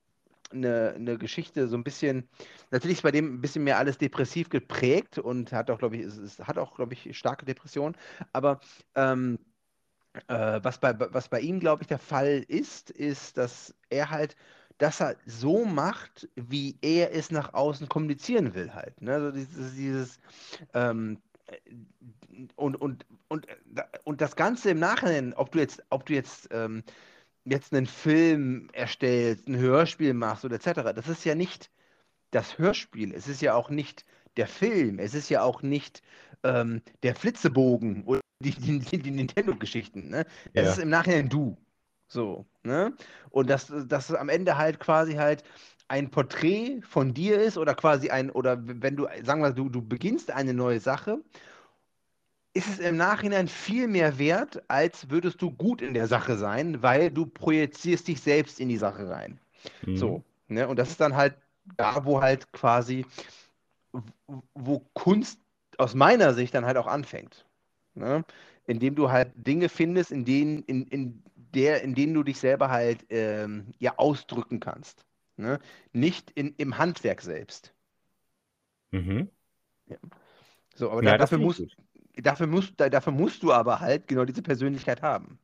eine, 0.50 0.94
eine 0.94 1.18
Geschichte 1.18 1.68
so 1.68 1.76
ein 1.76 1.84
bisschen, 1.84 2.28
natürlich 2.70 2.98
ist 2.98 3.02
bei 3.02 3.10
dem 3.10 3.34
ein 3.34 3.40
bisschen 3.40 3.64
mehr 3.64 3.78
alles 3.78 3.98
depressiv 3.98 4.48
geprägt 4.48 5.18
und 5.18 5.52
hat 5.52 5.70
auch, 5.70 5.78
glaube 5.78 5.96
ich, 5.96 6.02
es, 6.02 6.16
es 6.16 6.38
hat 6.40 6.58
auch, 6.58 6.74
glaube 6.74 6.94
ich, 6.94 7.16
starke 7.16 7.44
Depressionen. 7.44 7.96
Aber 8.32 8.60
ähm, 8.94 9.38
äh, 10.28 10.60
was 10.62 10.78
bei, 10.78 10.98
was 10.98 11.28
bei 11.28 11.40
ihm, 11.40 11.60
glaube 11.60 11.82
ich, 11.82 11.88
der 11.88 11.98
Fall 11.98 12.44
ist, 12.48 12.90
ist, 12.90 13.36
dass 13.36 13.74
er 13.90 14.10
halt 14.10 14.36
das 14.78 15.00
halt 15.00 15.18
so 15.26 15.64
macht, 15.64 16.28
wie 16.36 16.78
er 16.82 17.12
es 17.12 17.30
nach 17.30 17.52
außen 17.52 17.88
kommunizieren 17.88 18.54
will 18.54 18.72
halt. 18.72 19.00
Ne? 19.02 19.12
Also 19.12 19.32
dieses, 19.32 19.74
dieses 19.74 20.20
ähm, 20.72 21.18
und, 22.54 22.76
und, 22.76 23.04
und, 23.28 23.46
und 24.04 24.20
das 24.20 24.36
Ganze 24.36 24.70
im 24.70 24.78
Nachhinein, 24.78 25.34
ob 25.34 25.50
du 25.50 25.58
jetzt, 25.58 25.82
ob 25.90 26.06
du 26.06 26.14
jetzt, 26.14 26.48
ähm, 26.52 26.84
jetzt 27.50 27.72
einen 27.72 27.86
Film 27.86 28.68
erstellst, 28.72 29.48
ein 29.48 29.56
Hörspiel 29.56 30.14
machst 30.14 30.44
oder 30.44 30.56
etc., 30.56 30.92
das 30.92 31.08
ist 31.08 31.24
ja 31.24 31.34
nicht 31.34 31.70
das 32.30 32.58
Hörspiel, 32.58 33.14
es 33.14 33.28
ist 33.28 33.42
ja 33.42 33.54
auch 33.54 33.70
nicht 33.70 34.04
der 34.36 34.46
Film, 34.46 34.98
es 34.98 35.14
ist 35.14 35.28
ja 35.30 35.42
auch 35.42 35.62
nicht 35.62 36.02
ähm, 36.44 36.82
der 37.02 37.14
Flitzebogen 37.14 38.04
oder 38.04 38.20
die, 38.42 38.52
die, 38.52 38.98
die, 38.98 39.10
Nintendo-Geschichten. 39.10 40.10
Ne? 40.10 40.24
Das 40.54 40.66
Ja. 40.66 40.72
ist 40.72 40.78
im 40.78 40.90
Nachhinein 40.90 41.28
du. 41.28 41.56
So, 42.06 42.46
ne? 42.62 42.94
Und 43.30 43.50
dass, 43.50 43.68
es 43.70 44.14
am 44.14 44.28
Ende 44.28 44.56
halt 44.56 44.80
quasi 44.80 45.14
halt 45.14 45.42
ein 45.88 46.10
Porträt 46.10 46.80
von 46.82 47.12
dir 47.14 47.40
ist 47.40 47.58
oder 47.58 47.74
quasi 47.74 48.10
ein, 48.10 48.30
oder 48.30 48.58
wenn 48.62 48.96
du, 48.96 49.06
sagen 49.24 49.42
wir, 49.42 49.52
du, 49.52 49.68
du 49.68 49.82
beginnst 49.82 50.30
eine 50.30 50.54
neue 50.54 50.80
Sache, 50.80 51.18
ist 52.58 52.68
es 52.68 52.78
im 52.80 52.96
Nachhinein 52.96 53.48
viel 53.48 53.86
mehr 53.86 54.18
wert, 54.18 54.62
als 54.68 55.10
würdest 55.10 55.40
du 55.42 55.50
gut 55.52 55.80
in 55.82 55.94
der 55.94 56.08
Sache 56.08 56.36
sein, 56.36 56.82
weil 56.82 57.10
du 57.10 57.26
projizierst 57.26 58.08
dich 58.08 58.20
selbst 58.20 58.60
in 58.60 58.68
die 58.68 58.76
Sache 58.76 59.08
rein. 59.08 59.38
Mhm. 59.86 59.96
So, 59.96 60.24
ne? 60.48 60.66
Und 60.68 60.78
das 60.78 60.90
ist 60.90 61.00
dann 61.00 61.16
halt 61.16 61.36
da, 61.76 62.04
wo 62.04 62.20
halt 62.20 62.52
quasi, 62.52 63.06
wo 64.54 64.80
Kunst 64.94 65.40
aus 65.78 65.94
meiner 65.94 66.34
Sicht 66.34 66.54
dann 66.54 66.66
halt 66.66 66.76
auch 66.76 66.86
anfängt. 66.86 67.46
Ne? 67.94 68.24
Indem 68.66 68.94
du 68.96 69.10
halt 69.10 69.32
Dinge 69.36 69.68
findest, 69.68 70.10
in 70.10 70.24
denen, 70.24 70.62
in, 70.64 70.86
in 70.88 71.22
der, 71.54 71.82
in 71.82 71.94
denen 71.94 72.14
du 72.14 72.22
dich 72.22 72.38
selber 72.38 72.70
halt 72.70 73.06
ähm, 73.10 73.72
ja 73.78 73.94
ausdrücken 73.96 74.60
kannst. 74.60 75.04
Ne? 75.36 75.60
Nicht 75.92 76.32
in, 76.32 76.54
im 76.56 76.78
Handwerk 76.78 77.22
selbst. 77.22 77.72
Mhm. 78.90 79.30
So, 80.74 80.90
aber 80.90 81.02
Ja, 81.02 81.18
dafür, 81.18 81.38
musst, 81.38 81.60
gut. 81.60 81.76
Dafür, 82.22 82.46
musst, 82.46 82.74
da, 82.76 82.88
dafür 82.88 83.12
musst 83.12 83.42
du 83.42 83.52
aber 83.52 83.80
halt 83.80 84.06
genau 84.08 84.24
diese 84.24 84.42
Persönlichkeit 84.42 85.02
haben. 85.02 85.38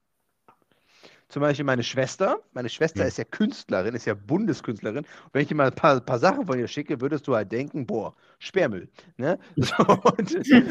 Zum 1.29 1.41
Beispiel 1.41 1.65
meine 1.65 1.83
Schwester. 1.83 2.41
Meine 2.53 2.69
Schwester 2.69 3.01
Ja. 3.01 3.07
ist 3.07 3.19
ja 3.19 3.25
Künstlerin, 3.25 3.95
ist 3.95 4.05
ja 4.05 4.15
Bundeskünstlerin. 4.15 4.99
Und 4.99 5.09
wenn 5.33 5.43
ich 5.43 5.49
dir 5.49 5.55
mal 5.55 5.69
ein 5.69 5.75
paar, 5.75 6.01
paar 6.01 6.19
Sachen 6.19 6.47
von 6.47 6.59
ihr 6.59 6.69
schicke, 6.69 7.01
würdest 7.01 7.27
du 7.27 7.35
halt 7.35 7.51
denken, 7.51 7.87
boah, 7.87 8.15
Sperrmüll. 8.39 8.89
Ne? 9.17 9.39
So, 9.57 9.75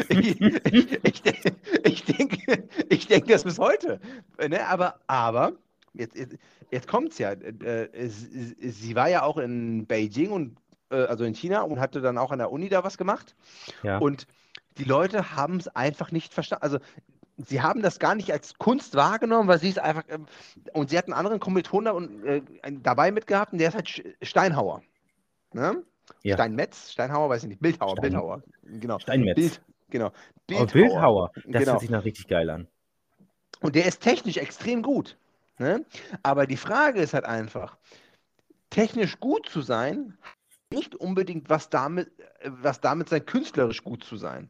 ich, 0.10 0.40
ich, 0.40 0.42
ich, 1.04 1.24
ich 1.84 2.04
denke, 2.06 2.68
ich 2.90 3.08
denke 3.08 3.34
das 3.34 3.44
bis 3.44 3.58
heute. 3.58 4.00
Ne? 4.48 4.66
Aber, 4.68 5.00
aber, 5.08 5.54
jetzt, 5.94 6.16
jetzt, 6.16 6.38
jetzt 6.72 6.88
kommt 6.88 7.12
es 7.12 7.18
ja. 7.18 7.32
Äh, 7.32 7.86
äh, 7.86 8.08
sie, 8.08 8.56
sie 8.70 8.96
war 8.96 9.10
ja 9.10 9.24
auch 9.24 9.38
in 9.38 9.86
Beijing 9.88 10.32
und 10.32 10.58
äh, 10.92 10.98
also 10.98 11.24
in 11.24 11.34
China 11.34 11.62
und 11.64 11.80
hatte 11.80 12.00
dann 12.00 12.18
auch 12.18 12.32
an 12.32 12.40
der 12.40 12.52
Uni 12.52 12.70
da 12.70 12.84
was 12.84 12.98
gemacht. 12.98 13.36
Ja. 13.82 13.98
Und 13.98 14.28
die 14.78 14.84
Leute 14.84 15.36
haben 15.36 15.58
es 15.58 15.68
einfach 15.70 16.12
nicht 16.12 16.34
verstanden. 16.34 16.64
Also 16.64 16.80
sie 17.38 17.62
haben 17.62 17.82
das 17.82 18.00
gar 18.00 18.16
nicht 18.16 18.32
als 18.32 18.56
Kunst 18.58 18.96
wahrgenommen, 18.96 19.48
weil 19.48 19.60
sie 19.60 19.70
es 19.70 19.78
einfach. 19.78 20.04
ähm, 20.10 20.26
und 20.74 20.90
sie 20.90 20.98
hatten 20.98 21.14
einen 21.14 21.20
anderen 21.20 21.40
Kommilitonen 21.40 21.94
und, 21.94 22.24
äh, 22.26 22.42
dabei 22.82 23.12
mitgehabt 23.12 23.54
und 23.54 23.60
der 23.60 23.70
ist 23.70 23.76
halt 23.76 24.16
Steinhauer. 24.22 24.82
Ne? 25.54 25.84
Ja. 26.24 26.36
Steinmetz, 26.36 26.92
Steinhauer, 26.92 27.30
weiß 27.30 27.44
ich 27.44 27.50
nicht, 27.50 27.62
Bildhauer, 27.62 27.92
Stein- 27.92 28.02
Bildhauer. 28.02 28.44
Genau. 28.64 29.00
Steinmetz. 29.00 29.36
Bild, 29.36 29.62
genau. 29.90 30.12
Oh, 30.52 30.66
Bildhauer. 30.66 31.32
Das 31.36 31.44
Genau. 31.44 31.72
hört 31.72 31.80
sich 31.82 31.90
noch 31.90 32.04
richtig 32.06 32.28
geil 32.28 32.50
an. 32.50 32.68
Und 33.62 33.76
der 33.76 33.86
ist 33.86 34.02
technisch 34.02 34.38
extrem 34.38 34.82
gut. 34.82 35.18
Ne? 35.60 35.86
Aber 36.24 36.48
die 36.48 36.58
Frage 36.58 37.00
ist 37.00 37.14
halt 37.14 37.26
einfach, 37.26 37.78
technisch 38.70 39.20
gut 39.20 39.48
zu 39.48 39.62
sein, 39.62 40.18
nicht 40.72 40.96
unbedingt 40.96 41.50
was 41.50 41.70
damit, 41.70 42.10
äh, 42.40 42.50
was 42.50 42.82
damit 42.82 43.10
sein, 43.10 43.26
künstlerisch 43.26 43.84
gut 43.84 44.04
zu 44.04 44.18
sein. 44.18 44.50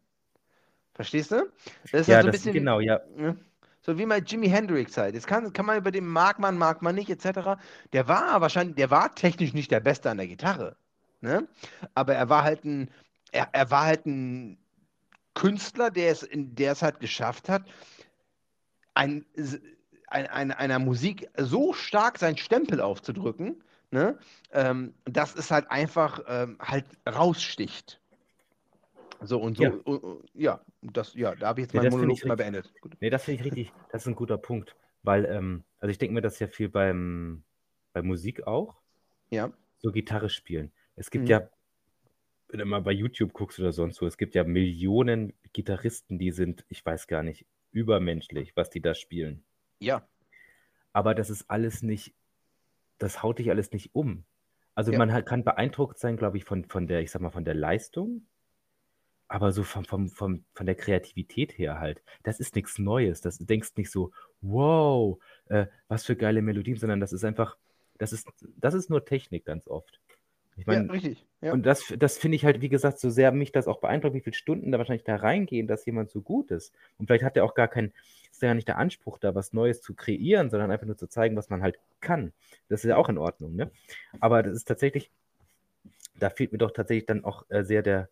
Verstehst 0.93 1.31
du? 1.31 1.51
Das 1.91 2.01
ist 2.01 2.07
Ja, 2.07 2.15
halt 2.15 2.23
so 2.23 2.27
ein 2.29 2.31
bisschen, 2.31 2.53
genau, 2.53 2.79
ja. 2.79 2.99
ne? 3.15 3.37
So 3.81 3.97
wie 3.97 4.05
mal 4.05 4.23
Jimi 4.23 4.47
Hendrix 4.47 4.95
halt. 4.97 5.13
Jetzt 5.15 5.27
kann, 5.27 5.51
kann 5.51 5.65
man 5.65 5.77
über 5.77 5.91
den 5.91 6.05
mag 6.07 6.39
man, 6.39 6.57
mag 6.57 6.81
man 6.81 6.95
nicht, 6.95 7.09
etc. 7.09 7.59
Der 7.91 8.07
war 8.07 8.39
wahrscheinlich, 8.41 8.75
der 8.75 8.91
war 8.91 9.13
technisch 9.13 9.53
nicht 9.53 9.71
der 9.71 9.81
Beste 9.81 10.09
an 10.09 10.17
der 10.17 10.27
Gitarre. 10.27 10.77
Ne? 11.21 11.47
Aber 11.93 12.15
er 12.15 12.29
war 12.29 12.43
halt 12.43 12.63
ein, 12.63 12.89
er, 13.31 13.49
er 13.51 13.71
war 13.71 13.85
halt 13.85 14.05
ein 14.05 14.57
Künstler, 15.33 15.91
der 15.91 16.11
es, 16.11 16.23
in, 16.23 16.55
der 16.55 16.73
es 16.73 16.81
halt 16.81 16.99
geschafft 16.99 17.49
hat, 17.49 17.63
ein, 18.93 19.25
ein, 20.07 20.27
ein, 20.27 20.51
einer 20.51 20.79
Musik 20.79 21.29
so 21.37 21.73
stark 21.73 22.19
seinen 22.19 22.37
Stempel 22.37 22.81
aufzudrücken, 22.81 23.63
ne? 23.91 24.17
ähm, 24.51 24.93
dass 25.05 25.35
es 25.35 25.51
halt 25.51 25.69
einfach 25.71 26.21
ähm, 26.27 26.57
halt 26.61 26.85
raussticht. 27.07 27.99
So 29.25 29.39
und 29.41 29.57
so, 29.57 29.63
Ja. 29.63 29.69
und, 29.71 30.29
ja, 30.33 30.61
das, 30.81 31.13
ja, 31.13 31.35
da 31.35 31.47
habe 31.47 31.61
ich 31.61 31.65
jetzt 31.67 31.73
meinen 31.73 31.91
finde 31.91 32.05
Monolog 32.07 32.25
mal 32.25 32.35
beendet. 32.37 32.73
Gut. 32.81 32.95
Nee, 32.99 33.09
das 33.09 33.23
finde 33.23 33.39
ich 33.39 33.45
richtig, 33.45 33.73
das 33.91 34.03
ist 34.03 34.07
ein 34.07 34.15
guter 34.15 34.37
Punkt. 34.37 34.75
Weil, 35.03 35.25
ähm, 35.25 35.63
also 35.79 35.91
ich 35.91 35.97
denke 35.97 36.13
mir 36.13 36.21
das 36.21 36.39
ja 36.39 36.47
viel 36.47 36.69
beim, 36.69 37.43
bei 37.93 38.01
Musik 38.01 38.47
auch, 38.47 38.81
Ja, 39.31 39.51
so 39.79 39.91
Gitarre 39.91 40.29
spielen. 40.29 40.71
Es 40.95 41.11
gibt 41.11 41.25
Mhm. 41.25 41.29
ja, 41.29 41.49
wenn 42.49 42.59
du 42.59 42.65
mal 42.65 42.81
bei 42.81 42.91
YouTube 42.91 43.33
guckst 43.33 43.59
oder 43.59 43.71
sonst 43.73 44.01
wo, 44.01 44.05
es 44.05 44.17
gibt 44.17 44.35
ja 44.35 44.43
Millionen 44.43 45.33
Gitarristen, 45.53 46.19
die 46.19 46.31
sind, 46.31 46.65
ich 46.69 46.85
weiß 46.85 47.07
gar 47.07 47.23
nicht, 47.23 47.45
übermenschlich, 47.71 48.55
was 48.55 48.69
die 48.69 48.81
da 48.81 48.93
spielen. 48.93 49.43
ja, 49.79 50.07
Aber 50.93 51.15
das 51.15 51.29
ist 51.29 51.49
alles 51.49 51.81
nicht, 51.81 52.13
das 52.99 53.23
haut 53.23 53.39
dich 53.39 53.49
alles 53.49 53.71
nicht 53.71 53.95
um. 53.95 54.25
Also 54.75 54.91
Ja. 54.91 54.99
man 54.99 55.25
kann 55.25 55.43
beeindruckt 55.43 55.99
sein, 55.99 56.17
glaube 56.17 56.37
ich, 56.37 56.45
von, 56.45 56.65
von 56.65 56.87
der, 56.87 57.01
ich 57.01 57.11
sag 57.11 57.21
mal, 57.21 57.31
von 57.31 57.45
der 57.45 57.55
Leistung, 57.55 58.27
aber 59.33 59.51
so 59.51 59.63
vom, 59.63 59.83
vom, 59.83 60.09
vom, 60.09 60.43
von 60.53 60.65
der 60.67 60.75
Kreativität 60.75 61.57
her 61.57 61.79
halt. 61.79 62.03
Das 62.21 62.39
ist 62.39 62.55
nichts 62.55 62.77
Neues. 62.77 63.19
Das 63.19 63.39
du 63.39 63.45
denkst 63.45 63.71
nicht 63.77 63.89
so, 63.89 64.11
wow, 64.41 65.17
äh, 65.49 65.65
was 65.87 66.05
für 66.05 66.15
geile 66.15 66.43
Melodien, 66.43 66.77
sondern 66.77 66.99
das 66.99 67.13
ist 67.13 67.25
einfach, 67.25 67.57
das 67.97 68.13
ist, 68.13 68.27
das 68.57 68.75
ist 68.75 68.91
nur 68.91 69.05
Technik 69.05 69.45
ganz 69.45 69.67
oft. 69.67 69.99
Ich 70.55 70.67
ja, 70.67 70.73
meine, 70.73 70.93
richtig. 70.93 71.25
Ja. 71.41 71.51
und 71.51 71.65
das, 71.65 71.91
das 71.97 72.19
finde 72.19 72.35
ich 72.35 72.45
halt, 72.45 72.61
wie 72.61 72.69
gesagt, 72.69 72.99
so 72.99 73.09
sehr 73.09 73.31
mich 73.31 73.51
das 73.51 73.67
auch 73.67 73.79
beeindruckt, 73.81 74.13
wie 74.13 74.21
viele 74.21 74.35
Stunden 74.35 74.71
da 74.71 74.77
wahrscheinlich 74.77 75.03
da 75.03 75.15
reingehen, 75.15 75.65
dass 75.65 75.83
jemand 75.87 76.11
so 76.11 76.21
gut 76.21 76.51
ist. 76.51 76.71
Und 76.99 77.07
vielleicht 77.07 77.23
hat 77.23 77.35
er 77.35 77.43
auch 77.43 77.55
gar 77.55 77.67
keinen, 77.67 77.91
ist 78.31 78.43
ja 78.43 78.49
gar 78.49 78.53
nicht 78.53 78.67
der 78.67 78.77
Anspruch, 78.77 79.17
da 79.17 79.33
was 79.33 79.51
Neues 79.51 79.81
zu 79.81 79.95
kreieren, 79.95 80.51
sondern 80.51 80.69
einfach 80.69 80.85
nur 80.85 80.97
zu 80.97 81.07
zeigen, 81.07 81.35
was 81.35 81.49
man 81.49 81.63
halt 81.63 81.79
kann. 82.01 82.33
Das 82.69 82.83
ist 82.83 82.89
ja 82.89 82.97
auch 82.97 83.09
in 83.09 83.17
Ordnung, 83.17 83.55
ne? 83.55 83.71
Aber 84.19 84.43
das 84.43 84.53
ist 84.53 84.67
tatsächlich, 84.67 85.09
da 86.19 86.29
fehlt 86.29 86.51
mir 86.51 86.59
doch 86.59 86.69
tatsächlich 86.69 87.07
dann 87.07 87.25
auch 87.25 87.49
äh, 87.49 87.63
sehr 87.63 87.81
der, 87.81 88.09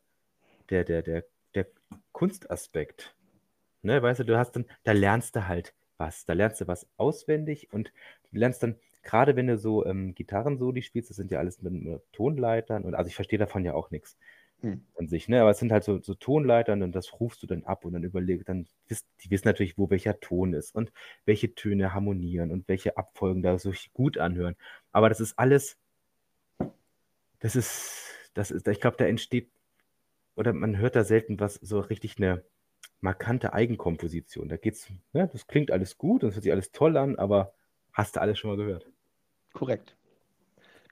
der, 0.72 0.84
der, 0.84 1.01
der, 1.01 1.26
der 1.53 1.67
Kunstaspekt. 2.11 3.15
Ne, 3.84 4.01
weißt 4.01 4.22
du, 4.22 4.26
du 4.26 4.38
hast 4.38 4.55
dann, 4.55 4.65
da 4.84 4.91
lernst 4.91 5.36
du 5.36 5.47
halt 5.47 5.74
was. 5.97 6.26
Da 6.26 6.34
lernst 6.34 6.61
du 6.61 6.67
was 6.67 6.88
auswendig 6.97 7.72
und 7.72 7.91
du 8.32 8.39
lernst 8.39 8.63
dann, 8.63 8.76
gerade 9.03 9.36
wenn 9.36 9.47
du 9.47 9.57
so 9.57 9.86
ähm, 9.86 10.15
Gitarren-Soli 10.15 10.82
spielst, 10.82 11.09
das 11.09 11.17
sind 11.17 11.32
ja 11.32 11.39
alles 11.39 11.61
mit, 11.61 11.74
mit 11.74 12.01
Tonleitern 12.13 12.84
und 12.84 12.95
also 12.95 13.07
ich 13.07 13.15
verstehe 13.15 13.39
davon 13.39 13.65
ja 13.65 13.74
auch 13.74 13.91
nichts 13.91 14.17
Hm. 14.61 14.86
an 14.95 15.07
sich, 15.07 15.28
ne? 15.28 15.41
Aber 15.41 15.49
es 15.49 15.57
sind 15.57 15.72
halt 15.72 15.84
so, 15.84 15.99
so 16.01 16.13
Tonleitern 16.13 16.84
und 16.84 16.93
das 16.93 17.19
rufst 17.19 17.41
du 17.41 17.47
dann 17.47 17.63
ab 17.63 17.84
und 17.84 17.93
dann 17.93 18.03
überlegst, 18.03 18.47
dann 18.47 18.67
wisst, 18.88 19.07
die 19.24 19.32
wissen 19.32 19.47
natürlich, 19.47 19.78
wo 19.78 19.89
welcher 19.89 20.19
Ton 20.19 20.53
ist 20.53 20.76
und 20.76 20.91
welche 21.26 21.55
Töne 21.55 21.93
harmonieren 21.95 22.51
und 22.51 22.67
welche 22.67 22.95
Abfolgen 22.95 23.41
da 23.41 23.57
so 23.57 23.74
gut 23.93 24.19
anhören. 24.19 24.55
Aber 24.91 25.09
das 25.09 25.19
ist 25.19 25.39
alles, 25.39 25.78
das 27.39 27.55
ist, 27.55 28.13
das 28.36 28.51
ist, 28.51 28.67
ich 28.67 28.80
glaube, 28.80 28.97
da 28.97 29.05
entsteht, 29.05 29.49
oder 30.41 30.53
man 30.53 30.77
hört 30.79 30.97
da 30.97 31.05
selten 31.05 31.39
was, 31.39 31.55
so 31.55 31.79
richtig 31.81 32.17
eine 32.17 32.43
markante 33.01 33.53
Eigenkomposition. 33.53 34.49
Da 34.49 34.57
geht's, 34.57 34.89
ne, 35.13 35.29
das 35.31 35.47
klingt 35.47 35.71
alles 35.71 35.97
gut 35.97 36.23
und 36.23 36.31
es 36.31 36.35
hört 36.35 36.43
sich 36.43 36.53
alles 36.53 36.71
toll 36.73 36.97
an, 36.97 37.17
aber 37.17 37.53
hast 37.93 38.17
du 38.17 38.21
alles 38.21 38.39
schon 38.39 38.51
mal 38.51 38.57
gehört? 38.57 38.89
Korrekt. 39.53 39.95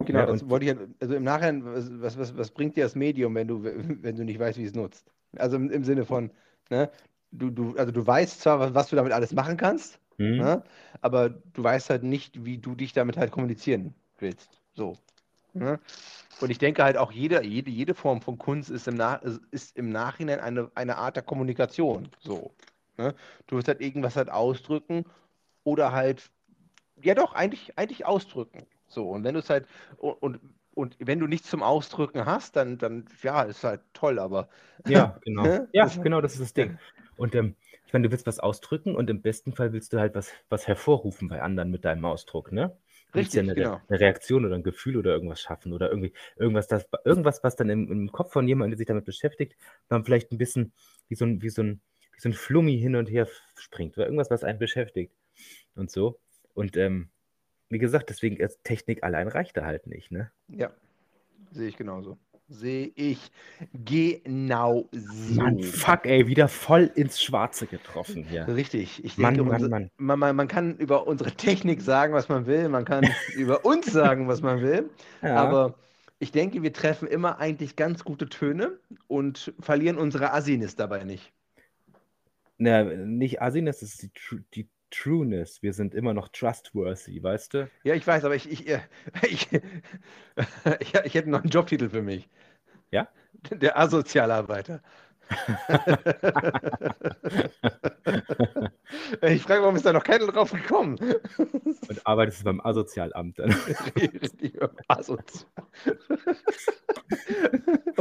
Genau, 0.05 0.25
Ja, 0.25 0.25
das 0.25 0.49
wollte 0.49 0.65
ich 0.65 0.71
ja, 0.71 0.77
also 1.01 1.15
im 1.15 1.23
Nachhinein, 1.23 1.65
was, 1.65 1.89
was, 2.01 2.17
was, 2.17 2.37
was 2.37 2.51
bringt 2.51 2.77
dir 2.77 2.83
das 2.85 2.95
Medium, 2.95 3.35
wenn 3.35 3.47
du, 3.47 3.63
wenn 3.63 4.15
du 4.15 4.23
nicht 4.23 4.39
weißt, 4.39 4.57
wie 4.57 4.63
es 4.63 4.73
nutzt? 4.73 5.11
Also 5.37 5.57
im, 5.57 5.69
im 5.69 5.83
Sinne 5.83 6.05
von, 6.05 6.31
ne, 6.69 6.89
du, 7.31 7.49
du, 7.49 7.75
also 7.77 7.91
du 7.91 8.05
weißt 8.05 8.41
zwar, 8.41 8.59
was, 8.59 8.73
was 8.73 8.89
du 8.89 8.95
damit 8.95 9.11
alles 9.13 9.33
machen 9.33 9.57
kannst, 9.57 9.99
Hm? 10.19 10.37
ne, 10.37 10.63
aber 11.01 11.29
du 11.29 11.63
weißt 11.63 11.89
halt 11.89 12.03
nicht, 12.03 12.45
wie 12.45 12.57
du 12.57 12.75
dich 12.75 12.93
damit 12.93 13.17
halt 13.17 13.31
kommunizieren 13.31 13.93
willst. 14.19 14.61
So. 14.73 14.97
Ne? 15.53 15.79
Und 16.41 16.49
ich 16.51 16.57
denke 16.57 16.83
halt 16.83 16.97
auch 16.97 17.11
jede, 17.11 17.43
jede, 17.43 17.69
jede 17.71 17.93
Form 17.93 18.21
von 18.21 18.37
Kunst 18.37 18.69
ist 18.69 18.87
im, 18.87 18.95
Nach 18.95 19.21
ist 19.51 19.77
im 19.77 19.89
Nachhinein 19.89 20.39
eine, 20.39 20.71
eine 20.75 20.97
Art 20.97 21.15
der 21.15 21.23
Kommunikation. 21.23 22.09
So. 22.19 22.51
Ne? 22.97 23.13
Du 23.47 23.57
wirst 23.57 23.67
halt 23.67 23.81
irgendwas 23.81 24.15
halt 24.15 24.29
ausdrücken 24.29 25.05
oder 25.63 25.91
halt, 25.91 26.31
ja 27.01 27.15
doch, 27.15 27.33
eigentlich, 27.33 27.77
eigentlich 27.77 28.05
ausdrücken. 28.05 28.65
So. 28.87 29.09
Und 29.09 29.23
wenn 29.23 29.33
du 29.33 29.39
es 29.39 29.49
halt, 29.49 29.67
und, 29.97 30.13
und, 30.21 30.39
und 30.75 30.95
wenn 30.99 31.19
du 31.19 31.27
nichts 31.27 31.49
zum 31.49 31.63
Ausdrücken 31.63 32.25
hast, 32.25 32.55
dann, 32.55 32.77
dann, 32.77 33.05
ja, 33.21 33.43
ist 33.43 33.63
halt 33.63 33.81
toll, 33.93 34.19
aber 34.19 34.49
Ja, 34.87 35.19
genau. 35.25 35.43
Ne? 35.43 35.67
Ja, 35.73 35.83
Das- 35.83 36.01
genau, 36.01 36.21
das 36.21 36.33
ist 36.33 36.41
das 36.41 36.53
Ding. 36.53 36.77
Und 37.17 37.35
ähm, 37.35 37.55
ich 37.85 37.91
meine, 37.91 38.07
du 38.07 38.11
willst 38.11 38.27
was 38.27 38.39
ausdrücken 38.39 38.95
und 38.95 39.09
im 39.09 39.21
besten 39.21 39.53
Fall 39.53 39.73
willst 39.73 39.91
du 39.91 39.99
halt 39.99 40.15
was, 40.15 40.31
was 40.47 40.67
hervorrufen 40.67 41.27
bei 41.27 41.41
anderen 41.41 41.69
mit 41.69 41.83
deinem 41.83 42.05
Ausdruck, 42.05 42.51
ne? 42.53 42.77
Willst 43.11 43.33
ja 43.33 43.41
Richtig, 43.41 43.57
eine, 43.57 43.69
genau. 43.69 43.81
eine 43.87 43.99
Reaktion 43.99 44.45
oder 44.45 44.55
ein 44.55 44.63
Gefühl 44.63 44.97
oder 44.97 45.13
irgendwas 45.13 45.41
schaffen 45.41 45.73
oder 45.73 45.89
irgendwie 45.89 46.13
irgendwas, 46.35 46.67
das, 46.67 46.87
irgendwas, 47.05 47.43
was 47.43 47.55
dann 47.55 47.69
im, 47.69 47.91
im 47.91 48.11
Kopf 48.11 48.31
von 48.31 48.47
jemandem, 48.47 48.71
der 48.71 48.77
sich 48.77 48.87
damit 48.87 49.05
beschäftigt, 49.05 49.55
dann 49.87 50.05
vielleicht 50.05 50.31
ein 50.31 50.37
bisschen 50.37 50.73
wie 51.07 51.15
so 51.15 51.25
ein, 51.25 51.41
wie 51.41 51.49
so 51.49 51.63
ein, 51.63 51.81
wie 52.13 52.19
so 52.19 52.29
ein 52.29 52.33
Flummi 52.33 52.77
hin 52.77 52.95
und 52.95 53.09
her 53.09 53.27
springt 53.55 53.97
oder 53.97 54.05
irgendwas, 54.05 54.29
was 54.29 54.43
einen 54.43 54.59
beschäftigt 54.59 55.13
und 55.75 55.89
so. 55.89 56.19
Und 56.53 56.77
ähm, 56.77 57.09
wie 57.69 57.79
gesagt, 57.79 58.09
deswegen 58.09 58.37
ist 58.37 58.63
Technik 58.63 59.03
allein 59.03 59.27
reicht 59.27 59.57
da 59.57 59.65
halt 59.65 59.87
nicht, 59.87 60.11
ne? 60.11 60.31
Ja, 60.47 60.71
sehe 61.51 61.67
ich 61.69 61.77
genauso. 61.77 62.17
Sehe 62.51 62.91
ich 62.95 63.31
genau 63.73 64.89
so. 64.91 65.41
Mann, 65.41 65.61
fuck, 65.61 66.05
ey, 66.07 66.25
wieder 66.25 66.47
voll 66.47 66.91
ins 66.95 67.21
Schwarze 67.21 67.67
getroffen 67.67 68.23
hier. 68.23 68.47
Richtig. 68.47 69.03
Ich 69.05 69.19
Mann, 69.19 69.35
denke, 69.35 69.49
Mann, 69.51 69.55
unser- 69.61 69.69
Mann. 69.69 69.91
Man, 69.97 70.17
man, 70.19 70.35
man 70.35 70.47
kann 70.47 70.75
über 70.77 71.05
unsere 71.05 71.31
Technik 71.31 71.81
sagen, 71.81 72.13
was 72.13 72.27
man 72.27 72.47
will. 72.47 72.67
Man 72.69 72.85
kann 72.85 73.03
über 73.35 73.65
uns 73.65 73.85
sagen, 73.85 74.27
was 74.27 74.41
man 74.41 74.61
will. 74.61 74.89
Ja. 75.21 75.35
Aber 75.35 75.75
ich 76.17 76.31
denke, 76.31 76.63
wir 76.63 76.73
treffen 76.73 77.07
immer 77.07 77.39
eigentlich 77.39 77.75
ganz 77.75 78.03
gute 78.03 78.27
Töne 78.27 78.79
und 79.07 79.53
verlieren 79.59 79.97
unsere 79.97 80.33
Assiness 80.33 80.75
dabei 80.75 81.03
nicht. 81.03 81.31
Na, 82.57 82.83
nicht 82.83 83.41
Assiness, 83.43 83.79
das 83.79 83.89
ist 83.93 84.01
die, 84.03 84.11
die 84.55 84.69
Trueness. 84.89 85.61
Wir 85.61 85.73
sind 85.73 85.93
immer 85.93 86.13
noch 86.13 86.29
trustworthy, 86.29 87.21
weißt 87.21 87.53
du? 87.53 87.69
Ja, 87.83 87.95
ich 87.95 88.05
weiß, 88.05 88.25
aber 88.25 88.35
ich, 88.35 88.49
ich, 88.49 88.67
äh, 88.67 88.79
ich, 89.23 89.47
ich, 90.79 90.95
ich 90.95 91.13
hätte 91.13 91.29
noch 91.29 91.41
einen 91.41 91.49
Jobtitel 91.49 91.89
für 91.89 92.01
mich. 92.01 92.29
Ja? 92.91 93.07
Der 93.51 93.77
Asozialarbeiter. 93.79 94.81
ich 99.21 99.43
frage, 99.43 99.61
warum 99.61 99.75
ist 99.75 99.85
da 99.85 99.93
noch 99.93 100.03
keiner 100.03 100.25
drauf 100.25 100.51
gekommen? 100.51 100.97
Und 101.37 102.07
arbeitest 102.07 102.43
beim 102.43 102.59
Asozialamt 102.61 103.37
dann. 103.37 103.51
Richtig 103.95 104.59
asozial. 104.87 105.45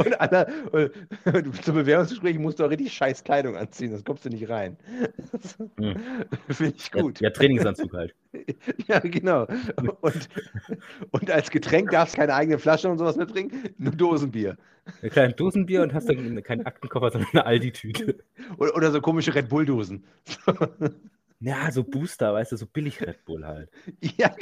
Und, 0.05 0.21
Anna, 0.21 0.47
und, 0.71 0.91
und 1.25 1.63
zum 1.63 1.75
Bewerbungsgespräch 1.75 2.37
musst 2.39 2.59
du 2.59 2.65
auch 2.65 2.69
richtig 2.69 2.93
scheiß 2.93 3.23
Kleidung 3.23 3.55
anziehen, 3.55 3.91
sonst 3.91 4.05
kommst 4.05 4.25
du 4.25 4.29
nicht 4.29 4.49
rein. 4.49 4.77
Hm. 5.77 5.95
Finde 6.49 6.73
ich 6.77 6.89
Ja, 6.93 7.01
gut. 7.01 7.19
ja, 7.21 7.29
Trainingsanzug 7.29 7.93
halt. 7.93 8.15
Ja, 8.87 8.99
genau. 8.99 9.47
Und, 10.01 10.29
und 11.11 11.31
als 11.31 11.49
Getränk 11.49 11.91
darfst 11.91 12.15
du 12.15 12.19
keine 12.19 12.33
eigene 12.33 12.59
Flasche 12.59 12.89
und 12.89 12.97
sowas 12.99 13.17
mitbringen, 13.17 13.69
nur 13.77 13.91
Dosenbier. 13.93 14.57
Ein 15.01 15.09
kleines 15.09 15.35
Dosenbier 15.35 15.81
und 15.81 15.93
hast 15.93 16.09
dann 16.09 16.41
keinen 16.43 16.65
Aktenkoffer, 16.65 17.11
sondern 17.11 17.29
eine 17.31 17.45
Aldi-Tüte. 17.45 18.17
Oder, 18.57 18.75
oder 18.75 18.91
so 18.91 19.01
komische 19.01 19.33
Red 19.35 19.49
Bull-Dosen. 19.49 20.05
Ja, 21.41 21.71
so 21.71 21.85
Booster, 21.85 22.33
weißt 22.33 22.51
du, 22.51 22.57
so 22.57 22.65
billig 22.65 22.99
Red 22.99 23.23
Bull 23.23 23.45
halt. 23.45 23.69
Ja, 24.17 24.35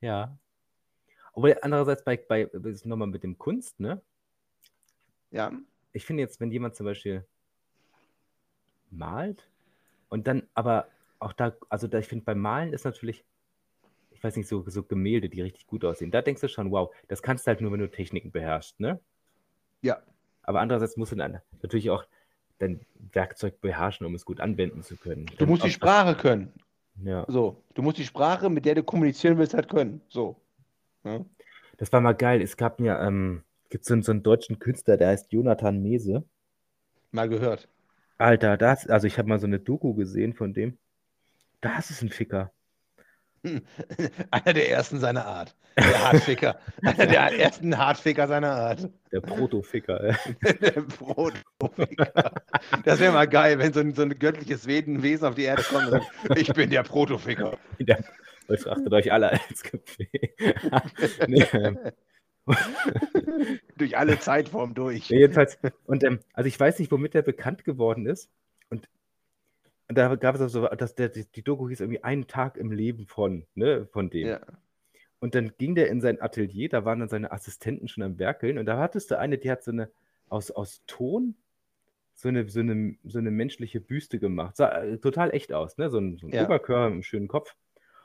Ja. 0.00 0.36
Aber 1.34 1.54
andererseits 1.62 2.04
bei, 2.04 2.16
bei 2.16 2.48
nochmal 2.84 3.08
mit 3.08 3.22
dem 3.22 3.38
Kunst, 3.38 3.78
ne? 3.80 4.00
ja. 5.30 5.52
Ich 5.92 6.04
finde 6.04 6.22
jetzt, 6.22 6.40
wenn 6.40 6.50
jemand 6.50 6.76
zum 6.76 6.84
Beispiel 6.84 7.26
malt 8.90 9.48
und 10.08 10.26
dann 10.26 10.42
aber 10.54 10.88
auch 11.18 11.32
da, 11.32 11.56
also 11.68 11.86
da, 11.86 11.98
ich 11.98 12.06
finde 12.06 12.24
beim 12.24 12.38
Malen 12.38 12.72
ist 12.72 12.84
natürlich, 12.84 13.24
ich 14.10 14.22
weiß 14.22 14.36
nicht, 14.36 14.48
so, 14.48 14.64
so 14.68 14.82
Gemälde, 14.82 15.28
die 15.28 15.40
richtig 15.40 15.66
gut 15.66 15.84
aussehen. 15.84 16.10
Da 16.10 16.22
denkst 16.22 16.40
du 16.40 16.48
schon, 16.48 16.70
wow, 16.70 16.94
das 17.08 17.22
kannst 17.22 17.46
du 17.46 17.48
halt 17.48 17.60
nur, 17.60 17.72
wenn 17.72 17.80
du 17.80 17.90
Techniken 17.90 18.30
beherrschst, 18.30 18.80
ne? 18.80 19.00
Ja. 19.82 20.02
Aber 20.42 20.60
andererseits 20.60 20.96
musst 20.96 21.12
du 21.12 21.16
dann 21.16 21.40
natürlich 21.62 21.90
auch 21.90 22.04
dein 22.58 22.80
Werkzeug 23.12 23.60
beherrschen, 23.60 24.06
um 24.06 24.14
es 24.14 24.24
gut 24.24 24.40
anwenden 24.40 24.82
zu 24.82 24.96
können. 24.96 25.26
Du 25.26 25.36
Dann 25.36 25.48
musst 25.48 25.64
die 25.64 25.70
Sprache 25.70 26.14
können. 26.14 26.52
Ja. 27.02 27.24
So. 27.28 27.62
Du 27.74 27.82
musst 27.82 27.98
die 27.98 28.04
Sprache, 28.04 28.48
mit 28.50 28.64
der 28.64 28.74
du 28.74 28.82
kommunizieren 28.82 29.38
willst, 29.38 29.54
halt 29.54 29.68
können. 29.68 30.00
So. 30.08 30.36
Ja. 31.04 31.24
Das 31.78 31.92
war 31.92 32.00
mal 32.00 32.14
geil. 32.14 32.40
Es 32.40 32.56
gab 32.56 32.80
mir, 32.80 32.98
ähm, 33.00 33.42
gibt 33.68 33.84
so, 33.84 33.94
einen- 33.94 34.02
so 34.02 34.12
einen 34.12 34.22
deutschen 34.22 34.58
Künstler, 34.58 34.96
der 34.96 35.08
heißt 35.08 35.32
Jonathan 35.32 35.82
Mese. 35.82 36.24
Mal 37.12 37.28
gehört. 37.28 37.68
Alter, 38.18 38.56
das, 38.56 38.86
also 38.86 39.06
ich 39.06 39.18
habe 39.18 39.28
mal 39.28 39.38
so 39.38 39.46
eine 39.46 39.58
Doku 39.60 39.94
gesehen 39.94 40.32
von 40.32 40.54
dem. 40.54 40.78
Das 41.60 41.90
ist 41.90 42.02
ein 42.02 42.08
Ficker. 42.08 42.50
Einer 44.30 44.52
der 44.52 44.70
ersten 44.70 44.98
seiner 44.98 45.26
Art. 45.26 45.54
Der 45.78 46.04
Hartficker. 46.04 46.58
Einer 46.82 47.06
der 47.06 47.38
ersten 47.38 47.76
Hartficker 47.76 48.26
seiner 48.26 48.52
Art. 48.52 48.88
Der 49.12 49.20
Proto-Ficker. 49.20 50.16
Der 50.42 50.82
Protoficker. 50.82 52.32
Das 52.84 53.00
wäre 53.00 53.12
mal 53.12 53.28
geil, 53.28 53.58
wenn 53.58 53.72
so 53.72 53.80
ein, 53.80 53.94
so 53.94 54.02
ein 54.02 54.18
göttliches 54.18 54.66
Wesen 54.66 55.24
auf 55.24 55.34
die 55.34 55.44
Erde 55.44 55.62
kommt 55.62 55.86
und 55.86 55.90
sagt, 55.92 56.38
ich 56.38 56.52
bin 56.52 56.70
der 56.70 56.82
Protoficker. 56.82 57.58
Der, 57.78 58.02
euch 58.48 58.66
achtet 58.66 58.92
euch 58.92 59.12
alle 59.12 59.32
als 59.32 59.62
Kaffee. 59.62 60.34
ähm, 61.52 61.78
Durch 63.76 63.96
alle 63.96 64.18
Zeitformen 64.18 64.74
durch. 64.74 65.08
jedenfalls, 65.10 65.58
und 65.84 66.04
ähm, 66.04 66.20
also 66.32 66.48
ich 66.48 66.58
weiß 66.58 66.78
nicht, 66.78 66.92
womit 66.92 67.14
der 67.14 67.22
bekannt 67.22 67.64
geworden 67.64 68.06
ist. 68.06 68.30
Und 68.70 68.88
da 69.88 70.14
gab 70.16 70.34
es 70.34 70.40
auch 70.40 70.48
so, 70.48 70.66
dass 70.66 70.94
der, 70.94 71.08
die, 71.08 71.24
die 71.24 71.42
Doku 71.42 71.68
hieß 71.68 71.80
irgendwie 71.80 72.02
einen 72.02 72.26
Tag 72.26 72.56
im 72.56 72.72
Leben 72.72 73.06
von, 73.06 73.46
ne, 73.54 73.86
von 73.92 74.10
dem. 74.10 74.26
Ja. 74.28 74.40
Und 75.18 75.34
dann 75.34 75.52
ging 75.58 75.74
der 75.74 75.88
in 75.88 76.00
sein 76.00 76.20
Atelier, 76.20 76.68
da 76.68 76.84
waren 76.84 77.00
dann 77.00 77.08
seine 77.08 77.32
Assistenten 77.32 77.88
schon 77.88 78.02
am 78.02 78.18
Werkeln 78.18 78.58
und 78.58 78.66
da 78.66 78.78
hattest 78.78 79.10
du 79.10 79.18
eine, 79.18 79.38
die 79.38 79.50
hat 79.50 79.62
so 79.62 79.70
eine 79.70 79.90
aus, 80.28 80.50
aus 80.50 80.82
Ton 80.86 81.36
so 82.16 82.28
eine, 82.28 82.48
so, 82.48 82.60
eine, 82.60 82.96
so 83.04 83.18
eine 83.18 83.30
menschliche 83.30 83.80
Büste 83.80 84.18
gemacht. 84.18 84.56
Sah 84.56 84.82
äh, 84.82 84.98
total 84.98 85.34
echt 85.34 85.52
aus, 85.52 85.76
ne? 85.76 85.90
So 85.90 85.98
ein, 85.98 86.16
so 86.16 86.26
ein 86.26 86.32
Ja. 86.32 86.44
Oberkörper 86.44 86.86
mit 86.86 86.92
einem 86.94 87.02
schönen 87.02 87.28
Kopf. 87.28 87.54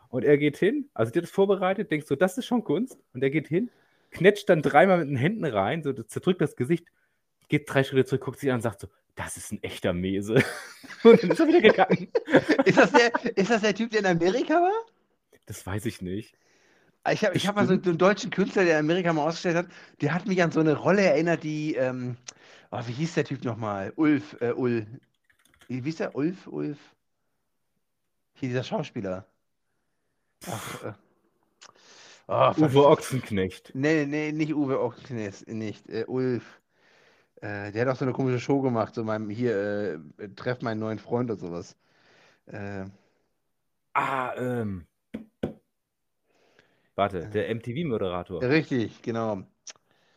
Und 0.09 0.25
er 0.25 0.37
geht 0.37 0.57
hin, 0.57 0.89
also 0.93 1.09
hat 1.15 1.23
das 1.23 1.31
vorbereitet, 1.31 1.89
denkst 1.89 2.07
so, 2.07 2.15
das 2.17 2.37
ist 2.37 2.45
schon 2.45 2.65
Kunst. 2.65 2.99
Und 3.13 3.23
er 3.23 3.29
geht 3.29 3.47
hin, 3.47 3.71
knetscht 4.11 4.49
dann 4.49 4.61
dreimal 4.61 4.99
mit 4.99 5.07
den 5.07 5.15
Händen 5.15 5.45
rein, 5.45 5.81
so 5.81 5.93
zerdrückt 5.93 6.41
das 6.41 6.57
Gesicht, 6.57 6.87
geht 7.47 7.73
drei 7.73 7.85
Schritte 7.85 8.05
zurück, 8.05 8.25
guckt 8.25 8.39
sich 8.39 8.49
an 8.49 8.55
und 8.55 8.61
sagt 8.61 8.81
so, 8.81 8.87
das 9.15 9.37
ist 9.37 9.51
ein 9.51 9.63
echter 9.63 9.93
Mese. 9.93 10.35
und 11.03 11.21
dann 11.21 11.31
ist 11.31 11.39
er 11.39 11.47
wieder 11.47 11.61
gegangen. 11.61 12.07
Ist 12.65 12.77
das, 12.77 12.91
der, 12.91 13.37
ist 13.37 13.49
das 13.49 13.61
der 13.61 13.73
Typ, 13.73 13.89
der 13.91 14.01
in 14.01 14.05
Amerika 14.05 14.53
war? 14.53 14.85
Das 15.47 15.65
weiß 15.65 15.85
ich 15.85 16.01
nicht. 16.01 16.37
Ich 17.09 17.25
habe 17.25 17.35
ich 17.35 17.47
hab 17.47 17.55
mal 17.55 17.65
so 17.65 17.73
einen 17.73 17.97
deutschen 17.97 18.29
Künstler, 18.29 18.63
der 18.63 18.73
in 18.79 18.85
Amerika 18.85 19.11
mal 19.11 19.27
ausgestellt 19.27 19.57
hat, 19.57 19.67
der 20.01 20.13
hat 20.13 20.27
mich 20.27 20.41
an 20.43 20.51
so 20.51 20.59
eine 20.59 20.75
Rolle 20.75 21.01
erinnert, 21.01 21.43
die, 21.43 21.75
ähm, 21.75 22.17
oh, 22.69 22.79
wie 22.85 22.93
hieß 22.93 23.15
der 23.15 23.25
Typ 23.25 23.43
nochmal? 23.43 23.91
Ulf, 23.95 24.37
äh, 24.39 24.53
Ul. 24.53 24.85
Wie 25.67 25.81
hieß 25.81 25.95
der? 25.97 26.15
Ulf, 26.15 26.45
Ulf? 26.47 26.77
Hier 28.35 28.49
dieser 28.49 28.63
Schauspieler. 28.63 29.25
Ach, 30.47 30.83
äh. 30.83 30.93
Oh. 32.27 32.53
Uwe 32.57 32.87
Ochsenknecht. 32.87 33.71
Nee, 33.73 34.05
nee, 34.05 34.31
nicht 34.31 34.53
Uwe 34.53 34.79
Ochsenknecht, 34.79 35.47
nicht. 35.47 35.89
Äh, 35.89 36.05
Ulf. 36.07 36.60
Äh, 37.41 37.71
der 37.71 37.81
hat 37.81 37.87
auch 37.89 37.95
so 37.95 38.05
eine 38.05 38.13
komische 38.13 38.39
Show 38.39 38.61
gemacht, 38.61 38.95
so 38.95 39.03
meinem, 39.03 39.29
hier, 39.29 39.99
äh, 40.17 40.29
treff 40.35 40.61
meinen 40.61 40.79
neuen 40.79 40.99
Freund 40.99 41.29
und 41.31 41.39
sowas. 41.39 41.75
Äh, 42.45 42.85
Ah, 43.93 44.33
ähm. 44.37 44.87
Warte, 46.95 47.27
der 47.29 47.49
MTV-Moderator. 47.49 48.41
richtig, 48.41 49.01
genau. 49.01 49.43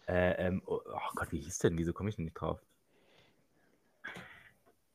Äh, 0.06 0.46
ähm, 0.46 0.62
oh 0.66 0.80
oh 0.84 0.98
Gott, 1.14 1.32
wie 1.32 1.40
hieß 1.40 1.58
denn? 1.58 1.78
Wieso 1.78 1.92
komme 1.92 2.10
ich 2.10 2.16
denn 2.16 2.26
nicht 2.26 2.34
drauf? 2.34 2.60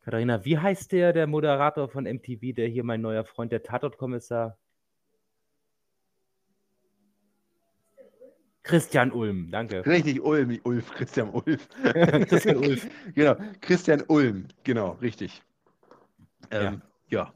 Katharina, 0.01 0.45
wie 0.45 0.57
heißt 0.57 0.91
der, 0.91 1.13
der 1.13 1.27
Moderator 1.27 1.89
von 1.89 2.05
MTV, 2.05 2.53
der 2.55 2.67
hier 2.67 2.84
mein 2.84 3.01
neuer 3.01 3.25
Freund, 3.25 3.51
der 3.51 3.63
Tatortkommissar? 3.63 4.57
Christian 8.70 9.11
Ulm, 9.11 9.49
danke. 9.51 9.84
Richtig, 9.86 10.22
Ulm, 10.22 10.59
Ulf, 10.63 10.91
Christian 10.95 11.30
Ulf. 11.30 11.67
Christian 12.30 12.57
Ulf. 12.57 12.88
Genau, 13.15 13.36
Christian 13.61 14.03
Ulm, 14.07 14.45
genau, 14.63 14.91
richtig. 15.01 15.41
Ähm, 16.51 16.82
ja. 17.09 17.34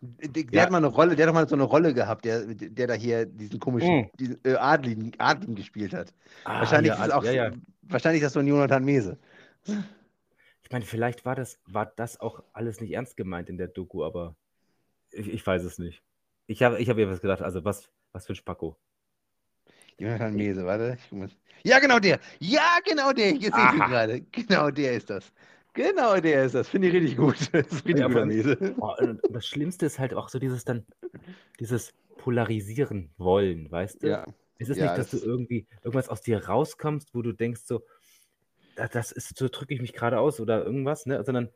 Der, 0.00 0.28
der 0.28 0.44
Ja. 0.52 0.62
hat 0.62 0.70
mal 0.70 0.78
eine 0.78 0.86
Rolle, 0.88 1.14
der 1.14 1.26
hat 1.26 1.30
doch 1.30 1.34
mal 1.34 1.48
so 1.48 1.54
eine 1.54 1.64
Rolle 1.64 1.92
gehabt, 1.94 2.24
der, 2.24 2.44
der 2.46 2.86
da 2.86 2.94
hier 2.94 3.26
diesen 3.26 3.60
komischen, 3.60 4.00
Mm. 4.02 4.10
diesen 4.18 4.40
äh, 4.44 4.54
Adligen, 4.54 5.12
Adligen 5.18 5.54
gespielt 5.54 5.92
hat. 5.94 6.12
Ah, 6.44 6.60
wahrscheinlich 6.60 6.92
ja, 6.92 7.04
ist 7.04 7.12
auch, 7.12 7.22
ja, 7.24 7.32
ja. 7.32 7.50
wahrscheinlich 7.82 8.22
ist 8.22 8.26
das 8.28 8.32
so 8.32 8.40
ein 8.40 8.46
Jonathan 8.46 8.84
Mese. 8.84 9.18
Ich 10.62 10.70
meine, 10.72 10.84
vielleicht 10.86 11.24
war 11.24 11.34
das, 11.36 11.60
war 11.66 11.86
das 11.96 12.18
auch 12.18 12.42
alles 12.52 12.80
nicht 12.80 12.92
ernst 12.92 13.16
gemeint 13.16 13.48
in 13.50 13.58
der 13.58 13.68
Doku, 13.68 14.02
aber 14.04 14.34
ich, 15.12 15.28
ich 15.28 15.46
weiß 15.46 15.62
es 15.64 15.78
nicht. 15.78 16.02
Ich 16.46 16.62
habe 16.62 16.78
ich 16.80 16.88
hab 16.88 16.96
mir 16.96 17.08
was 17.10 17.20
gedacht, 17.20 17.42
also 17.42 17.64
was, 17.64 17.90
was 18.12 18.26
für 18.26 18.32
ein 18.32 18.36
Spacko. 18.36 18.76
Jonathan 20.00 20.34
Mese, 20.34 20.64
warte. 20.64 20.96
Mal. 21.10 21.28
Ja, 21.62 21.78
genau 21.78 21.98
der. 21.98 22.18
Ja, 22.38 22.78
genau 22.84 23.12
der. 23.12 23.32
Jetzt 23.32 23.54
sehe 23.54 23.64
ich 23.68 23.74
ihn 23.74 23.80
Aha. 23.82 23.88
gerade. 23.88 24.20
Genau 24.32 24.70
der 24.70 24.94
ist 24.94 25.10
das. 25.10 25.32
Genau 25.74 26.18
der 26.20 26.44
ist 26.46 26.54
das. 26.54 26.68
Finde 26.68 26.88
ich 26.88 26.94
richtig 26.94 27.16
gut. 27.16 27.36
Das 27.52 27.66
ist 27.66 27.84
richtig 27.84 27.98
Ja, 28.00 28.06
guter 28.08 28.26
Mese. 28.26 28.74
Oh, 28.80 28.94
das 29.30 29.46
Schlimmste 29.46 29.86
ist 29.86 29.98
halt 29.98 30.14
auch 30.14 30.28
so 30.30 30.38
dieses 30.38 30.64
dann, 30.64 30.84
dieses 31.60 31.92
Polarisieren 32.16 33.10
wollen, 33.18 33.70
weißt 33.70 34.02
du? 34.02 34.08
Ja. 34.08 34.24
Es 34.58 34.68
ist 34.68 34.78
Ja, 34.78 34.84
nicht, 34.86 34.98
dass 34.98 35.10
das- 35.10 35.20
du 35.20 35.26
irgendwie 35.26 35.66
irgendwas 35.82 36.08
aus 36.08 36.20
dir 36.22 36.46
rauskommst, 36.46 37.14
wo 37.14 37.22
du 37.22 37.32
denkst 37.32 37.62
so, 37.64 37.82
"Da- 38.76 38.88
das 38.88 39.12
ist, 39.12 39.36
so 39.36 39.48
drücke 39.48 39.74
ich 39.74 39.80
mich 39.80 39.92
gerade 39.92 40.18
aus 40.18 40.40
oder 40.40 40.64
irgendwas, 40.64 41.06
ne? 41.06 41.22
Sondern, 41.24 41.48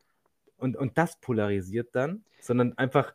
und, 0.59 0.77
und 0.77 0.97
das 0.99 1.19
polarisiert 1.21 1.95
dann, 1.95 2.25
sondern 2.41 2.77
einfach, 2.79 3.15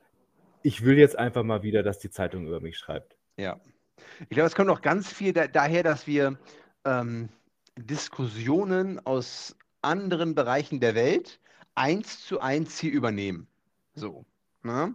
ich 0.64 0.84
will 0.84 0.98
jetzt 0.98 1.18
einfach 1.18 1.44
mal 1.44 1.64
wieder, 1.64 1.82
dass 1.84 2.00
die 2.00 2.10
Zeitung 2.10 2.46
über 2.48 2.60
mich 2.60 2.78
schreibt. 2.78 3.16
Ja. 3.38 3.60
Ich 4.24 4.30
glaube, 4.30 4.48
es 4.48 4.56
kommt 4.56 4.70
auch 4.70 4.82
ganz 4.82 5.12
viel 5.12 5.34
da, 5.34 5.48
daher, 5.48 5.84
dass 5.84 6.08
wir 6.08 6.38
ähm, 6.86 7.30
Diskussionen 7.78 9.06
aus 9.06 9.56
anderen 9.82 10.36
Bereichen 10.36 10.80
der 10.80 10.96
Welt 10.96 11.40
eins 11.76 12.26
zu 12.26 12.40
eins 12.42 12.80
hier 12.80 12.92
übernehmen. 12.92 13.48
So. 13.96 14.26
Ne? 14.64 14.94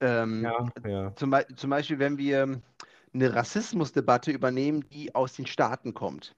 Ähm, 0.00 0.42
Ja, 0.44 0.68
ja. 0.86 1.16
Zum, 1.16 1.34
zum 1.56 1.70
Beispiel, 1.70 1.98
wenn 1.98 2.18
wir 2.18 2.60
eine 3.12 3.34
Rassismusdebatte 3.34 4.30
übernehmen, 4.30 4.84
die 4.92 5.14
aus 5.14 5.34
den 5.34 5.46
Staaten 5.46 5.94
kommt. 5.94 6.34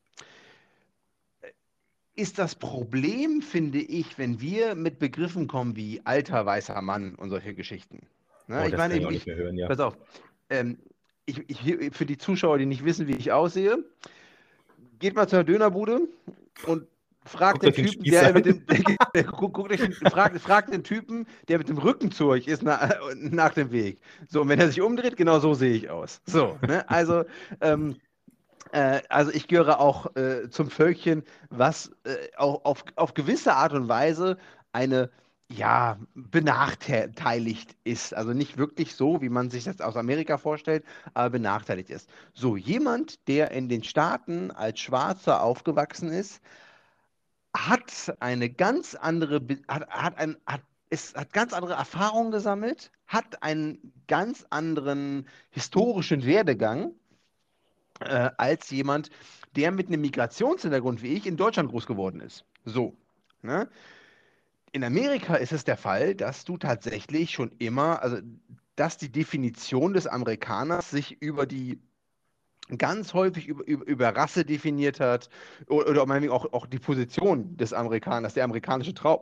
Ist 2.14 2.38
das 2.38 2.54
Problem, 2.54 3.40
finde 3.40 3.78
ich, 3.78 4.18
wenn 4.18 4.40
wir 4.40 4.74
mit 4.74 4.98
Begriffen 4.98 5.48
kommen 5.48 5.76
wie 5.76 6.00
alter 6.04 6.44
weißer 6.44 6.80
Mann 6.82 7.14
und 7.14 7.30
solche 7.30 7.54
Geschichten. 7.54 8.06
Ne? 8.48 8.62
Oh, 8.62 8.66
ich 8.66 8.76
meine, 8.76 9.00
kann 9.00 9.14
ich 9.14 9.26
hören, 9.26 9.56
ja. 9.56 9.66
pass 9.66 9.80
auf, 9.80 9.96
ähm, 10.50 10.78
ich, 11.26 11.42
ich, 11.48 11.94
für 11.94 12.06
die 12.06 12.18
Zuschauer, 12.18 12.58
die 12.58 12.66
nicht 12.66 12.84
wissen, 12.84 13.06
wie 13.06 13.16
ich 13.16 13.32
aussehe, 13.32 13.84
geht 14.98 15.14
mal 15.14 15.28
zur 15.28 15.44
Dönerbude 15.44 16.08
und 16.66 16.86
fragt 17.24 17.62
den 17.62 17.72
Typen, 17.72 17.92
Spieß 17.92 18.10
der 18.10 18.28
an. 18.28 18.34
mit 18.34 18.46
dem, 18.46 18.66
der, 19.14 19.42
euch 19.42 19.80
den, 19.80 19.92
fragt, 19.92 20.40
fragt 20.40 20.72
den 20.72 20.84
Typen, 20.84 21.26
der 21.48 21.58
mit 21.58 21.68
dem 21.68 21.78
Rücken 21.78 22.10
zu 22.10 22.28
euch 22.28 22.46
ist, 22.46 22.62
na, 22.62 22.90
nach 23.14 23.54
dem 23.54 23.70
Weg. 23.70 24.00
So, 24.28 24.42
und 24.42 24.48
wenn 24.48 24.60
er 24.60 24.68
sich 24.68 24.80
umdreht, 24.80 25.16
genau 25.16 25.38
so 25.38 25.54
sehe 25.54 25.74
ich 25.74 25.90
aus. 25.90 26.20
So, 26.26 26.58
ne? 26.66 26.88
Also, 26.88 27.24
ähm, 27.60 27.96
äh, 28.72 29.00
also 29.08 29.30
ich 29.32 29.48
gehöre 29.48 29.80
auch 29.80 30.14
äh, 30.16 30.48
zum 30.50 30.70
Völkchen, 30.70 31.22
was 31.50 31.92
äh, 32.04 32.16
auch 32.36 32.64
auf, 32.64 32.84
auf 32.96 33.14
gewisse 33.14 33.54
Art 33.54 33.72
und 33.72 33.88
Weise 33.88 34.38
eine 34.72 35.10
ja, 35.56 35.98
benachteiligt 36.14 37.76
ist. 37.84 38.14
Also 38.14 38.32
nicht 38.32 38.56
wirklich 38.56 38.94
so, 38.94 39.20
wie 39.20 39.28
man 39.28 39.50
sich 39.50 39.64
das 39.64 39.80
aus 39.80 39.96
Amerika 39.96 40.38
vorstellt, 40.38 40.84
aber 41.14 41.30
benachteiligt 41.30 41.90
ist. 41.90 42.08
So, 42.32 42.56
jemand, 42.56 43.28
der 43.28 43.50
in 43.50 43.68
den 43.68 43.84
Staaten 43.84 44.50
als 44.50 44.80
Schwarzer 44.80 45.42
aufgewachsen 45.42 46.10
ist, 46.10 46.40
hat 47.54 48.14
eine 48.20 48.50
ganz 48.50 48.94
andere, 48.94 49.40
hat, 49.68 49.88
hat, 49.88 50.18
ein, 50.18 50.36
hat, 50.46 50.62
ist, 50.90 51.16
hat 51.16 51.32
ganz 51.32 51.52
andere 51.52 51.74
Erfahrungen 51.74 52.32
gesammelt, 52.32 52.90
hat 53.06 53.42
einen 53.42 53.92
ganz 54.06 54.46
anderen 54.50 55.28
historischen 55.50 56.24
Werdegang 56.24 56.94
äh, 58.00 58.30
als 58.38 58.70
jemand, 58.70 59.10
der 59.54 59.70
mit 59.70 59.88
einem 59.88 60.00
Migrationshintergrund 60.00 61.02
wie 61.02 61.14
ich 61.14 61.26
in 61.26 61.36
Deutschland 61.36 61.70
groß 61.70 61.86
geworden 61.86 62.20
ist. 62.20 62.46
So. 62.64 62.96
Ne? 63.42 63.68
In 64.72 64.84
Amerika 64.84 65.36
ist 65.36 65.52
es 65.52 65.64
der 65.64 65.76
Fall, 65.76 66.14
dass 66.14 66.44
du 66.44 66.56
tatsächlich 66.56 67.30
schon 67.30 67.52
immer, 67.58 68.02
also 68.02 68.18
dass 68.74 68.96
die 68.96 69.12
Definition 69.12 69.92
des 69.92 70.06
Amerikaners 70.06 70.90
sich 70.90 71.20
über 71.20 71.46
die 71.46 71.78
ganz 72.78 73.12
häufig 73.12 73.48
über, 73.48 73.66
über, 73.66 73.86
über 73.86 74.08
Rasse 74.16 74.44
definiert 74.44 75.00
hat 75.00 75.28
oder, 75.68 75.90
oder 75.90 76.06
meinetwegen 76.06 76.32
auch, 76.32 76.52
auch 76.52 76.66
die 76.66 76.78
Position 76.78 77.56
des 77.56 77.72
Amerikaners, 77.72 78.34
der 78.34 78.44
amerikanische 78.44 78.94
Traum 78.94 79.20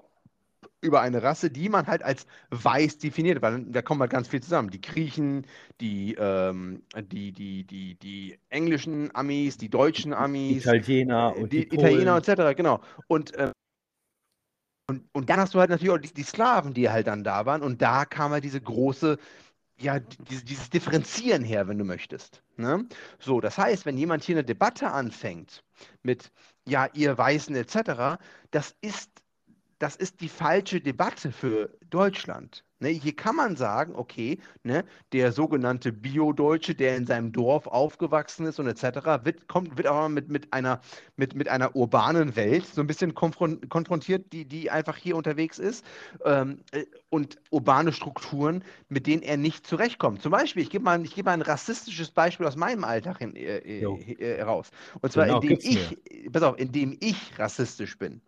über 0.83 1.01
eine 1.01 1.23
Rasse, 1.23 1.51
die 1.51 1.69
man 1.69 1.87
halt 1.87 2.03
als 2.03 2.27
weiß 2.51 2.99
definiert, 2.99 3.43
weil 3.43 3.65
da 3.67 3.83
kommt 3.83 4.01
halt 4.01 4.11
ganz 4.11 4.29
viel 4.29 4.43
zusammen. 4.43 4.71
Die 4.71 4.81
Griechen, 4.81 5.47
die, 5.81 6.15
ähm, 6.19 6.83
die, 7.11 7.33
die, 7.33 7.65
die, 7.65 7.97
die 7.97 8.39
englischen 8.49 9.15
Amis, 9.15 9.59
die 9.59 9.69
deutschen 9.69 10.15
Amis, 10.15 10.65
Italiener 10.65 11.35
äh, 11.37 11.43
und 11.43 11.53
die, 11.53 11.69
die 11.69 11.75
Italiener 11.75 12.17
etc., 12.17 12.57
genau. 12.57 12.81
Und, 13.09 13.33
ähm, 13.37 13.53
und, 14.91 15.09
und 15.13 15.31
dann 15.31 15.39
hast 15.39 15.55
du 15.55 15.61
halt 15.61 15.71
natürlich 15.71 15.93
auch 15.95 15.99
die, 15.99 16.13
die 16.13 16.25
Sklaven, 16.25 16.75
die 16.75 16.91
halt 16.91 17.07
dann 17.07 17.23
da 17.23 17.47
waren. 17.47 17.63
Und 17.63 17.81
da 17.81 18.05
kam 18.05 18.33
halt 18.33 18.43
diese 18.43 18.61
große, 18.61 19.19
ja, 19.79 20.01
die, 20.01 20.45
dieses 20.45 20.69
Differenzieren 20.69 21.45
her, 21.45 21.69
wenn 21.69 21.79
du 21.79 21.85
möchtest. 21.85 22.43
Ne? 22.57 22.87
So, 23.21 23.41
das 23.41 23.57
heißt, 23.57 23.87
wenn 23.87 23.97
jemand 23.97 24.25
hier 24.25 24.35
eine 24.35 24.45
Debatte 24.45 24.91
anfängt 24.91 25.63
mit, 26.03 26.33
ja, 26.67 26.89
ihr 26.93 27.17
Weißen 27.17 27.55
etc., 27.55 28.21
das 28.51 28.75
ist, 28.81 29.11
das 29.79 29.95
ist 29.95 30.21
die 30.21 30.29
falsche 30.29 30.81
Debatte 30.81 31.31
für 31.31 31.71
Deutschland. 31.89 32.65
Ne? 32.81 32.89
Hier 32.89 33.15
kann 33.15 33.37
man 33.37 33.57
sagen, 33.57 33.95
okay, 33.95 34.39
ne, 34.63 34.85
der 35.13 35.33
sogenannte 35.33 35.93
Bio-Deutsche, 35.93 36.75
der 36.75 36.97
in 36.97 37.07
seinem 37.07 37.31
Dorf 37.33 37.67
aufgewachsen 37.67 38.47
ist 38.47 38.59
und 38.59 38.67
etc., 38.67 39.25
wird, 39.25 39.49
kommt, 39.49 39.77
wird 39.77 39.87
aber 39.87 40.09
mit, 40.09 40.29
mit, 40.31 40.53
einer, 40.53 40.81
mit, 41.17 41.35
mit 41.35 41.49
einer 41.49 41.77
urbanen 41.77 42.37
Welt 42.37 42.67
so 42.67 42.81
ein 42.81 42.87
bisschen 42.87 43.15
konfron 43.15 43.69
konfrontiert, 43.69 44.33
die, 44.33 44.47
die 44.47 44.71
einfach 44.71 44.97
hier 44.97 45.17
unterwegs 45.17 45.59
ist 45.59 45.85
ähm, 46.25 46.61
äh, 46.73 46.87
und 47.11 47.37
urbane 47.51 47.93
Strukturen, 47.93 48.65
mit 48.89 49.07
denen 49.07 49.23
er 49.23 49.37
nicht 49.37 49.67
zurechtkommt. 49.67 50.23
Zum 50.23 50.33
Beispiel, 50.33 50.63
ich 50.63 50.71
gebe 50.71 50.85
mal, 50.85 51.05
ich 51.05 51.15
gebe 51.15 51.27
mal 51.27 51.35
ein 51.35 51.43
rassistisches 51.43 52.11
Beispiel 52.11 52.47
aus 52.47 52.57
meinem 52.57 52.85
Alltag 52.85 53.19
hin, 53.19 53.37
äh, 53.37 53.59
äh, 53.59 53.83
äh, 53.83 54.39
heraus. 54.39 54.71
Und 55.01 55.13
zwar, 55.13 55.27
Genau, 55.27 55.41
indem 55.41 55.59
ich, 55.61 55.99
pass 56.33 56.43
auf, 56.43 56.59
indem 56.59 56.97
ich 57.01 57.39
rassistisch 57.39 57.99
bin. 57.99 58.23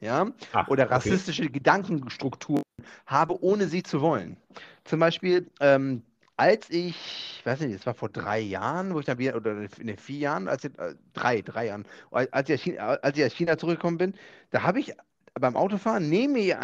Ja? 0.00 0.28
Ach, 0.52 0.66
Oder 0.66 0.90
okay. 0.90 0.90
rassistische 0.90 1.48
Gedankenstrukturen 1.50 2.62
habe, 3.06 3.42
ohne 3.42 3.68
sie 3.68 3.82
zu 3.82 4.00
wollen. 4.00 4.36
Zum 4.84 5.00
Beispiel, 5.00 5.50
ähm, 5.60 6.02
als 6.36 6.70
ich, 6.70 7.40
weiß 7.44 7.60
nicht, 7.60 7.74
das 7.74 7.86
war 7.86 7.94
vor 7.94 8.08
drei 8.10 8.38
Jahren, 8.40 8.94
wo 8.94 9.00
ich 9.00 9.06
dann 9.06 9.18
wieder, 9.18 9.34
oder 9.36 9.52
in 9.78 9.86
den 9.88 9.96
vier 9.98 10.18
Jahren, 10.18 10.48
als 10.48 10.64
ich, 10.64 10.78
äh, 10.78 10.94
drei, 11.12 11.42
drei 11.42 11.66
Jahren, 11.66 11.84
als 12.10 12.48
ich, 12.48 12.54
aus 12.54 12.62
China, 12.62 12.86
als 13.02 13.18
ich 13.18 13.24
aus 13.24 13.32
China 13.34 13.58
zurückgekommen 13.58 13.98
bin, 13.98 14.14
da 14.50 14.62
habe 14.62 14.78
ich 14.80 14.92
beim 15.34 15.56
Autofahren 15.56 16.08
neben 16.08 16.32
mir 16.34 16.58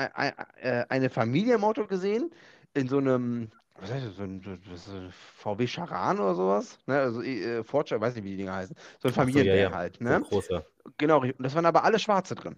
äh, 0.61 0.85
eine 0.89 1.11
Familie 1.11 1.55
im 1.57 1.65
Auto 1.65 1.87
gesehen, 1.87 2.31
in 2.75 2.89
so 2.89 2.99
einem, 2.99 3.51
was 3.77 3.91
heißt 3.93 4.07
das, 4.07 4.17
so 4.17 4.23
ein, 4.23 4.41
so- 4.43 4.57
so- 4.71 4.77
so 4.77 4.97
ein 4.97 5.13
VW 5.13 5.67
Charan 5.67 6.19
oder 6.21 6.35
sowas, 6.35 6.79
ne, 6.87 6.99
also 7.01 7.23
äh, 7.23 7.63
Ford, 7.65 7.91
weiß 7.91 8.15
nicht, 8.15 8.25
wie 8.25 8.31
die 8.31 8.37
Dinger 8.39 8.55
heißen, 8.55 8.77
so 9.01 9.09
ein 9.09 9.15
Ach 9.17 9.29
so, 9.29 9.39
ja, 9.41 9.55
ja. 9.55 9.71
halt, 9.73 10.01
So 10.01 10.05
ne? 10.05 10.17
ein 10.17 10.23
großer. 10.23 10.67
Genau, 10.99 11.21
und 11.23 11.35
das 11.39 11.55
waren 11.55 11.67
aber 11.67 11.85
alle 11.85 11.99
Schwarze 11.99 12.35
drin. 12.35 12.57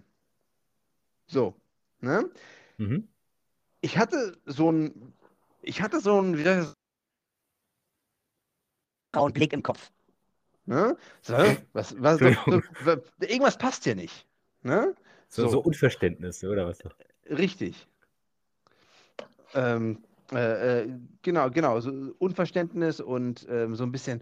So, 1.27 1.53
ne? 1.99 2.29
Mhm. 2.77 3.07
Ich 3.81 3.97
hatte 3.97 4.37
so 4.45 4.71
ein, 4.71 5.13
ich 5.61 5.81
hatte 5.81 5.99
so 5.99 6.21
ein, 6.21 6.37
wie 6.37 6.43
soll 6.43 6.53
ich 6.53 6.65
das 6.65 6.73
Grauen 9.13 9.33
Blick 9.33 9.53
im 9.53 9.63
Kopf. 9.63 9.91
Ne? 10.65 10.97
So, 11.21 11.33
was, 11.73 11.95
was, 12.01 12.19
so, 12.19 12.31
so, 12.49 12.61
wa- 12.85 13.01
irgendwas 13.21 13.57
passt 13.57 13.83
hier 13.83 13.95
nicht. 13.95 14.27
Ne? 14.63 14.95
So, 15.29 15.43
So. 15.43 15.49
so 15.49 15.59
Unverständnis, 15.61 16.43
oder 16.43 16.67
was? 16.67 16.79
Richtig. 17.29 17.87
Ähm, 19.53 20.03
äh, 20.31 20.81
äh, 20.83 20.99
genau, 21.21 21.49
genau. 21.49 21.79
So 21.79 21.89
Unverständnis 22.19 22.99
und 22.99 23.45
ähm, 23.49 23.75
so 23.75 23.83
ein 23.83 23.91
bisschen, 23.91 24.21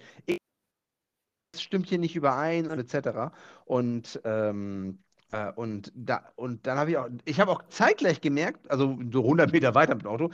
es 1.53 1.61
stimmt 1.61 1.87
hier 1.87 1.97
nicht 1.97 2.15
überein 2.15 2.69
und 2.69 2.79
etc. 2.79 3.31
Und, 3.65 4.19
ähm, 4.23 5.03
äh, 5.31 5.51
und, 5.53 5.91
da, 5.95 6.31
und 6.35 6.65
dann 6.67 6.77
habe 6.77 6.91
ich 6.91 6.97
auch, 6.97 7.07
ich 7.25 7.39
habe 7.39 7.51
auch 7.51 7.63
zeitgleich 7.69 8.21
gemerkt, 8.21 8.69
also 8.69 8.97
so 9.11 9.21
100 9.21 9.51
Meter 9.51 9.75
weiter 9.75 9.95
mit 9.95 10.03
dem 10.05 10.11
Auto, 10.11 10.31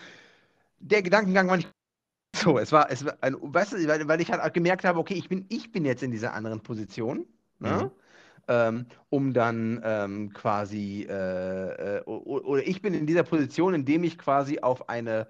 der 0.80 1.02
Gedankengang 1.02 1.48
war 1.48 1.58
nicht 1.58 1.70
so. 2.36 2.58
Es 2.60 2.72
war, 2.72 2.90
es 2.92 3.06
war 3.06 3.18
ein, 3.22 3.36
weißt 3.40 3.74
du, 3.74 3.88
weil, 3.88 4.08
weil 4.08 4.22
ich 4.22 4.32
halt 4.32 4.54
gemerkt 4.54 4.86
habe, 4.86 5.00
okay, 5.00 5.14
ich 5.14 5.30
bin, 5.30 5.46
ich 5.50 5.72
bin 5.72 5.86
jetzt 5.86 6.04
in 6.04 6.12
dieser 6.12 6.34
anderen 6.34 6.62
Position. 6.62 7.26
Ne? 7.60 7.84
Mhm. 7.84 7.92
ähm, 8.48 8.86
um 9.10 9.34
dann 9.34 9.82
ähm, 9.84 10.34
quasi, 10.34 11.06
äh, 11.08 12.00
äh, 12.00 12.04
oder 12.06 12.66
ich 12.66 12.82
bin 12.82 12.96
in 12.96 13.06
dieser 13.06 13.22
Position, 13.24 13.76
indem 13.76 14.04
ich 14.04 14.18
quasi 14.18 14.60
auf 14.60 14.90
eine, 14.90 15.28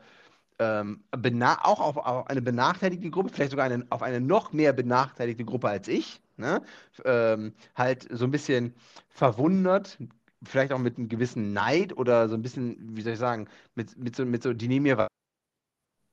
ähm, 0.60 1.04
auch 1.12 1.80
auf, 1.82 1.98
auf 1.98 2.28
eine 2.28 2.42
benachteiligte 2.42 3.10
Gruppe, 3.10 3.30
vielleicht 3.30 3.52
sogar 3.52 3.66
eine, 3.66 3.86
auf 3.90 4.02
eine 4.02 4.22
noch 4.22 4.54
mehr 4.54 4.72
benachteiligte 4.72 5.44
Gruppe 5.44 5.68
als 5.68 5.90
ich, 5.90 6.22
ne? 6.42 6.62
ähm, 7.06 7.54
halt 7.76 8.08
so 8.12 8.26
ein 8.26 8.32
bisschen 8.32 8.76
verwundert, 9.10 9.98
vielleicht 10.44 10.74
auch 10.74 10.80
mit 10.80 10.98
einem 10.98 11.08
gewissen 11.10 11.54
Neid 11.54 11.96
oder 11.98 12.28
so 12.28 12.36
ein 12.36 12.42
bisschen, 12.42 12.98
wie 12.98 13.02
soll 13.02 13.14
ich 13.14 13.20
sagen, 13.20 13.48
mit, 13.76 13.98
mit 13.98 14.16
so, 14.16 14.26
mit 14.26 14.44
so, 14.44 14.54
die 14.54 14.68
neben 14.68 14.84
mir 14.84 15.08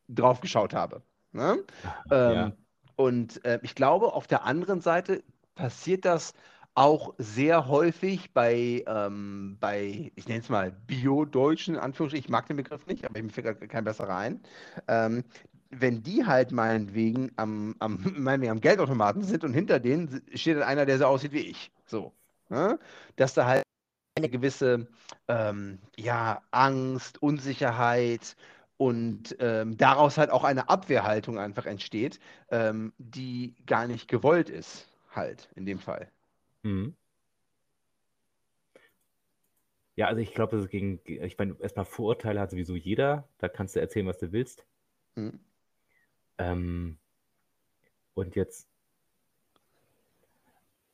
drauf 0.08 0.40
geschaut 0.40 0.74
habe. 0.74 1.02
Ne? 1.32 1.64
Ähm, 2.10 2.34
Ja. 2.34 2.52
Und 2.96 3.44
äh, 3.44 3.60
ich 3.62 3.74
glaube, 3.74 4.12
auf 4.12 4.26
der 4.26 4.44
anderen 4.44 4.80
Seite 4.80 5.22
passiert 5.54 6.04
das 6.04 6.34
auch 6.74 7.14
sehr 7.18 7.68
häufig 7.68 8.32
bei, 8.32 8.84
ähm, 8.86 9.56
bei 9.60 10.12
ich 10.14 10.28
nenne 10.28 10.40
es 10.40 10.48
mal 10.48 10.72
Bio-Deutschen, 10.72 11.76
Anführungsstrichen, 11.76 12.24
ich 12.26 12.30
mag 12.30 12.46
den 12.46 12.56
Begriff 12.56 12.86
nicht, 12.86 13.04
aber 13.04 13.20
mir 13.20 13.30
fällt 13.30 13.68
kein 13.68 13.84
besserer 13.84 14.16
ein. 14.16 14.40
Ähm, 14.86 15.24
wenn 15.70 16.02
die 16.02 16.24
halt 16.24 16.52
meinetwegen 16.52 17.30
am, 17.36 17.74
am, 17.78 18.00
meinetwegen 18.16 18.52
am 18.52 18.60
Geldautomaten 18.60 19.22
sind 19.22 19.44
und 19.44 19.52
hinter 19.52 19.80
denen 19.80 20.22
steht 20.34 20.56
dann 20.56 20.64
einer, 20.64 20.86
der 20.86 20.98
so 20.98 21.06
aussieht 21.06 21.32
wie 21.32 21.40
ich. 21.40 21.70
So. 21.86 22.12
Ne? 22.48 22.78
Dass 23.16 23.34
da 23.34 23.46
halt 23.46 23.62
eine 24.16 24.28
gewisse 24.28 24.88
ähm, 25.28 25.78
ja, 25.96 26.42
Angst, 26.50 27.22
Unsicherheit 27.22 28.36
und 28.76 29.36
ähm, 29.40 29.76
daraus 29.76 30.18
halt 30.18 30.30
auch 30.30 30.44
eine 30.44 30.68
Abwehrhaltung 30.68 31.38
einfach 31.38 31.66
entsteht, 31.66 32.18
ähm, 32.50 32.92
die 32.98 33.54
gar 33.66 33.86
nicht 33.86 34.08
gewollt 34.08 34.50
ist, 34.50 34.88
halt 35.14 35.48
in 35.56 35.66
dem 35.66 35.78
Fall. 35.78 36.10
Mhm. 36.62 36.94
Ja, 39.96 40.06
also 40.06 40.20
ich 40.20 40.32
glaube, 40.32 40.54
das 40.54 40.66
ist 40.66 40.70
gegen, 40.70 41.00
ich 41.04 41.36
meine, 41.38 41.56
erstmal 41.58 41.84
Vorurteile 41.84 42.38
hat 42.38 42.52
sowieso 42.52 42.76
jeder. 42.76 43.28
Da 43.38 43.48
kannst 43.48 43.74
du 43.74 43.80
erzählen, 43.80 44.06
was 44.06 44.18
du 44.18 44.30
willst. 44.30 44.64
Hm. 45.16 45.40
Ähm, 46.38 46.98
und 48.14 48.34
jetzt, 48.36 48.68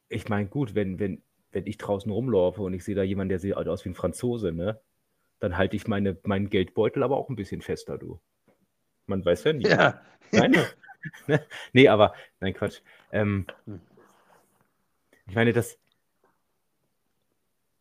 ich 0.09 0.29
meine, 0.29 0.49
gut, 0.49 0.75
wenn, 0.75 0.99
wenn, 0.99 1.23
wenn 1.53 1.67
ich 1.67 1.79
draußen 1.79 2.11
rumlaufe 2.11 2.63
und 2.63 2.75
ich 2.75 2.85
sehe 2.85 2.95
da 2.95 3.03
jemanden, 3.03 3.31
der 3.31 3.39
sieht 3.39 3.55
aus 3.55 3.85
wie 3.85 3.91
ein 3.91 3.95
Franzose, 3.95 4.53
ne? 4.53 4.81
Dann 5.41 5.57
halte 5.57 5.77
ich 5.77 5.87
meine, 5.89 6.19
meinen 6.25 6.51
Geldbeutel 6.51 7.03
aber 7.03 7.17
auch 7.17 7.29
ein 7.29 7.37
bisschen 7.37 7.63
fester, 7.63 7.99
du. 7.99 8.21
Man 9.07 9.25
weiß 9.25 9.45
ja 9.45 9.53
nie. 9.53 9.65
Ja. 9.65 10.01
Nein? 10.33 10.57
nee, 11.73 11.89
aber, 11.89 12.15
nein, 12.41 12.55
Quatsch. 12.55 12.81
Ähm, 13.13 13.47
Hm. 13.67 13.81
ich 15.27 15.35
meine, 15.35 15.53
das. 15.53 15.79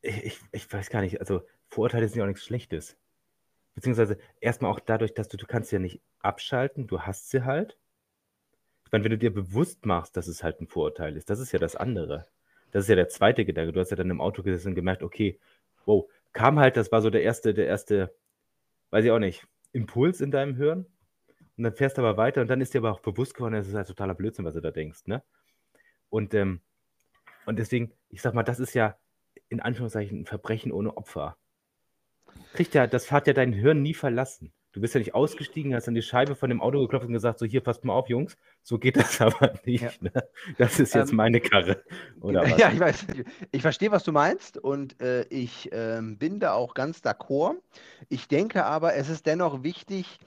Ich, 0.02 0.24
ich, 0.26 0.40
ich 0.52 0.72
weiß 0.74 0.90
gar 0.90 1.02
nicht, 1.02 1.20
also 1.20 1.42
Vorurteile 1.70 2.08
sind 2.08 2.18
ja 2.18 2.24
auch 2.24 2.28
nichts 2.28 2.44
Schlechtes. 2.44 2.98
Beziehungsweise 3.76 4.18
erstmal 4.40 4.72
auch 4.72 4.80
dadurch, 4.80 5.14
dass 5.14 5.28
du, 5.28 5.38
du 5.38 5.46
kannst 5.46 5.72
ja 5.72 5.80
nicht 5.80 6.02
abschalten, 6.20 6.88
du 6.88 7.02
hast 7.02 7.30
sie 7.30 7.44
halt. 7.44 7.78
Ich 8.86 8.92
meine, 8.92 9.04
wenn 9.04 9.12
du 9.12 9.18
dir 9.18 9.34
bewusst 9.34 9.86
machst, 9.86 10.16
dass 10.16 10.28
es 10.28 10.44
halt 10.44 10.62
ein 10.62 10.68
Vorurteil 10.68 11.18
ist, 11.18 11.30
das 11.30 11.40
ist 11.40 11.52
ja 11.52 11.60
das 11.60 11.76
andere. 11.76 12.26
Das 12.72 12.84
ist 12.84 12.90
ja 12.90 12.96
der 12.96 13.10
zweite 13.10 13.46
Gedanke. 13.46 13.72
Du 13.72 13.80
hast 13.80 13.90
ja 13.90 13.98
dann 13.98 14.10
im 14.10 14.22
Auto 14.22 14.44
gesessen 14.44 14.70
und 14.70 14.76
gemerkt, 14.76 15.04
okay, 15.04 15.40
wow, 15.86 16.10
kam 16.34 16.60
halt, 16.60 16.78
das 16.78 16.92
war 16.92 17.02
so 17.02 17.10
der 17.10 17.24
erste, 17.24 17.54
der 17.54 17.68
erste, 17.68 18.14
weiß 18.92 19.06
ich 19.06 19.12
auch 19.12 19.20
nicht, 19.20 19.48
Impuls 19.72 20.22
in 20.22 20.32
deinem 20.32 20.56
Hirn. 20.56 20.86
Und 21.58 21.64
dann 21.64 21.76
fährst 21.76 21.98
du 21.98 22.02
aber 22.02 22.18
weiter 22.18 22.42
und 22.42 22.48
dann 22.48 22.62
ist 22.62 22.74
dir 22.74 22.80
aber 22.80 22.92
auch 22.92 23.00
bewusst 23.00 23.36
geworden, 23.36 23.54
das 23.54 23.68
ist 23.68 23.76
halt 23.76 23.88
totaler 23.88 24.16
Blödsinn, 24.16 24.46
was 24.46 24.56
du 24.56 24.62
da 24.62 24.72
denkst, 24.72 25.06
ne? 25.06 25.24
Und, 26.10 26.34
ähm, 26.34 26.62
und 27.46 27.58
deswegen, 27.60 27.92
ich 28.10 28.22
sag 28.22 28.34
mal, 28.34 28.44
das 28.44 28.60
ist 28.60 28.74
ja 28.74 28.98
in 29.50 29.60
Anführungszeichen 29.60 30.22
ein 30.22 30.26
Verbrechen 30.26 30.72
ohne 30.72 30.98
Opfer. 30.98 31.38
Kriegt 32.54 32.74
ja, 32.74 32.88
das 32.88 33.12
hat 33.12 33.28
ja 33.28 33.34
dein 33.34 33.54
Hirn 33.54 33.82
nie 33.82 33.94
verlassen. 33.94 34.54
Du 34.74 34.82
bist 34.82 34.96
ja 34.96 35.00
nicht 35.00 35.14
ausgestiegen, 35.14 35.76
hast 35.76 35.88
an 35.88 35.94
die 35.94 36.02
Scheibe 36.02 36.36
von 36.36 36.50
dem 36.50 36.60
Auto 36.60 36.82
geklopft 36.82 37.06
und 37.06 37.14
gesagt, 37.14 37.38
so 37.38 37.46
hier, 37.46 37.62
passt 37.62 37.86
mal 37.86 37.94
auf, 37.94 38.10
Jungs, 38.10 38.38
so 38.64 38.80
geht 38.80 38.98
das 38.98 39.22
aber 39.22 39.54
nicht. 39.66 39.84
Ja. 39.84 39.92
Ne? 40.02 40.12
Das 40.58 40.80
ist 40.80 40.96
jetzt 40.96 41.12
Ähm, 41.12 41.18
meine 41.18 41.40
Karre. 41.40 41.84
Oder 42.22 42.42
was? 42.50 42.58
Ja, 42.58 42.72
ich 42.72 42.80
weiß. 42.80 43.06
Ich 43.52 43.62
verstehe, 43.62 43.92
was 43.92 44.04
du 44.04 44.12
meinst 44.12 44.58
und 44.58 45.00
äh, 45.00 45.26
ich 45.30 45.70
ähm, 45.72 46.18
bin 46.18 46.40
da 46.40 46.54
auch 46.54 46.74
ganz 46.74 47.02
d'accord. 47.02 47.56
Ich 48.10 48.28
denke 48.28 48.66
aber, 48.66 48.96
es 48.96 49.10
ist 49.10 49.28
dennoch 49.28 49.62
wichtig, 49.62 50.18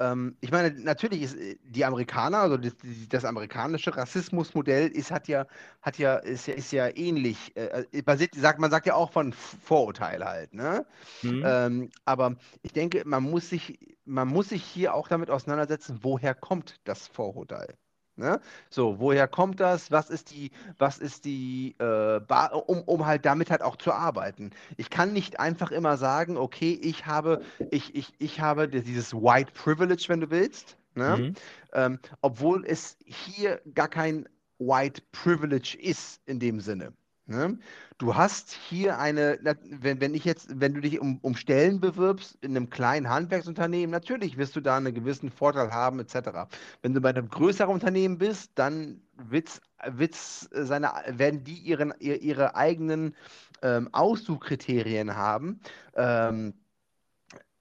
ähm, 0.00 0.36
ich 0.40 0.50
meine, 0.50 0.70
natürlich 0.70 1.22
ist 1.22 1.36
äh, 1.36 1.56
die 1.62 1.84
Amerikaner, 1.84 2.38
also 2.38 2.56
das, 2.56 2.74
das 3.08 3.24
amerikanische 3.24 3.96
Rassismusmodell 3.96 4.88
ist, 4.88 5.10
hat 5.10 5.28
ja, 5.28 5.46
hat 5.82 5.98
ja, 5.98 6.16
ist 6.16 6.48
ist 6.48 6.72
ja 6.72 6.88
ähnlich. 6.88 7.56
Äh, 7.56 7.84
äh, 7.92 8.02
basiert, 8.02 8.34
sagt, 8.34 8.58
man 8.58 8.70
sagt 8.70 8.86
ja 8.86 8.94
auch 8.94 9.12
von 9.12 9.32
Vorurteil 9.32 10.24
halt, 10.24 10.52
ne? 10.54 10.86
Hm? 11.20 11.42
Ähm, 11.46 11.90
aber 12.04 12.36
ich 12.62 12.72
denke, 12.72 13.02
man 13.06 13.22
muss 13.22 13.48
sich, 13.48 13.78
man 14.04 14.28
muss 14.28 14.48
sich 14.50 14.64
hier 14.64 14.94
auch 14.94 15.08
damit 15.08 15.30
auseinandersetzen, 15.30 16.00
woher 16.02 16.34
kommt 16.34 16.80
das 16.84 17.06
Vorurteil? 17.08 17.76
Ne? 18.16 18.40
So, 18.70 19.00
woher 19.00 19.26
kommt 19.26 19.58
das? 19.58 19.90
Was 19.90 20.08
ist 20.08 20.30
die, 20.30 20.52
was 20.78 20.98
ist 20.98 21.24
die, 21.24 21.74
äh, 21.78 22.20
um, 22.66 22.82
um 22.82 23.06
halt 23.06 23.26
damit 23.26 23.50
halt 23.50 23.62
auch 23.62 23.76
zu 23.76 23.92
arbeiten? 23.92 24.50
Ich 24.76 24.88
kann 24.88 25.12
nicht 25.12 25.40
einfach 25.40 25.72
immer 25.72 25.96
sagen, 25.96 26.36
okay, 26.36 26.78
ich 26.80 27.06
habe, 27.06 27.42
ich, 27.70 27.94
ich, 27.96 28.12
ich 28.18 28.40
habe 28.40 28.68
dieses 28.68 29.12
White 29.12 29.52
Privilege, 29.52 30.04
wenn 30.08 30.20
du 30.20 30.30
willst, 30.30 30.76
ne? 30.94 31.16
Mhm. 31.16 31.34
Ähm, 31.72 31.98
obwohl 32.20 32.64
es 32.64 32.96
hier 33.04 33.60
gar 33.74 33.88
kein 33.88 34.28
White 34.58 35.02
Privilege 35.10 35.76
ist 35.80 36.20
in 36.26 36.38
dem 36.38 36.60
Sinne. 36.60 36.92
Ne? 37.26 37.58
Du 37.96 38.14
hast 38.14 38.52
hier 38.52 38.98
eine, 38.98 39.38
wenn, 39.70 40.00
wenn 40.00 40.14
ich 40.14 40.26
jetzt, 40.26 40.60
wenn 40.60 40.74
du 40.74 40.82
dich 40.82 41.00
um, 41.00 41.18
um 41.22 41.34
Stellen 41.36 41.80
bewirbst 41.80 42.36
in 42.42 42.54
einem 42.54 42.68
kleinen 42.68 43.08
Handwerksunternehmen, 43.08 43.90
natürlich 43.90 44.36
wirst 44.36 44.56
du 44.56 44.60
da 44.60 44.76
einen 44.76 44.92
gewissen 44.92 45.30
Vorteil 45.30 45.70
haben, 45.70 46.00
etc. 46.00 46.46
Wenn 46.82 46.92
du 46.92 47.00
bei 47.00 47.10
einem 47.10 47.28
größeren 47.28 47.72
Unternehmen 47.72 48.18
bist, 48.18 48.52
dann 48.56 49.00
wird's, 49.16 49.62
wird's 49.86 50.50
äh, 50.52 50.64
seine, 50.64 50.92
werden 51.08 51.44
die 51.44 51.54
ihren, 51.54 51.94
ihr, 51.98 52.20
ihre 52.20 52.56
eigenen 52.56 53.14
ähm, 53.62 53.88
Aussuchkriterien 53.92 55.16
haben. 55.16 55.60
Ähm, 55.94 56.52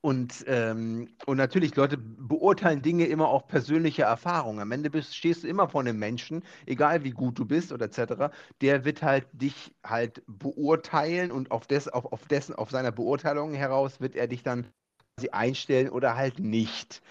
und, 0.04 0.44
ähm, 0.48 1.08
und 1.26 1.38
natürlich, 1.38 1.78
Leute 1.78 1.98
beurteilen 1.98 2.82
Dinge 2.82 3.06
immer 3.06 3.30
auf 3.30 3.48
persönliche 3.48 4.02
Erfahrung. 4.02 4.60
Am 4.60 4.74
Ende 4.74 4.90
bist, 4.90 5.16
stehst 5.16 5.44
du 5.44 5.48
immer 5.48 5.70
vor 5.70 5.80
einem 5.80 5.98
Menschen, 5.98 6.44
egal 6.66 7.06
wie 7.06 7.12
gut 7.12 7.40
du 7.40 7.46
bist 7.46 7.72
oder 7.72 7.86
etc., 7.86 8.30
der 8.60 8.84
wird 8.84 9.02
halt 9.02 9.26
dich 9.32 9.74
halt 9.82 10.22
beurteilen 10.28 11.32
und 11.32 11.52
auf, 11.52 11.68
des, 11.68 11.88
auf, 11.88 12.12
auf, 12.12 12.28
dessen, 12.28 12.54
auf 12.54 12.70
seiner 12.70 12.92
Beurteilung 12.92 13.54
heraus 13.54 14.02
wird 14.02 14.18
er 14.18 14.28
dich 14.28 14.44
dann 14.44 14.68
quasi 15.16 15.30
einstellen 15.30 15.90
oder 15.90 16.18
halt 16.18 16.38
nicht. 16.38 17.02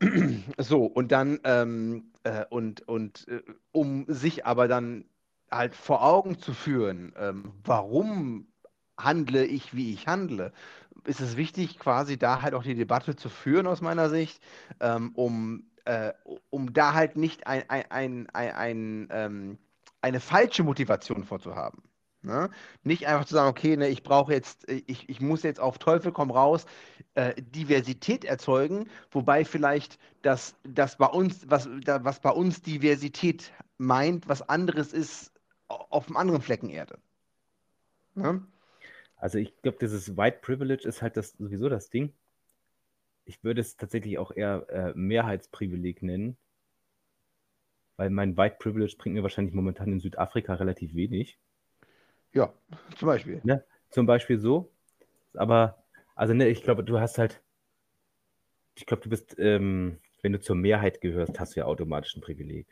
So, 0.58 0.84
und 0.84 1.12
dann, 1.12 1.40
ähm, 1.44 2.12
äh, 2.24 2.44
und, 2.50 2.86
und 2.86 3.26
äh, 3.28 3.40
um 3.72 4.04
sich 4.08 4.44
aber 4.44 4.68
dann 4.68 5.06
halt 5.50 5.74
vor 5.74 6.04
Augen 6.04 6.38
zu 6.38 6.52
führen, 6.52 7.14
ähm, 7.16 7.52
warum 7.64 8.48
handle 8.98 9.44
ich, 9.44 9.74
wie 9.74 9.92
ich 9.92 10.06
handle, 10.06 10.52
ist 11.04 11.20
es 11.20 11.36
wichtig, 11.36 11.78
quasi 11.78 12.18
da 12.18 12.42
halt 12.42 12.54
auch 12.54 12.62
die 12.62 12.74
Debatte 12.74 13.16
zu 13.16 13.28
führen 13.28 13.66
aus 13.66 13.80
meiner 13.80 14.10
Sicht, 14.10 14.42
ähm, 14.80 15.12
um, 15.14 15.64
äh, 15.84 16.12
um 16.50 16.72
da 16.72 16.94
halt 16.94 17.16
nicht 17.16 17.46
ein, 17.46 17.68
ein, 17.68 17.90
ein, 17.90 18.28
ein, 18.32 18.54
ein, 18.54 19.08
ähm, 19.10 19.58
eine 20.02 20.20
falsche 20.20 20.62
Motivation 20.62 21.24
vorzuhaben. 21.24 21.82
Ne? 22.22 22.50
Nicht 22.82 23.06
einfach 23.06 23.24
zu 23.24 23.34
sagen, 23.34 23.48
okay, 23.48 23.76
ne, 23.76 23.88
ich 23.88 24.02
brauche 24.02 24.32
jetzt, 24.32 24.68
äh, 24.68 24.82
ich, 24.86 25.08
ich 25.08 25.20
muss 25.20 25.42
jetzt 25.44 25.60
auf 25.60 25.78
Teufel 25.78 26.10
komm 26.12 26.30
raus 26.30 26.66
äh, 27.14 27.40
Diversität 27.40 28.24
erzeugen, 28.24 28.88
wobei 29.12 29.44
vielleicht 29.44 29.98
das, 30.22 30.56
das 30.64 30.96
bei 30.96 31.06
uns, 31.06 31.48
was, 31.48 31.68
da, 31.84 32.02
was 32.04 32.20
bei 32.20 32.30
uns 32.30 32.62
Diversität 32.62 33.52
meint, 33.78 34.28
was 34.28 34.42
anderes 34.48 34.92
ist 34.92 35.32
au- 35.68 35.86
auf 35.90 36.08
einem 36.08 36.16
anderen 36.16 36.42
Flecken 36.42 36.68
Erde. 36.68 36.98
Ne? 38.14 38.44
Also 39.16 39.38
ich 39.38 39.60
glaube, 39.62 39.78
dieses 39.80 40.16
White 40.16 40.38
Privilege 40.42 40.86
ist 40.86 41.02
halt 41.02 41.16
das 41.16 41.32
sowieso 41.32 41.68
das 41.68 41.90
Ding. 41.90 42.12
Ich 43.24 43.42
würde 43.42 43.60
es 43.60 43.76
tatsächlich 43.76 44.18
auch 44.18 44.30
eher 44.30 44.66
äh, 44.68 44.92
Mehrheitsprivileg 44.94 46.02
nennen, 46.02 46.36
weil 47.96 48.10
mein 48.10 48.36
White 48.36 48.56
Privilege 48.58 48.94
bringt 48.98 49.16
mir 49.16 49.22
wahrscheinlich 49.22 49.54
momentan 49.54 49.92
in 49.92 50.00
Südafrika 50.00 50.54
relativ 50.54 50.94
wenig. 50.94 51.38
Ja, 52.32 52.52
zum 52.98 53.06
Beispiel. 53.06 53.40
Ne? 53.42 53.64
Zum 53.90 54.06
Beispiel 54.06 54.38
so. 54.38 54.70
Aber, 55.34 55.82
also 56.14 56.34
ne, 56.34 56.48
ich 56.48 56.62
glaube, 56.62 56.84
du 56.84 57.00
hast 57.00 57.18
halt, 57.18 57.42
ich 58.76 58.86
glaube, 58.86 59.02
du 59.02 59.08
bist, 59.08 59.36
ähm, 59.38 59.98
wenn 60.22 60.32
du 60.32 60.40
zur 60.40 60.56
Mehrheit 60.56 61.00
gehörst, 61.00 61.40
hast 61.40 61.56
du 61.56 61.60
ja 61.60 61.66
automatisch 61.66 62.14
ein 62.16 62.20
Privileg. 62.20 62.66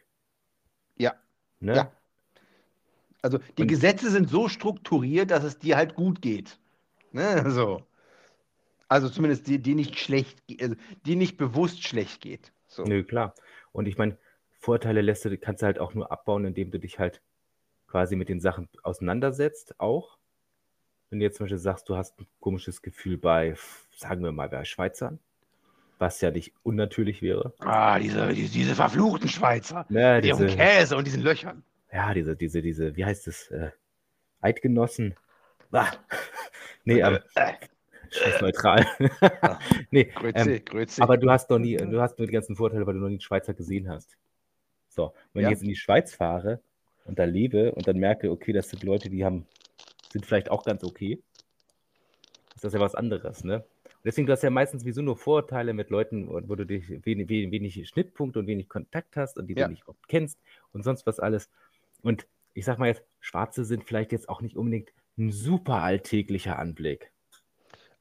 Ja. 0.97 1.15
Ne? 1.61 1.77
Ja. 1.77 1.93
Also 3.25 3.39
die 3.57 3.63
Und- 3.63 3.69
Gesetze 3.69 4.11
sind 4.11 4.29
so 4.29 4.51
strukturiert, 4.51 5.31
dass 5.31 5.45
es 5.45 5.59
dir 5.59 5.79
halt 5.79 5.95
gut 5.95 6.21
geht. 6.21 6.59
Ne? 7.11 7.43
So. 7.51 7.81
Also 8.87 9.09
zumindest 9.09 9.47
die, 9.47 9.59
die 9.59 9.75
nicht 9.75 9.99
schlecht, 9.99 10.43
also 10.61 10.75
die 11.07 11.17
nicht 11.17 11.39
bewusst 11.39 11.83
schlecht 11.85 12.21
geht. 12.21 12.53
So. 12.69 12.85
Nö, 12.85 13.03
klar. 13.03 13.35
Und 13.73 13.89
ich 13.89 13.97
meine, 13.97 14.19
Vorteile 14.61 15.01
lässt 15.01 15.25
du, 15.25 15.37
kannst 15.39 15.63
du 15.63 15.67
halt 15.67 15.79
auch 15.79 15.95
nur 15.95 16.13
abbauen, 16.13 16.45
indem 16.45 16.71
du 16.71 16.79
dich 16.79 16.99
halt 16.99 17.23
quasi 17.87 18.15
mit 18.15 18.29
den 18.29 18.41
Sachen 18.41 18.69
auseinandersetzt, 18.83 19.81
auch. 19.81 20.19
Wenn 21.09 21.19
du 21.19 21.25
jetzt 21.25 21.39
zum 21.39 21.45
Beispiel 21.45 21.59
sagst, 21.59 21.89
du 21.89 21.97
hast 21.97 22.21
ein 22.21 22.27
komisches 22.41 22.83
Gefühl 22.83 23.17
bei, 23.17 23.57
sagen 23.97 24.23
wir 24.23 24.33
mal, 24.33 24.51
bei 24.51 24.65
Schweizern, 24.67 25.19
was 25.99 26.21
ja 26.21 26.31
nicht 26.31 26.53
unnatürlich 26.63 27.23
wäre. 27.23 27.55
Ah, 27.61 27.99
diese, 27.99 28.35
diese, 28.35 28.53
diese 28.53 28.75
verfluchten 28.75 29.31
Schweizer. 29.31 29.87
Ne, 29.89 30.17
Mit 30.17 30.27
ihrem 30.27 30.47
diese, 30.47 30.57
Käse 30.59 30.97
und 30.99 31.07
diesen 31.07 31.23
Löchern. 31.23 31.63
Ja, 31.95 32.13
diese, 32.13 32.37
diese, 32.37 32.61
diese, 32.61 32.97
wie 32.97 33.05
heißt 33.05 33.29
es, 33.29 33.49
äh, 33.51 33.71
Eidgenossen. 34.41 35.15
Ah. 35.73 35.91
Nee, 36.87 37.03
aber 37.03 37.23
Äh, 37.35 37.55
neutral. 38.43 38.87
nee, 39.91 40.05
Grüezi, 40.05 40.51
ähm, 40.57 40.65
Grüezi. 40.67 41.01
aber 41.01 41.17
du 41.17 41.31
hast 41.31 41.49
noch 41.49 41.59
nie, 41.59 41.77
du 41.77 41.99
hast 42.01 42.19
nur 42.19 42.27
die 42.27 42.33
ganzen 42.33 42.57
Vorteile, 42.57 42.87
weil 42.87 42.93
du 42.95 43.01
noch 43.01 43.09
nie 43.09 43.15
einen 43.15 43.21
Schweizer 43.23 43.55
gesehen 43.55 43.89
hast. 43.89 44.19
So, 44.91 45.15
wenn 45.33 45.45
Ja. 45.45 45.49
ich 45.49 45.53
jetzt 45.53 45.63
in 45.63 45.69
die 45.71 45.77
Schweiz 45.77 46.15
fahre 46.15 46.61
und 47.07 47.19
da 47.19 47.25
lebe 47.25 47.73
und 47.73 47.89
dann 47.89 47.97
merke, 47.97 48.31
okay, 48.31 48.53
das 48.53 48.69
sind 48.69 48.83
Leute, 48.85 49.09
die 49.09 49.25
haben, 49.25 49.47
sind 50.13 50.27
vielleicht 50.27 50.51
auch 50.51 50.63
ganz 50.65 50.85
okay, 50.85 51.23
ist 52.55 52.65
das 52.65 52.75
ja 52.75 52.81
was 52.81 52.95
anderes, 52.95 53.45
ne? 53.45 53.65
Und 53.85 54.05
deswegen, 54.05 54.27
du 54.27 54.33
hast 54.35 54.43
ja 54.43 54.51
meistens 54.51 54.83
sowieso 54.83 55.01
nur 55.01 55.17
Vorurteile 55.17 55.73
mit 55.73 55.89
Leuten, 55.89 56.29
wo 56.29 56.39
wo 56.47 56.55
du 56.55 56.67
dich 56.67 56.87
wenig, 57.07 57.29
wenig, 57.31 57.51
wenig 57.51 57.89
Schnittpunkte 57.89 58.39
und 58.41 58.47
wenig 58.47 58.69
Kontakt 58.69 59.17
hast 59.17 59.39
und 59.39 59.47
die 59.47 59.55
Ja. 59.55 59.65
du 59.67 59.71
nicht 59.73 59.89
oft 59.89 60.07
kennst 60.09 60.39
und 60.73 60.83
sonst 60.85 61.07
was 61.07 61.19
alles. 61.19 61.49
Und 62.05 62.27
ich 62.53 62.65
sag 62.65 62.79
mal 62.79 62.87
jetzt, 62.87 63.03
Schwarze 63.21 63.65
sind 63.65 63.85
vielleicht 63.85 64.13
jetzt 64.13 64.29
auch 64.29 64.41
nicht 64.43 64.57
unbedingt 64.57 64.91
ein 65.19 65.31
super 65.33 65.83
alltäglicher 65.83 66.59
Anblick. 66.59 67.11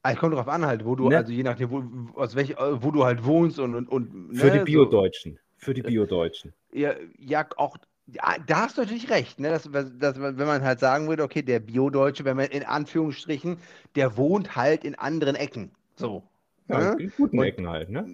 Ah, 0.03 0.13
kommt 0.15 0.35
drauf 0.35 0.49
an 0.49 0.65
halt, 0.65 0.83
wo 0.85 0.95
du, 0.95 1.07
Ne? 1.09 1.17
also 1.17 1.31
je 1.31 1.43
nachdem, 1.43 1.71
wo, 1.71 2.19
aus 2.19 2.35
welch, 2.35 2.51
äh, 2.51 2.83
wo 2.83 2.91
du 2.91 3.05
halt 3.05 3.23
wohnst 3.23 3.57
und, 3.57 3.73
und, 3.73 3.87
und 3.87 4.35
Für 4.35 4.47
ne, 4.47 4.51
die 4.51 4.59
so. 4.59 4.65
Bio-Deutschen. 4.65 5.39
Für 5.57 5.73
die 5.73 5.81
Bio-Deutschen. 5.81 6.53
Ja, 6.73 6.93
ja, 7.17 7.47
auch, 7.55 7.77
ja, 8.07 8.35
da 8.45 8.63
hast 8.63 8.77
du 8.77 8.81
natürlich 8.81 9.09
recht, 9.09 9.39
ne? 9.39 9.49
Dass, 9.49 9.63
dass, 9.71 10.19
wenn 10.19 10.35
man 10.35 10.61
halt 10.61 10.79
sagen 10.81 11.07
würde, 11.07 11.23
okay, 11.23 11.41
der 11.41 11.61
Biodeutsche, 11.61 12.25
wenn 12.25 12.35
man 12.35 12.47
in 12.47 12.63
Anführungsstrichen, 12.63 13.57
der 13.95 14.17
wohnt 14.17 14.57
halt 14.57 14.83
in 14.83 14.95
anderen 14.95 15.35
Ecken. 15.37 15.71
So. 15.95 16.23
Ja, 16.67 16.95
ne? 16.95 17.01
in 17.01 17.13
guten 17.15 17.39
Und- 17.39 17.45
Ecken 17.45 17.69
halt, 17.69 17.89
ne? 17.89 18.05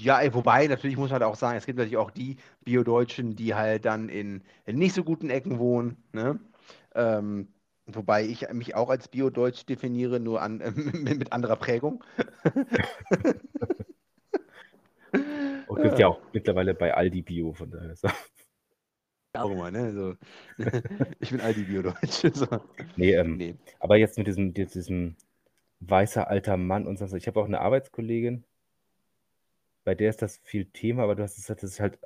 Ja, 0.00 0.20
wobei, 0.34 0.66
natürlich 0.66 0.96
muss 0.96 1.10
man 1.10 1.20
halt 1.20 1.30
auch 1.30 1.36
sagen, 1.36 1.56
es 1.56 1.66
gibt 1.66 1.78
natürlich 1.78 1.96
auch 1.96 2.10
die 2.10 2.36
Biodeutschen, 2.64 3.36
die 3.36 3.54
halt 3.54 3.84
dann 3.84 4.08
in, 4.08 4.42
in 4.66 4.76
nicht 4.78 4.94
so 4.94 5.04
guten 5.04 5.30
Ecken 5.30 5.58
wohnen, 5.58 5.96
ne? 6.12 6.40
Ähm, 6.94 7.48
wobei 7.86 8.24
ich 8.24 8.48
mich 8.52 8.74
auch 8.74 8.90
als 8.90 9.08
Biodeutsch 9.08 9.64
definiere, 9.66 10.20
nur 10.20 10.42
an, 10.42 10.58
mit 11.04 11.32
anderer 11.32 11.56
Prägung. 11.56 12.04
Und 15.66 15.82
gibt 15.82 15.98
ja 15.98 16.08
auch 16.08 16.20
mittlerweile 16.32 16.74
bei 16.74 16.94
Aldi 16.94 17.22
Bio, 17.22 17.52
von 17.52 17.70
daher. 17.70 17.94
So. 17.96 18.08
Auch 19.34 19.50
immer, 19.50 19.70
ne? 19.70 19.92
So. 19.92 20.14
ich 21.20 21.30
bin 21.30 21.40
Aldi 21.40 21.62
Bio-Deutsch. 21.62 22.22
So. 22.34 22.46
Nee, 22.96 23.14
ähm, 23.14 23.36
Nee. 23.36 23.54
aber 23.80 23.96
jetzt 23.96 24.18
mit 24.18 24.26
diesem, 24.26 24.52
diesem 24.52 25.16
weißer 25.80 26.28
alter 26.28 26.56
Mann 26.56 26.86
und 26.86 26.98
so. 26.98 27.16
Ich 27.16 27.26
habe 27.26 27.40
auch 27.40 27.46
eine 27.46 27.60
Arbeitskollegin, 27.60 28.44
bei 29.84 29.94
der 29.94 30.10
ist 30.10 30.22
das 30.22 30.38
viel 30.44 30.66
Thema, 30.66 31.04
aber 31.04 31.14
du 31.14 31.22
hast 31.22 31.38
es 31.38 31.48
halt, 31.48 31.62
das 31.62 31.70
ist 31.70 31.80
halt, 31.80 31.98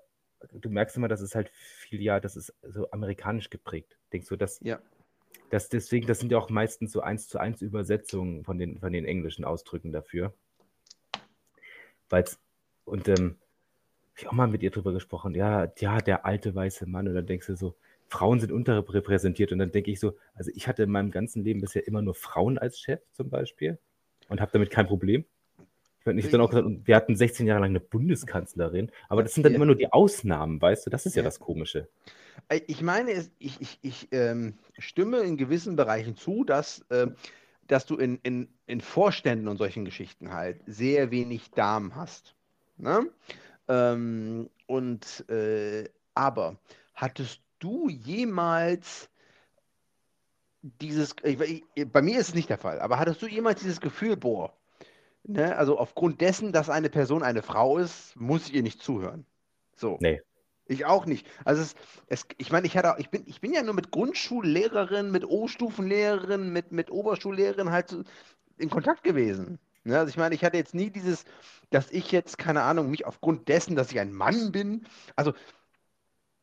du 0.53 0.71
merkst 0.71 0.97
immer, 0.97 1.09
das 1.09 1.21
ist 1.21 1.35
halt 1.35 1.51
viel, 1.51 2.01
ja, 2.03 2.21
das 2.21 2.37
ist 2.37 2.55
so 2.63 2.91
amerikanisch 2.91 3.51
geprägt. 3.51 3.99
Denkst 4.13 4.29
du, 4.29 4.37
dass, 4.37 4.61
Ja. 4.63 4.81
dass 5.51 5.69
deswegen, 5.69 6.07
das 6.07 6.21
sind 6.21 6.33
ja 6.33 6.39
auch 6.39 6.51
meistens 6.51 6.93
so 6.93 7.01
eins 7.01 7.29
zu 7.29 7.39
eins 7.39 7.63
Übersetzungen 7.63 8.45
von 8.45 8.59
den, 8.59 8.79
von 8.79 8.93
den 8.93 9.05
englischen 9.05 9.45
Ausdrücken 9.45 9.93
dafür. 9.93 10.35
Weil's, 12.09 12.39
und 12.85 13.09
ähm, 13.09 13.37
ich 14.17 14.27
auch 14.29 14.33
mal 14.33 14.49
mit 14.49 14.63
ihr 14.63 14.71
drüber 14.71 14.93
gesprochen, 14.93 15.35
ja, 15.35 15.71
ja, 15.79 16.01
der 16.01 16.25
alte 16.25 16.55
weiße 16.55 16.87
Mann. 16.87 17.09
Und 17.09 17.15
dann 17.15 17.27
denkst 17.27 17.49
du 17.49 17.57
so, 17.57 17.77
Frauen 18.09 18.41
sind 18.41 18.53
unterrepräsentiert. 18.53 19.53
Und 19.53 19.59
dann 19.59 19.73
denke 19.73 19.91
ich 19.91 20.01
so, 20.01 20.17
also 20.35 20.51
ich 20.55 20.69
hatte 20.69 20.85
in 20.85 20.91
meinem 20.91 21.11
ganzen 21.11 21.45
Leben 21.45 21.61
bisher 21.61 21.87
immer 21.87 22.03
nur 22.03 22.15
Frauen 22.15 22.57
als 22.57 22.79
Chef 22.81 23.01
zum 23.13 23.29
Beispiel 23.29 23.79
und 24.29 24.41
habe 24.41 24.53
damit 24.53 24.71
kein 24.71 24.87
Problem. 24.87 25.25
Ich 26.07 26.25
habe 26.25 26.31
dann 26.33 26.41
auch 26.41 26.51
gesagt, 26.51 26.69
wir 26.87 26.97
hatten 26.97 27.17
16 27.17 27.47
Jahre 27.47 27.61
lang 27.61 27.71
eine 27.71 27.81
Bundeskanzlerin, 27.81 28.91
aber 29.09 29.23
das 29.23 29.35
sind 29.35 29.45
dann 29.45 29.53
Ja. 29.53 29.57
immer 29.57 29.67
nur 29.67 29.75
die 29.75 29.93
Ausnahmen, 29.93 30.61
weißt 30.61 30.87
du? 30.87 30.91
Das 30.91 31.07
ist 31.07 31.17
ja 31.17 31.23
Ja. 31.23 31.25
das 31.25 31.41
Komische. 31.41 31.89
Äh, 32.49 32.61
Ich 32.67 32.83
meine, 32.83 33.11
ich, 33.39 33.61
ich, 33.61 33.79
ich 33.83 34.09
ähm, 34.13 34.55
stimme 34.79 35.19
in 35.21 35.37
gewissen 35.37 35.75
Bereichen 35.77 36.17
zu, 36.17 36.45
dass, 36.45 36.85
ähm, 36.91 37.17
dass 37.67 37.87
du 37.87 37.97
in, 37.97 38.19
in, 38.23 38.49
in 38.67 38.81
Vorständen 38.81 39.49
und 39.49 39.57
solchen 39.57 39.85
Geschichten 39.85 40.33
halt 40.33 40.61
sehr 40.67 41.11
wenig 41.11 41.51
Damen 41.51 41.97
hast. 41.97 42.37
Ne? 42.77 43.11
Ähm, 43.69 44.49
und 44.67 45.29
äh, 45.29 45.89
aber 46.15 46.57
hattest 46.95 47.41
du 47.59 47.89
jemals 47.89 49.11
dieses, 50.81 51.15
ich, 51.23 51.41
ich, 51.75 51.93
bei 51.93 52.03
mir 52.03 52.19
ist 52.21 52.29
es 52.29 52.35
nicht 52.35 52.51
der 52.51 52.59
Fall, 52.59 52.81
aber 52.81 52.99
hattest 52.99 53.23
du 53.23 53.27
jemals 53.27 53.61
dieses 53.61 53.81
Gefühl, 53.81 54.17
boah, 54.17 54.53
ne, 55.27 55.57
also 55.57 55.79
aufgrund 55.79 56.21
dessen, 56.21 56.53
dass 56.53 56.71
eine 56.71 56.91
Person 56.91 57.23
eine 57.23 57.43
Frau 57.43 57.79
ist, 57.79 58.17
muss 58.17 58.49
ich 58.49 58.55
ihr 58.55 58.63
nicht 58.63 58.83
zuhören? 58.83 59.27
So. 59.75 59.99
Nee. 60.01 60.21
Ich 60.69 60.85
auch 60.85 61.07
nicht. 61.07 61.27
Also 61.45 61.63
es, 61.63 61.75
es, 62.09 62.27
ich 62.39 62.51
meine, 62.51 62.67
ich 62.67 62.77
hatte, 62.77 62.95
auch- 62.95 62.99
ich 62.99 63.11
bin, 63.11 63.23
ich 63.27 63.41
bin 63.41 63.53
ja 63.53 63.63
nur 63.63 63.75
mit 63.75 63.93
Grundschullehrerinnen, 63.93 65.13
mit 65.13 65.25
O-Stufenlehrerinnen, 65.25 66.53
mit, 66.53 66.73
mit 66.73 66.91
Oberschullehrerinnen 66.91 67.73
halt 67.73 67.97
in 68.59 68.69
Kontakt 68.71 69.05
gewesen. 69.05 69.61
Ne? 69.85 69.97
Also 69.97 70.09
ich 70.11 70.17
meine, 70.17 70.35
ich 70.35 70.45
hatte 70.45 70.57
jetzt 70.57 70.75
nie 70.75 70.91
dieses, 70.91 71.25
dass 71.71 71.91
ich 71.93 72.11
jetzt, 72.11 72.39
keine 72.39 72.63
Ahnung, 72.63 72.91
mich 72.91 73.07
aufgrund 73.07 73.49
dessen, 73.49 73.77
dass 73.77 73.93
ich 73.93 74.01
ein 74.01 74.13
Mann 74.13 74.51
bin, 74.51 74.87
also 75.15 75.35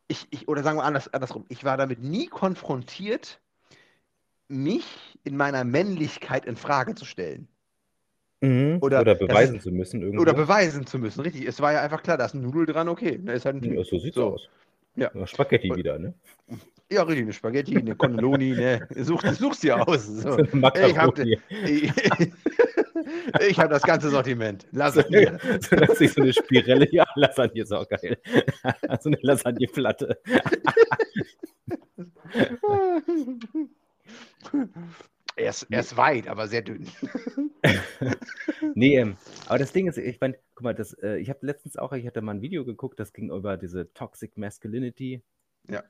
ich, 0.08 0.28
ich 0.30 0.48
oder 0.48 0.64
sagen 0.64 0.78
wir 0.78 0.84
anders, 0.84 1.14
andersrum, 1.14 1.46
ich 1.50 1.64
war 1.66 1.76
damit 1.76 2.00
nie 2.00 2.28
konfrontiert, 2.28 3.42
mich 4.48 5.18
in 5.24 5.36
meiner 5.36 5.64
Männlichkeit 5.64 6.46
in 6.46 6.56
Frage 6.56 6.96
zu 6.96 7.06
stellen. 7.06 7.48
Oder 8.44 8.82
Oder 8.82 9.04
das 9.06 9.20
beweisen 9.20 9.56
ist- 9.56 9.64
zu 9.64 9.72
müssen 9.72 10.02
irgendwo. 10.02 10.22
Oder 10.22 10.34
beweisen 10.34 10.86
zu 10.86 11.00
müssen, 11.00 11.22
richtig. 11.22 11.46
Es 11.48 11.62
war 11.62 11.72
ja 11.74 11.82
einfach 11.82 12.04
klar, 12.04 12.18
da 12.18 12.26
ist 12.26 12.34
ein 12.34 12.42
Nudel 12.42 12.66
dran, 12.66 12.90
okay. 12.90 13.18
Ne, 13.22 13.34
ist 13.34 13.46
halt 13.46 13.64
ein 13.64 13.74
Ja, 13.74 13.84
so 13.84 13.98
sieht's 14.00 14.16
So. 14.16 14.34
aus. 14.34 14.50
Ja. 14.96 15.10
Spaghetti 15.26 15.72
Und- 15.72 15.78
wieder, 15.78 15.98
ne? 15.98 16.14
Ja, 16.92 17.02
richtig, 17.04 17.24
eine 17.24 17.34
Spaghetti, 17.34 17.78
eine 17.78 17.96
Cannelloni, 17.96 18.52
ne? 18.52 18.88
Such, 18.98 19.24
such's 19.32 19.62
dir 19.62 19.88
aus. 19.88 20.06
So. 20.06 20.38
Ich, 23.48 23.58
habe 23.60 23.70
das 23.70 23.82
ganze 23.84 24.10
Sortiment. 24.10 24.68
Lasagne. 24.72 25.40
So, 25.62 25.76
dass 25.76 26.00
ich 26.02 26.12
so 26.14 26.22
eine 26.22 26.32
Spirelle, 26.34 26.88
ja, 26.92 27.06
Lasagne 27.16 27.62
ist 27.64 27.72
auch 27.74 27.88
geil. 27.88 28.18
so 29.00 29.10
eine 29.10 29.18
Lasagneplatte. 29.22 30.18
Er 35.36 35.50
ist, 35.50 35.68
er 35.70 35.80
ist 35.80 35.98
weit, 35.98 36.28
aber 36.28 36.48
sehr 36.48 36.62
dünn. 36.62 36.88
Nee, 38.76 38.98
ähm, 38.98 39.18
aber 39.48 39.60
das 39.60 39.72
Ding 39.72 39.88
ist, 39.88 39.98
ich 39.98 40.20
meine, 40.20 40.38
guck 40.56 40.64
mal, 40.64 40.76
das, 40.76 40.94
äh, 40.94 41.18
ich 41.18 41.30
habe 41.30 41.46
letztens 41.46 41.78
auch, 41.78 41.94
ich 41.94 42.06
hatte 42.06 42.22
mal 42.22 42.34
ein 42.34 42.42
Video 42.42 42.66
geguckt, 42.66 43.00
das 43.00 43.14
ging 43.14 43.32
über 43.32 43.58
diese 43.58 43.94
Toxic 43.94 44.38
Masculinity. 44.38 45.22
Ja. 45.70 45.84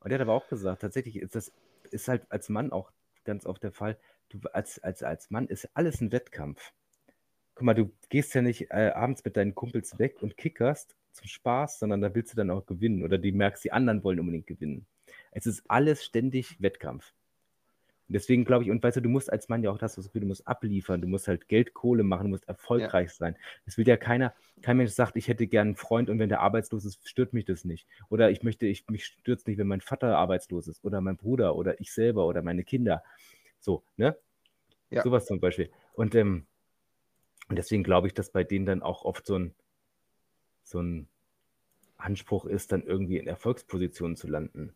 Und 0.00 0.10
der 0.10 0.18
hat 0.18 0.22
aber 0.22 0.34
auch 0.34 0.48
gesagt, 0.48 0.82
tatsächlich 0.82 1.16
ist 1.16 1.34
das, 1.34 1.52
ist 1.90 2.08
halt 2.08 2.26
als 2.30 2.48
Mann 2.48 2.72
auch 2.72 2.92
ganz 3.24 3.46
oft 3.46 3.62
der 3.62 3.72
Fall, 3.72 3.96
du, 4.28 4.38
als, 4.52 4.78
als, 4.82 5.02
als 5.02 5.30
Mann 5.30 5.46
ist 5.46 5.68
alles 5.74 6.00
ein 6.00 6.12
Wettkampf. 6.12 6.72
Guck 7.54 7.64
mal, 7.64 7.74
du 7.74 7.90
gehst 8.10 8.34
ja 8.34 8.42
nicht 8.42 8.70
äh, 8.70 8.92
abends 8.94 9.24
mit 9.24 9.36
deinen 9.36 9.54
Kumpels 9.54 9.98
weg 9.98 10.22
und 10.22 10.36
kickerst 10.36 10.94
zum 11.12 11.26
Spaß, 11.26 11.78
sondern 11.78 12.02
da 12.02 12.14
willst 12.14 12.32
du 12.32 12.36
dann 12.36 12.50
auch 12.50 12.66
gewinnen 12.66 13.02
oder 13.02 13.18
du 13.18 13.32
merkst, 13.32 13.64
die 13.64 13.72
anderen 13.72 14.04
wollen 14.04 14.20
unbedingt 14.20 14.46
gewinnen. 14.46 14.86
Es 15.30 15.46
ist 15.46 15.64
alles 15.68 16.04
ständig 16.04 16.60
Wettkampf. 16.60 17.14
Und 18.08 18.14
deswegen 18.14 18.44
glaube 18.44 18.64
ich, 18.64 18.70
und 18.70 18.82
weißt 18.82 18.98
du, 18.98 19.00
du 19.00 19.08
musst 19.08 19.32
als 19.32 19.48
Mann 19.48 19.62
ja 19.62 19.70
auch 19.70 19.78
das 19.78 19.96
Gefühl, 19.96 20.20
du 20.20 20.28
musst 20.28 20.46
abliefern, 20.46 21.00
du 21.00 21.08
musst 21.08 21.26
halt 21.26 21.48
Geld, 21.48 21.74
Kohle 21.74 22.04
machen, 22.04 22.24
du 22.24 22.30
musst 22.30 22.48
erfolgreich 22.48 23.10
sein. 23.10 23.36
Es 23.64 23.76
will 23.78 23.88
ja 23.88 23.96
keiner, 23.96 24.32
kein 24.62 24.76
Mensch 24.76 24.92
sagt, 24.92 25.16
ich 25.16 25.26
hätte 25.26 25.46
gern 25.46 25.68
einen 25.68 25.76
Freund 25.76 26.08
und 26.08 26.18
wenn 26.18 26.28
der 26.28 26.40
arbeitslos 26.40 26.84
ist, 26.84 27.06
stört 27.08 27.32
mich 27.32 27.44
das 27.44 27.64
nicht. 27.64 27.88
Oder 28.08 28.30
ich 28.30 28.42
möchte, 28.42 28.66
ich, 28.66 28.86
mich 28.88 29.06
stört 29.06 29.40
es 29.40 29.46
nicht, 29.46 29.58
wenn 29.58 29.66
mein 29.66 29.80
Vater 29.80 30.16
arbeitslos 30.16 30.68
ist 30.68 30.84
oder 30.84 31.00
mein 31.00 31.16
Bruder 31.16 31.56
oder 31.56 31.80
ich 31.80 31.92
selber 31.92 32.26
oder 32.26 32.42
meine 32.42 32.62
Kinder. 32.62 33.02
So, 33.58 33.82
ne? 33.96 34.16
Ja. 34.90 35.02
Sowas 35.02 35.26
zum 35.26 35.40
Beispiel. 35.40 35.70
Und, 35.94 36.14
ähm, 36.14 36.46
deswegen 37.50 37.82
glaube 37.82 38.06
ich, 38.06 38.14
dass 38.14 38.30
bei 38.30 38.44
denen 38.44 38.66
dann 38.66 38.82
auch 38.82 39.04
oft 39.04 39.26
so 39.26 39.36
ein, 39.38 39.54
so 40.62 40.80
ein 40.80 41.08
Anspruch 41.96 42.44
ist, 42.44 42.72
dann 42.72 42.82
irgendwie 42.82 43.18
in 43.18 43.26
Erfolgspositionen 43.26 44.16
zu 44.16 44.28
landen. 44.28 44.74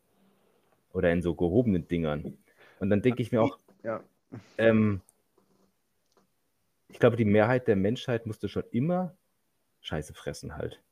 Oder 0.92 1.12
in 1.12 1.22
so 1.22 1.34
gehobenen 1.34 1.86
Dingern. 1.86 2.38
Und 2.80 2.90
dann 2.90 3.02
denke 3.02 3.22
ich 3.22 3.30
mir 3.30 3.42
auch, 3.42 3.58
Ja. 3.84 4.02
ähm, 4.58 5.00
ich 6.88 6.98
glaube, 6.98 7.16
die 7.16 7.24
Mehrheit 7.24 7.68
der 7.68 7.76
Menschheit 7.76 8.26
musste 8.26 8.48
schon 8.48 8.64
immer 8.72 9.14
Scheiße 9.82 10.14
fressen 10.14 10.56
halt. 10.56 10.82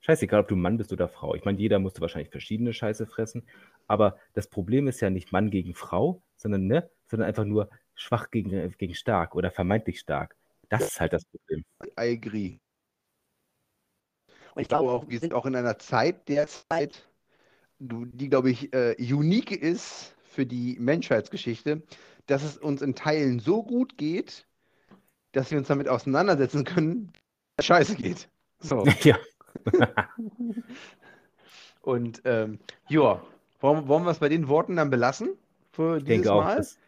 Scheißegal, 0.00 0.40
ob 0.40 0.48
du 0.48 0.56
Mann 0.56 0.76
bist 0.76 0.92
oder 0.92 1.08
Frau. 1.08 1.34
Ich 1.34 1.44
meine, 1.44 1.58
jeder 1.58 1.78
musste 1.78 2.00
wahrscheinlich 2.00 2.30
verschiedene 2.30 2.72
Scheiße 2.72 3.06
fressen. 3.06 3.42
Aber 3.86 4.18
das 4.32 4.46
Problem 4.46 4.86
ist 4.86 5.00
ja 5.00 5.10
nicht 5.10 5.32
Mann 5.32 5.50
gegen 5.50 5.74
Frau, 5.74 6.22
sondern, 6.36 6.66
ne, 6.66 6.90
sondern 7.06 7.28
einfach 7.28 7.44
nur 7.44 7.70
schwach 7.94 8.30
gegen, 8.30 8.70
gegen 8.76 8.94
stark 8.94 9.34
oder 9.34 9.50
vermeintlich 9.50 10.00
stark. 10.00 10.36
Das 10.68 10.82
ist 10.82 11.00
halt 11.00 11.12
das 11.12 11.24
Problem. 11.24 11.64
I 11.98 12.12
agree. 12.12 12.58
Und 14.54 14.62
ich 14.62 14.68
glaube 14.68 14.90
auch, 14.90 15.08
wir 15.08 15.18
sind 15.18 15.34
auch 15.34 15.46
in 15.46 15.56
einer 15.56 15.78
Zeit 15.78 16.28
derzeit, 16.28 17.08
die, 17.78 18.28
glaube 18.28 18.50
ich, 18.50 18.72
äh, 18.72 18.94
unique 18.98 19.52
ist 19.52 20.13
für 20.34 20.46
die 20.46 20.76
Menschheitsgeschichte, 20.78 21.82
dass 22.26 22.42
es 22.42 22.58
uns 22.58 22.82
in 22.82 22.94
Teilen 22.94 23.38
so 23.38 23.62
gut 23.62 23.96
geht, 23.96 24.46
dass 25.32 25.50
wir 25.50 25.58
uns 25.58 25.68
damit 25.68 25.88
auseinandersetzen 25.88 26.64
können, 26.64 27.12
dass 27.56 27.64
es 27.64 27.66
scheiße 27.66 27.96
geht. 27.96 28.28
So. 28.58 28.84
ja. 29.02 29.18
Und 31.82 32.22
ähm, 32.24 32.58
ja, 32.88 33.22
wollen, 33.60 33.88
wollen 33.88 34.04
wir 34.04 34.10
es 34.10 34.18
bei 34.18 34.28
den 34.28 34.48
Worten 34.48 34.76
dann 34.76 34.90
belassen? 34.90 35.30
Für 35.72 35.98
Ich 35.98 36.04
dieses 36.04 36.22
denke 36.22 36.32
auch, 36.32 36.44
Mal? 36.44 36.56
dass 36.56 36.78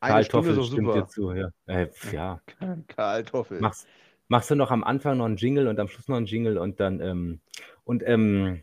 Eine 0.00 0.12
Karl 0.12 0.24
Stunde 0.24 0.54
Toffel 0.54 0.64
stimmt 0.64 0.86
super. 0.86 1.00
dir 1.00 1.06
zu. 1.08 1.32
Ja. 1.32 1.48
Äh, 1.66 1.88
ja. 2.12 2.40
Karl 2.88 3.24
Toffel. 3.24 3.60
Machst, 3.60 3.86
machst 4.28 4.50
du 4.50 4.54
noch 4.54 4.70
am 4.70 4.84
Anfang 4.84 5.18
noch 5.18 5.26
einen 5.26 5.36
Jingle 5.36 5.68
und 5.68 5.78
am 5.80 5.88
Schluss 5.88 6.08
noch 6.08 6.16
einen 6.16 6.26
Jingle 6.26 6.58
und 6.58 6.80
dann, 6.80 7.00
ähm, 7.00 7.40
und 7.84 8.02
ähm, 8.06 8.62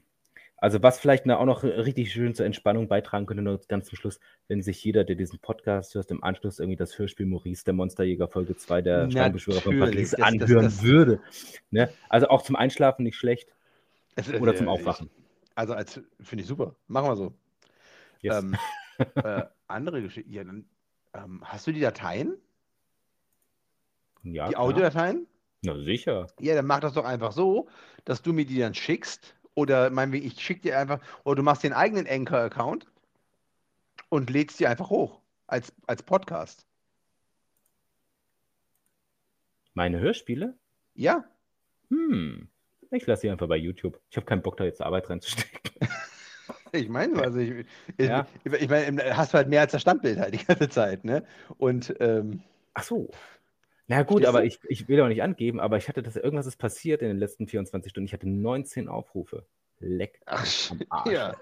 also 0.64 0.82
was 0.82 0.98
vielleicht 0.98 1.30
auch 1.30 1.46
noch 1.46 1.64
richtig 1.64 2.14
schön 2.14 2.34
zur 2.36 2.46
Entspannung 2.46 2.88
beitragen 2.88 3.26
könnte, 3.26 3.44
noch 3.44 3.68
ganz 3.68 3.88
zum 3.88 3.98
Schluss, 3.98 4.22
wenn 4.48 4.62
sich 4.62 4.82
jeder, 4.82 5.04
der 5.04 5.18
diesen 5.18 5.40
Podcast 5.40 5.94
hört, 5.94 6.10
im 6.10 6.24
Anschluss 6.24 6.60
irgendwie 6.60 6.78
das 6.78 6.98
Hörspiel 6.98 7.26
Maurice, 7.26 7.66
der 7.66 7.74
Monsterjäger 7.74 8.30
Folge 8.30 8.56
2 8.56 8.82
der 8.82 9.12
Steinbeschwörer 9.12 9.60
von 9.60 9.78
Paris 9.78 10.12
das- 10.12 10.20
das- 10.22 10.28
anhören 10.28 10.64
das- 10.64 10.82
würde. 10.82 11.20
Ne? 11.70 11.90
Also 12.08 12.30
auch 12.30 12.44
zum 12.44 12.56
Einschlafen 12.56 13.04
nicht 13.04 13.18
schlecht 13.18 13.50
Es- 14.16 14.34
oder 14.34 14.56
zum 14.56 14.70
Aufwachen. 14.70 15.10
Ich, 15.14 15.52
also 15.56 15.74
als 15.74 16.00
finde 16.22 16.44
ich 16.44 16.48
super. 16.48 16.76
Machen 16.88 17.10
wir 17.10 17.16
so. 17.18 17.34
Yes. 18.22 18.42
Ähm, 18.42 18.56
äh, 19.16 19.44
andere 19.68 20.02
Geschichte. 20.02 20.32
Ja, 20.32 20.46
dann, 20.46 20.66
ähm, 21.14 21.42
hast 21.44 21.68
du 21.68 21.74
die 21.74 21.82
Dateien? 21.82 22.38
ja, 24.24 24.48
die. 24.48 24.56
Audiodateien? 24.56 25.28
Na 25.62 25.78
sicher. 25.78 26.28
Ja, 26.40 26.56
dann 26.56 26.66
mach 26.68 26.80
das 26.80 26.94
doch 26.94 27.04
einfach 27.04 27.34
so, 27.34 27.68
dass 28.06 28.22
du 28.22 28.32
mir 28.32 28.46
die 28.46 28.60
dann 28.60 28.74
schickst. 28.74 29.36
Oder 29.56 29.90
meinetwegen, 29.90 30.26
ich 30.26 30.40
schicke 30.42 30.62
dir 30.62 30.80
einfach, 30.80 31.00
oder 31.24 31.36
du 31.38 31.44
machst 31.44 31.64
den 31.64 31.74
eigenen 31.74 32.08
Anchor-Account 32.08 32.88
und 34.10 34.30
lädst 34.30 34.60
die 34.60 34.68
einfach 34.68 34.90
hoch 34.90 35.20
als, 35.48 35.72
als 35.88 36.04
Podcast. 36.04 36.66
Meine 39.74 40.00
Hörspiele? 40.00 40.56
Ja, 40.96 41.26
Hm. 41.90 42.48
Ich 42.92 43.06
lasse 43.08 43.22
sie 43.24 43.30
einfach 43.30 43.48
bei 43.48 43.58
YouTube. 43.58 44.00
Ich 44.10 44.18
habe 44.18 44.26
keinen 44.26 44.42
Bock, 44.44 44.58
da 44.58 44.64
jetzt 44.64 44.82
Arbeit 44.82 45.10
reinzustecken. 45.10 45.72
ich 46.72 46.90
meine, 46.90 47.20
also 47.22 47.40
ich, 47.40 47.66
ich, 47.98 48.08
Ja. 48.08 48.28
ich 48.44 48.70
meine, 48.70 49.18
hast 49.18 49.34
du 49.34 49.38
halt 49.38 49.50
mehr 49.50 49.62
als 49.62 49.72
das 49.72 49.82
Standbild 49.82 50.20
halt 50.20 50.34
die 50.34 50.46
ganze 50.46 50.70
Zeit, 50.70 51.04
ne? 51.04 51.26
Und 51.58 51.94
ähm, 52.00 52.42
Ach 52.76 52.84
so. 52.84 53.10
Na 53.88 54.04
gut, 54.04 54.24
Verstehst 54.24 54.28
aber 54.30 54.40
du? 54.42 54.48
ich, 54.48 54.60
ich 54.68 54.88
will 54.88 55.02
auch 55.02 55.08
nicht 55.10 55.22
angeben, 55.24 55.60
aber 55.60 55.78
ich 55.78 55.88
hatte 55.90 56.02
das, 56.02 56.16
irgendwas 56.16 56.46
ist 56.46 56.58
passiert 56.58 57.02
in 57.02 57.10
den 57.10 57.18
letzten 57.18 57.48
24 57.48 57.90
Stunden. 57.92 58.06
Ich 58.06 58.14
hatte 58.14 58.30
19 58.30 58.88
Aufrufe. 58.88 59.46
Leck. 59.80 60.22
Ach, 60.26 60.40
Arsch. 60.40 60.72
ja. 61.12 61.36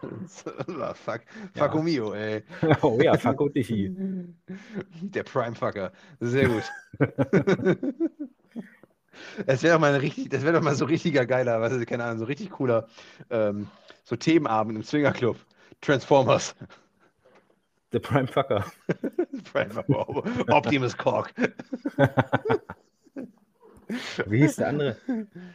Ah, 0.80 0.94
Fuck, 0.96 1.22
Ja. 1.56 1.70
fuck 1.70 1.84
mio, 1.84 2.14
ey. 2.14 2.44
Oh 2.82 3.00
ja, 3.02 3.16
fuck 3.18 3.54
dich. 3.54 3.70
Der 5.02 5.24
Prime-Fucker. 5.24 5.92
Sehr 6.20 6.48
gut. 6.50 6.64
Es 9.46 9.62
wäre 9.62 9.74
doch 9.76 9.82
mal 9.82 9.96
richtig, 9.98 10.30
das 10.30 10.42
wäre 10.44 10.54
doch 10.54 10.64
mal 10.64 10.74
so 10.76 10.86
richtiger 10.86 11.26
geiler, 11.26 11.62
was 11.62 11.74
ist, 11.74 11.86
keine 11.86 12.06
Ahnung, 12.06 12.20
so 12.20 12.26
richtig 12.26 12.50
cooler, 12.50 12.88
ähm, 13.30 13.68
so 14.04 14.16
Themenabend 14.16 14.76
im 14.78 14.84
Swingerclub. 14.84 15.38
Transformers. 15.82 16.56
Der 17.92 18.00
Prime 18.00 18.28
Fucker. 18.28 18.66
Prime 19.52 19.84
Optimus 20.50 20.98
Cork. 20.98 21.34
Wie 24.26 24.40
hieß 24.40 24.56
der 24.58 24.68
andere? 24.70 24.98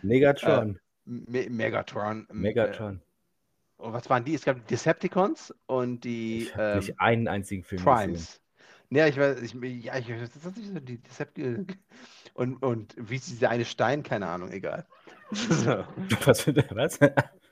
Megatron. 0.03 0.79
Me 1.05 1.49
Megatron. 1.49 2.27
Megatron. 2.31 2.97
Äh, 2.97 3.83
und 3.83 3.93
was 3.93 4.09
waren 4.11 4.25
die? 4.25 4.35
Es 4.35 4.45
gab 4.45 4.57
die 4.57 4.75
Decepticons 4.75 5.55
und 5.67 6.03
die 6.05 6.43
Ich 6.43 6.53
ähm, 6.59 6.79
nicht 6.79 7.01
einen 7.01 7.29
einzigen 7.29 7.63
Film 7.63 7.85
gesehen. 7.85 7.95
Primes. 7.95 8.41
Ja, 8.91 9.07
ich 9.07 9.17
weiß, 9.17 9.41
ich, 9.43 9.55
ja, 9.85 9.97
ich 9.97 10.07
das 10.07 10.37
ist 10.37 10.57
nicht 10.57 10.73
so 10.73 10.81
die 10.81 11.03
Decepticons. 11.03 11.73
Und, 12.35 12.63
und 12.63 12.95
wie 12.99 13.17
ist 13.17 13.31
dieser 13.31 13.49
eine 13.49 13.65
Stein? 13.65 14.03
Keine 14.03 14.27
Ahnung, 14.27 14.53
egal. 14.53 14.87
So. 15.31 15.85
Was? 16.27 16.99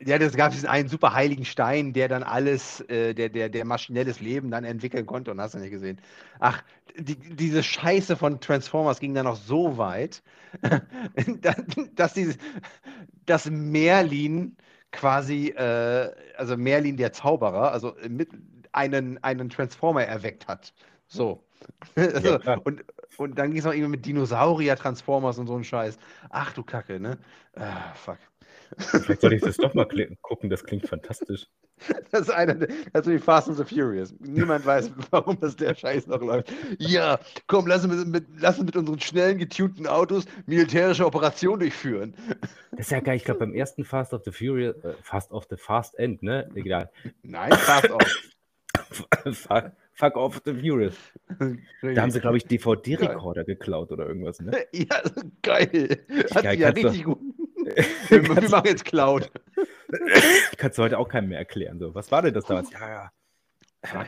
Ja, 0.01 0.19
das 0.19 0.37
gab 0.37 0.53
diesen 0.53 0.69
einen 0.69 0.89
super 0.89 1.13
heiligen 1.13 1.45
Stein, 1.45 1.93
der 1.93 2.09
dann 2.09 2.23
alles, 2.23 2.81
äh, 2.83 3.15
der, 3.15 3.29
der, 3.29 3.49
der 3.49 3.65
maschinelles 3.65 4.21
Leben 4.21 4.51
dann 4.51 4.65
entwickeln 4.65 5.07
konnte 5.07 5.31
und 5.31 5.41
hast 5.41 5.55
du 5.55 5.59
nicht 5.59 5.71
gesehen. 5.71 6.01
Ach, 6.39 6.63
die, 6.97 7.17
diese 7.17 7.63
Scheiße 7.63 8.17
von 8.17 8.41
Transformers 8.41 9.01
ging 9.01 9.15
dann 9.15 9.25
noch 9.25 9.37
so 9.37 9.77
weit, 9.77 10.23
dass, 11.41 11.57
dass, 11.95 12.15
dieses, 12.15 12.39
dass 13.27 13.51
Merlin 13.51 14.57
quasi, 14.93 15.49
äh, 15.49 16.13
also 16.37 16.57
Merlin 16.57 16.97
der 16.97 17.13
Zauberer, 17.13 17.73
also 17.73 17.97
mit 18.09 18.29
einen, 18.73 19.23
einen 19.23 19.49
Transformer 19.51 20.05
erweckt 20.05 20.47
hat. 20.47 20.73
So. 21.15 21.43
Also, 21.97 22.39
klar. 22.41 22.61
und, 22.65 22.85
und 23.17 23.39
dann 23.39 23.51
ging 23.51 23.59
es 23.59 23.65
noch 23.65 23.73
irgendwie 23.73 23.93
mit 23.93 24.05
Dinosaurier-Transformers 24.05 25.39
und 25.39 25.47
so 25.47 25.57
ein 25.57 25.65
Scheiß. 25.65 25.99
Ach 26.29 26.53
du 26.53 26.63
Kacke, 26.63 27.01
ne? 27.01 27.17
Ah, 27.57 27.95
fuck. 27.95 28.19
Vielleicht 28.77 29.21
soll 29.23 29.33
ich 29.33 29.41
das 29.43 29.57
doch 29.57 29.73
mal 29.75 29.87
gucken, 30.21 30.51
das 30.51 30.65
klingt 30.65 30.87
fantastisch. 30.87 31.47
Das 32.13 32.23
ist 32.23 32.31
einer, 32.31 32.55
der- 32.55 32.69
also 32.93 33.11
wie 33.11 33.19
Fast 33.19 33.49
and 33.49 33.57
the 33.59 33.65
Furious. 33.65 34.15
Niemand 34.21 34.65
weiß, 34.65 34.93
warum 35.11 35.39
das 35.41 35.57
der 35.57 35.75
Scheiß 35.75 36.07
noch 36.07 36.21
läuft. 36.21 36.53
Ja, 36.79 37.19
komm, 37.49 37.67
lass 37.67 37.85
uns 37.85 38.05
mit, 38.07 38.27
lass 38.39 38.59
uns 38.59 38.67
mit 38.67 38.77
unseren 38.77 39.01
schnellen, 39.01 39.39
getunten 39.39 39.87
Autos 39.89 40.25
militärische 40.47 41.05
Operationen 41.07 41.61
durchführen. 41.61 42.15
Das 42.73 42.81
ist 42.87 42.91
ja 42.91 43.01
geil. 43.01 43.17
Ich 43.17 43.25
glaube, 43.25 43.41
beim 43.41 43.55
ersten 43.55 43.85
Fast 43.85 44.15
of 44.15 44.23
the 44.25 44.31
Furious, 44.31 44.77
äh, 44.85 44.95
Fast 45.03 45.33
of 45.33 45.47
the 45.51 45.57
Fast 45.57 45.99
End, 45.99 46.23
ne? 46.23 46.49
Egal. 46.55 46.91
Nein, 47.23 47.53
Fast 47.53 47.91
off. 47.91 48.23
fuck, 49.95 50.17
off 50.17 50.41
the 50.45 50.53
Furious. 50.55 50.95
Da 51.83 52.03
haben 52.03 52.11
sie, 52.11 52.21
glaube 52.21 52.37
ich, 52.37 52.47
DVD-Rekorder 52.47 53.45
geklaut 53.45 53.91
oder 53.93 54.07
irgendwas, 54.07 54.41
ne? 54.41 54.53
Ja, 54.73 55.01
geil. 55.43 56.05
Hat 56.35 56.43
Geil, 56.45 56.59
ja 56.59 56.73
kannst 56.73 56.83
du- 56.83 56.89
richtig 56.89 57.05
gut. 57.05 57.19
Wir, 58.11 58.23
wir 58.23 58.51
machen 58.51 58.67
jetzt 58.67 58.85
Cloud. 58.85 59.31
Kannst 60.59 60.77
du 60.77 60.83
heute 60.83 60.99
auch 60.99 61.09
keinem 61.09 61.31
mehr 61.31 61.39
erklären. 61.39 61.79
So, 61.79 61.95
was 61.95 62.13
war 62.13 62.21
denn 62.21 62.35
das 62.35 62.45
damals? 62.45 62.71
Ja, 62.71 63.11
ja. 63.89 64.05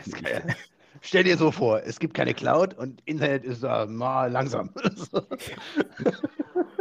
Stell 1.00 1.24
dir 1.24 1.38
so 1.38 1.50
vor, 1.50 1.80
es 1.82 1.98
gibt 1.98 2.12
keine 2.12 2.34
Cloud 2.34 2.74
und 2.74 3.00
Internet 3.06 3.44
ist 3.44 3.62
da 3.62 3.86
mal 3.86 4.30
langsam. 4.30 4.74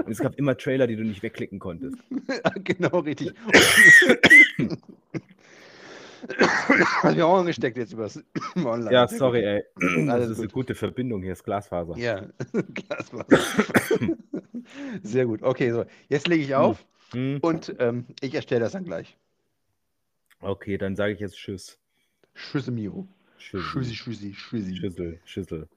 Und 0.04 0.12
es 0.12 0.20
gab 0.20 0.36
immer 0.36 0.58
Trailer, 0.58 0.86
die 0.88 0.98
du 0.98 1.04
nicht 1.04 1.24
wegklicken 1.24 1.60
konntest. 1.60 1.98
genau, 2.66 3.00
richtig. 3.00 3.34
Hast 7.04 7.16
mir 7.16 7.26
auch 7.26 7.40
angesteckt 7.40 7.78
jetzt 7.78 7.94
übers 7.94 8.24
Online. 8.56 8.92
Ja, 8.92 9.08
sorry, 9.08 9.44
ey. 9.44 9.64
Das 10.08 10.30
ist 10.30 10.38
eine 10.40 10.48
gut. 10.48 10.54
gute 10.54 10.76
Verbindung 10.76 11.22
hier, 11.24 11.34
ist 11.34 11.44
Glasfaser. 11.44 11.98
Ja, 11.98 12.26
Glasfaser. 12.74 13.26
Sehr 15.04 15.26
gut. 15.26 15.44
Okay, 15.44 15.72
so. 15.72 15.86
Jetzt 16.10 16.28
lege 16.28 16.44
ich 16.44 16.56
auf 16.56 16.86
Hm, 17.12 17.38
und 17.42 17.76
ähm, 17.80 18.06
ich 18.22 18.34
erstelle 18.34 18.62
das 18.62 18.72
dann 18.72 18.84
gleich. 18.84 19.16
okay, 20.42 20.78
dann 20.78 20.96
sage 20.96 21.14
ich 21.14 21.20
jetzt 21.20 21.36
Tschüss. 21.38 21.78
Tschüsse, 22.34 22.72
Mio. 22.72 23.08
Tschüss. 23.38 23.64
Tschüssi, 23.72 23.94
tschüssi, 23.94 24.32
tschüssi. 24.34 24.76
Schüssel, 24.76 25.20
Schüssel. 25.24 25.68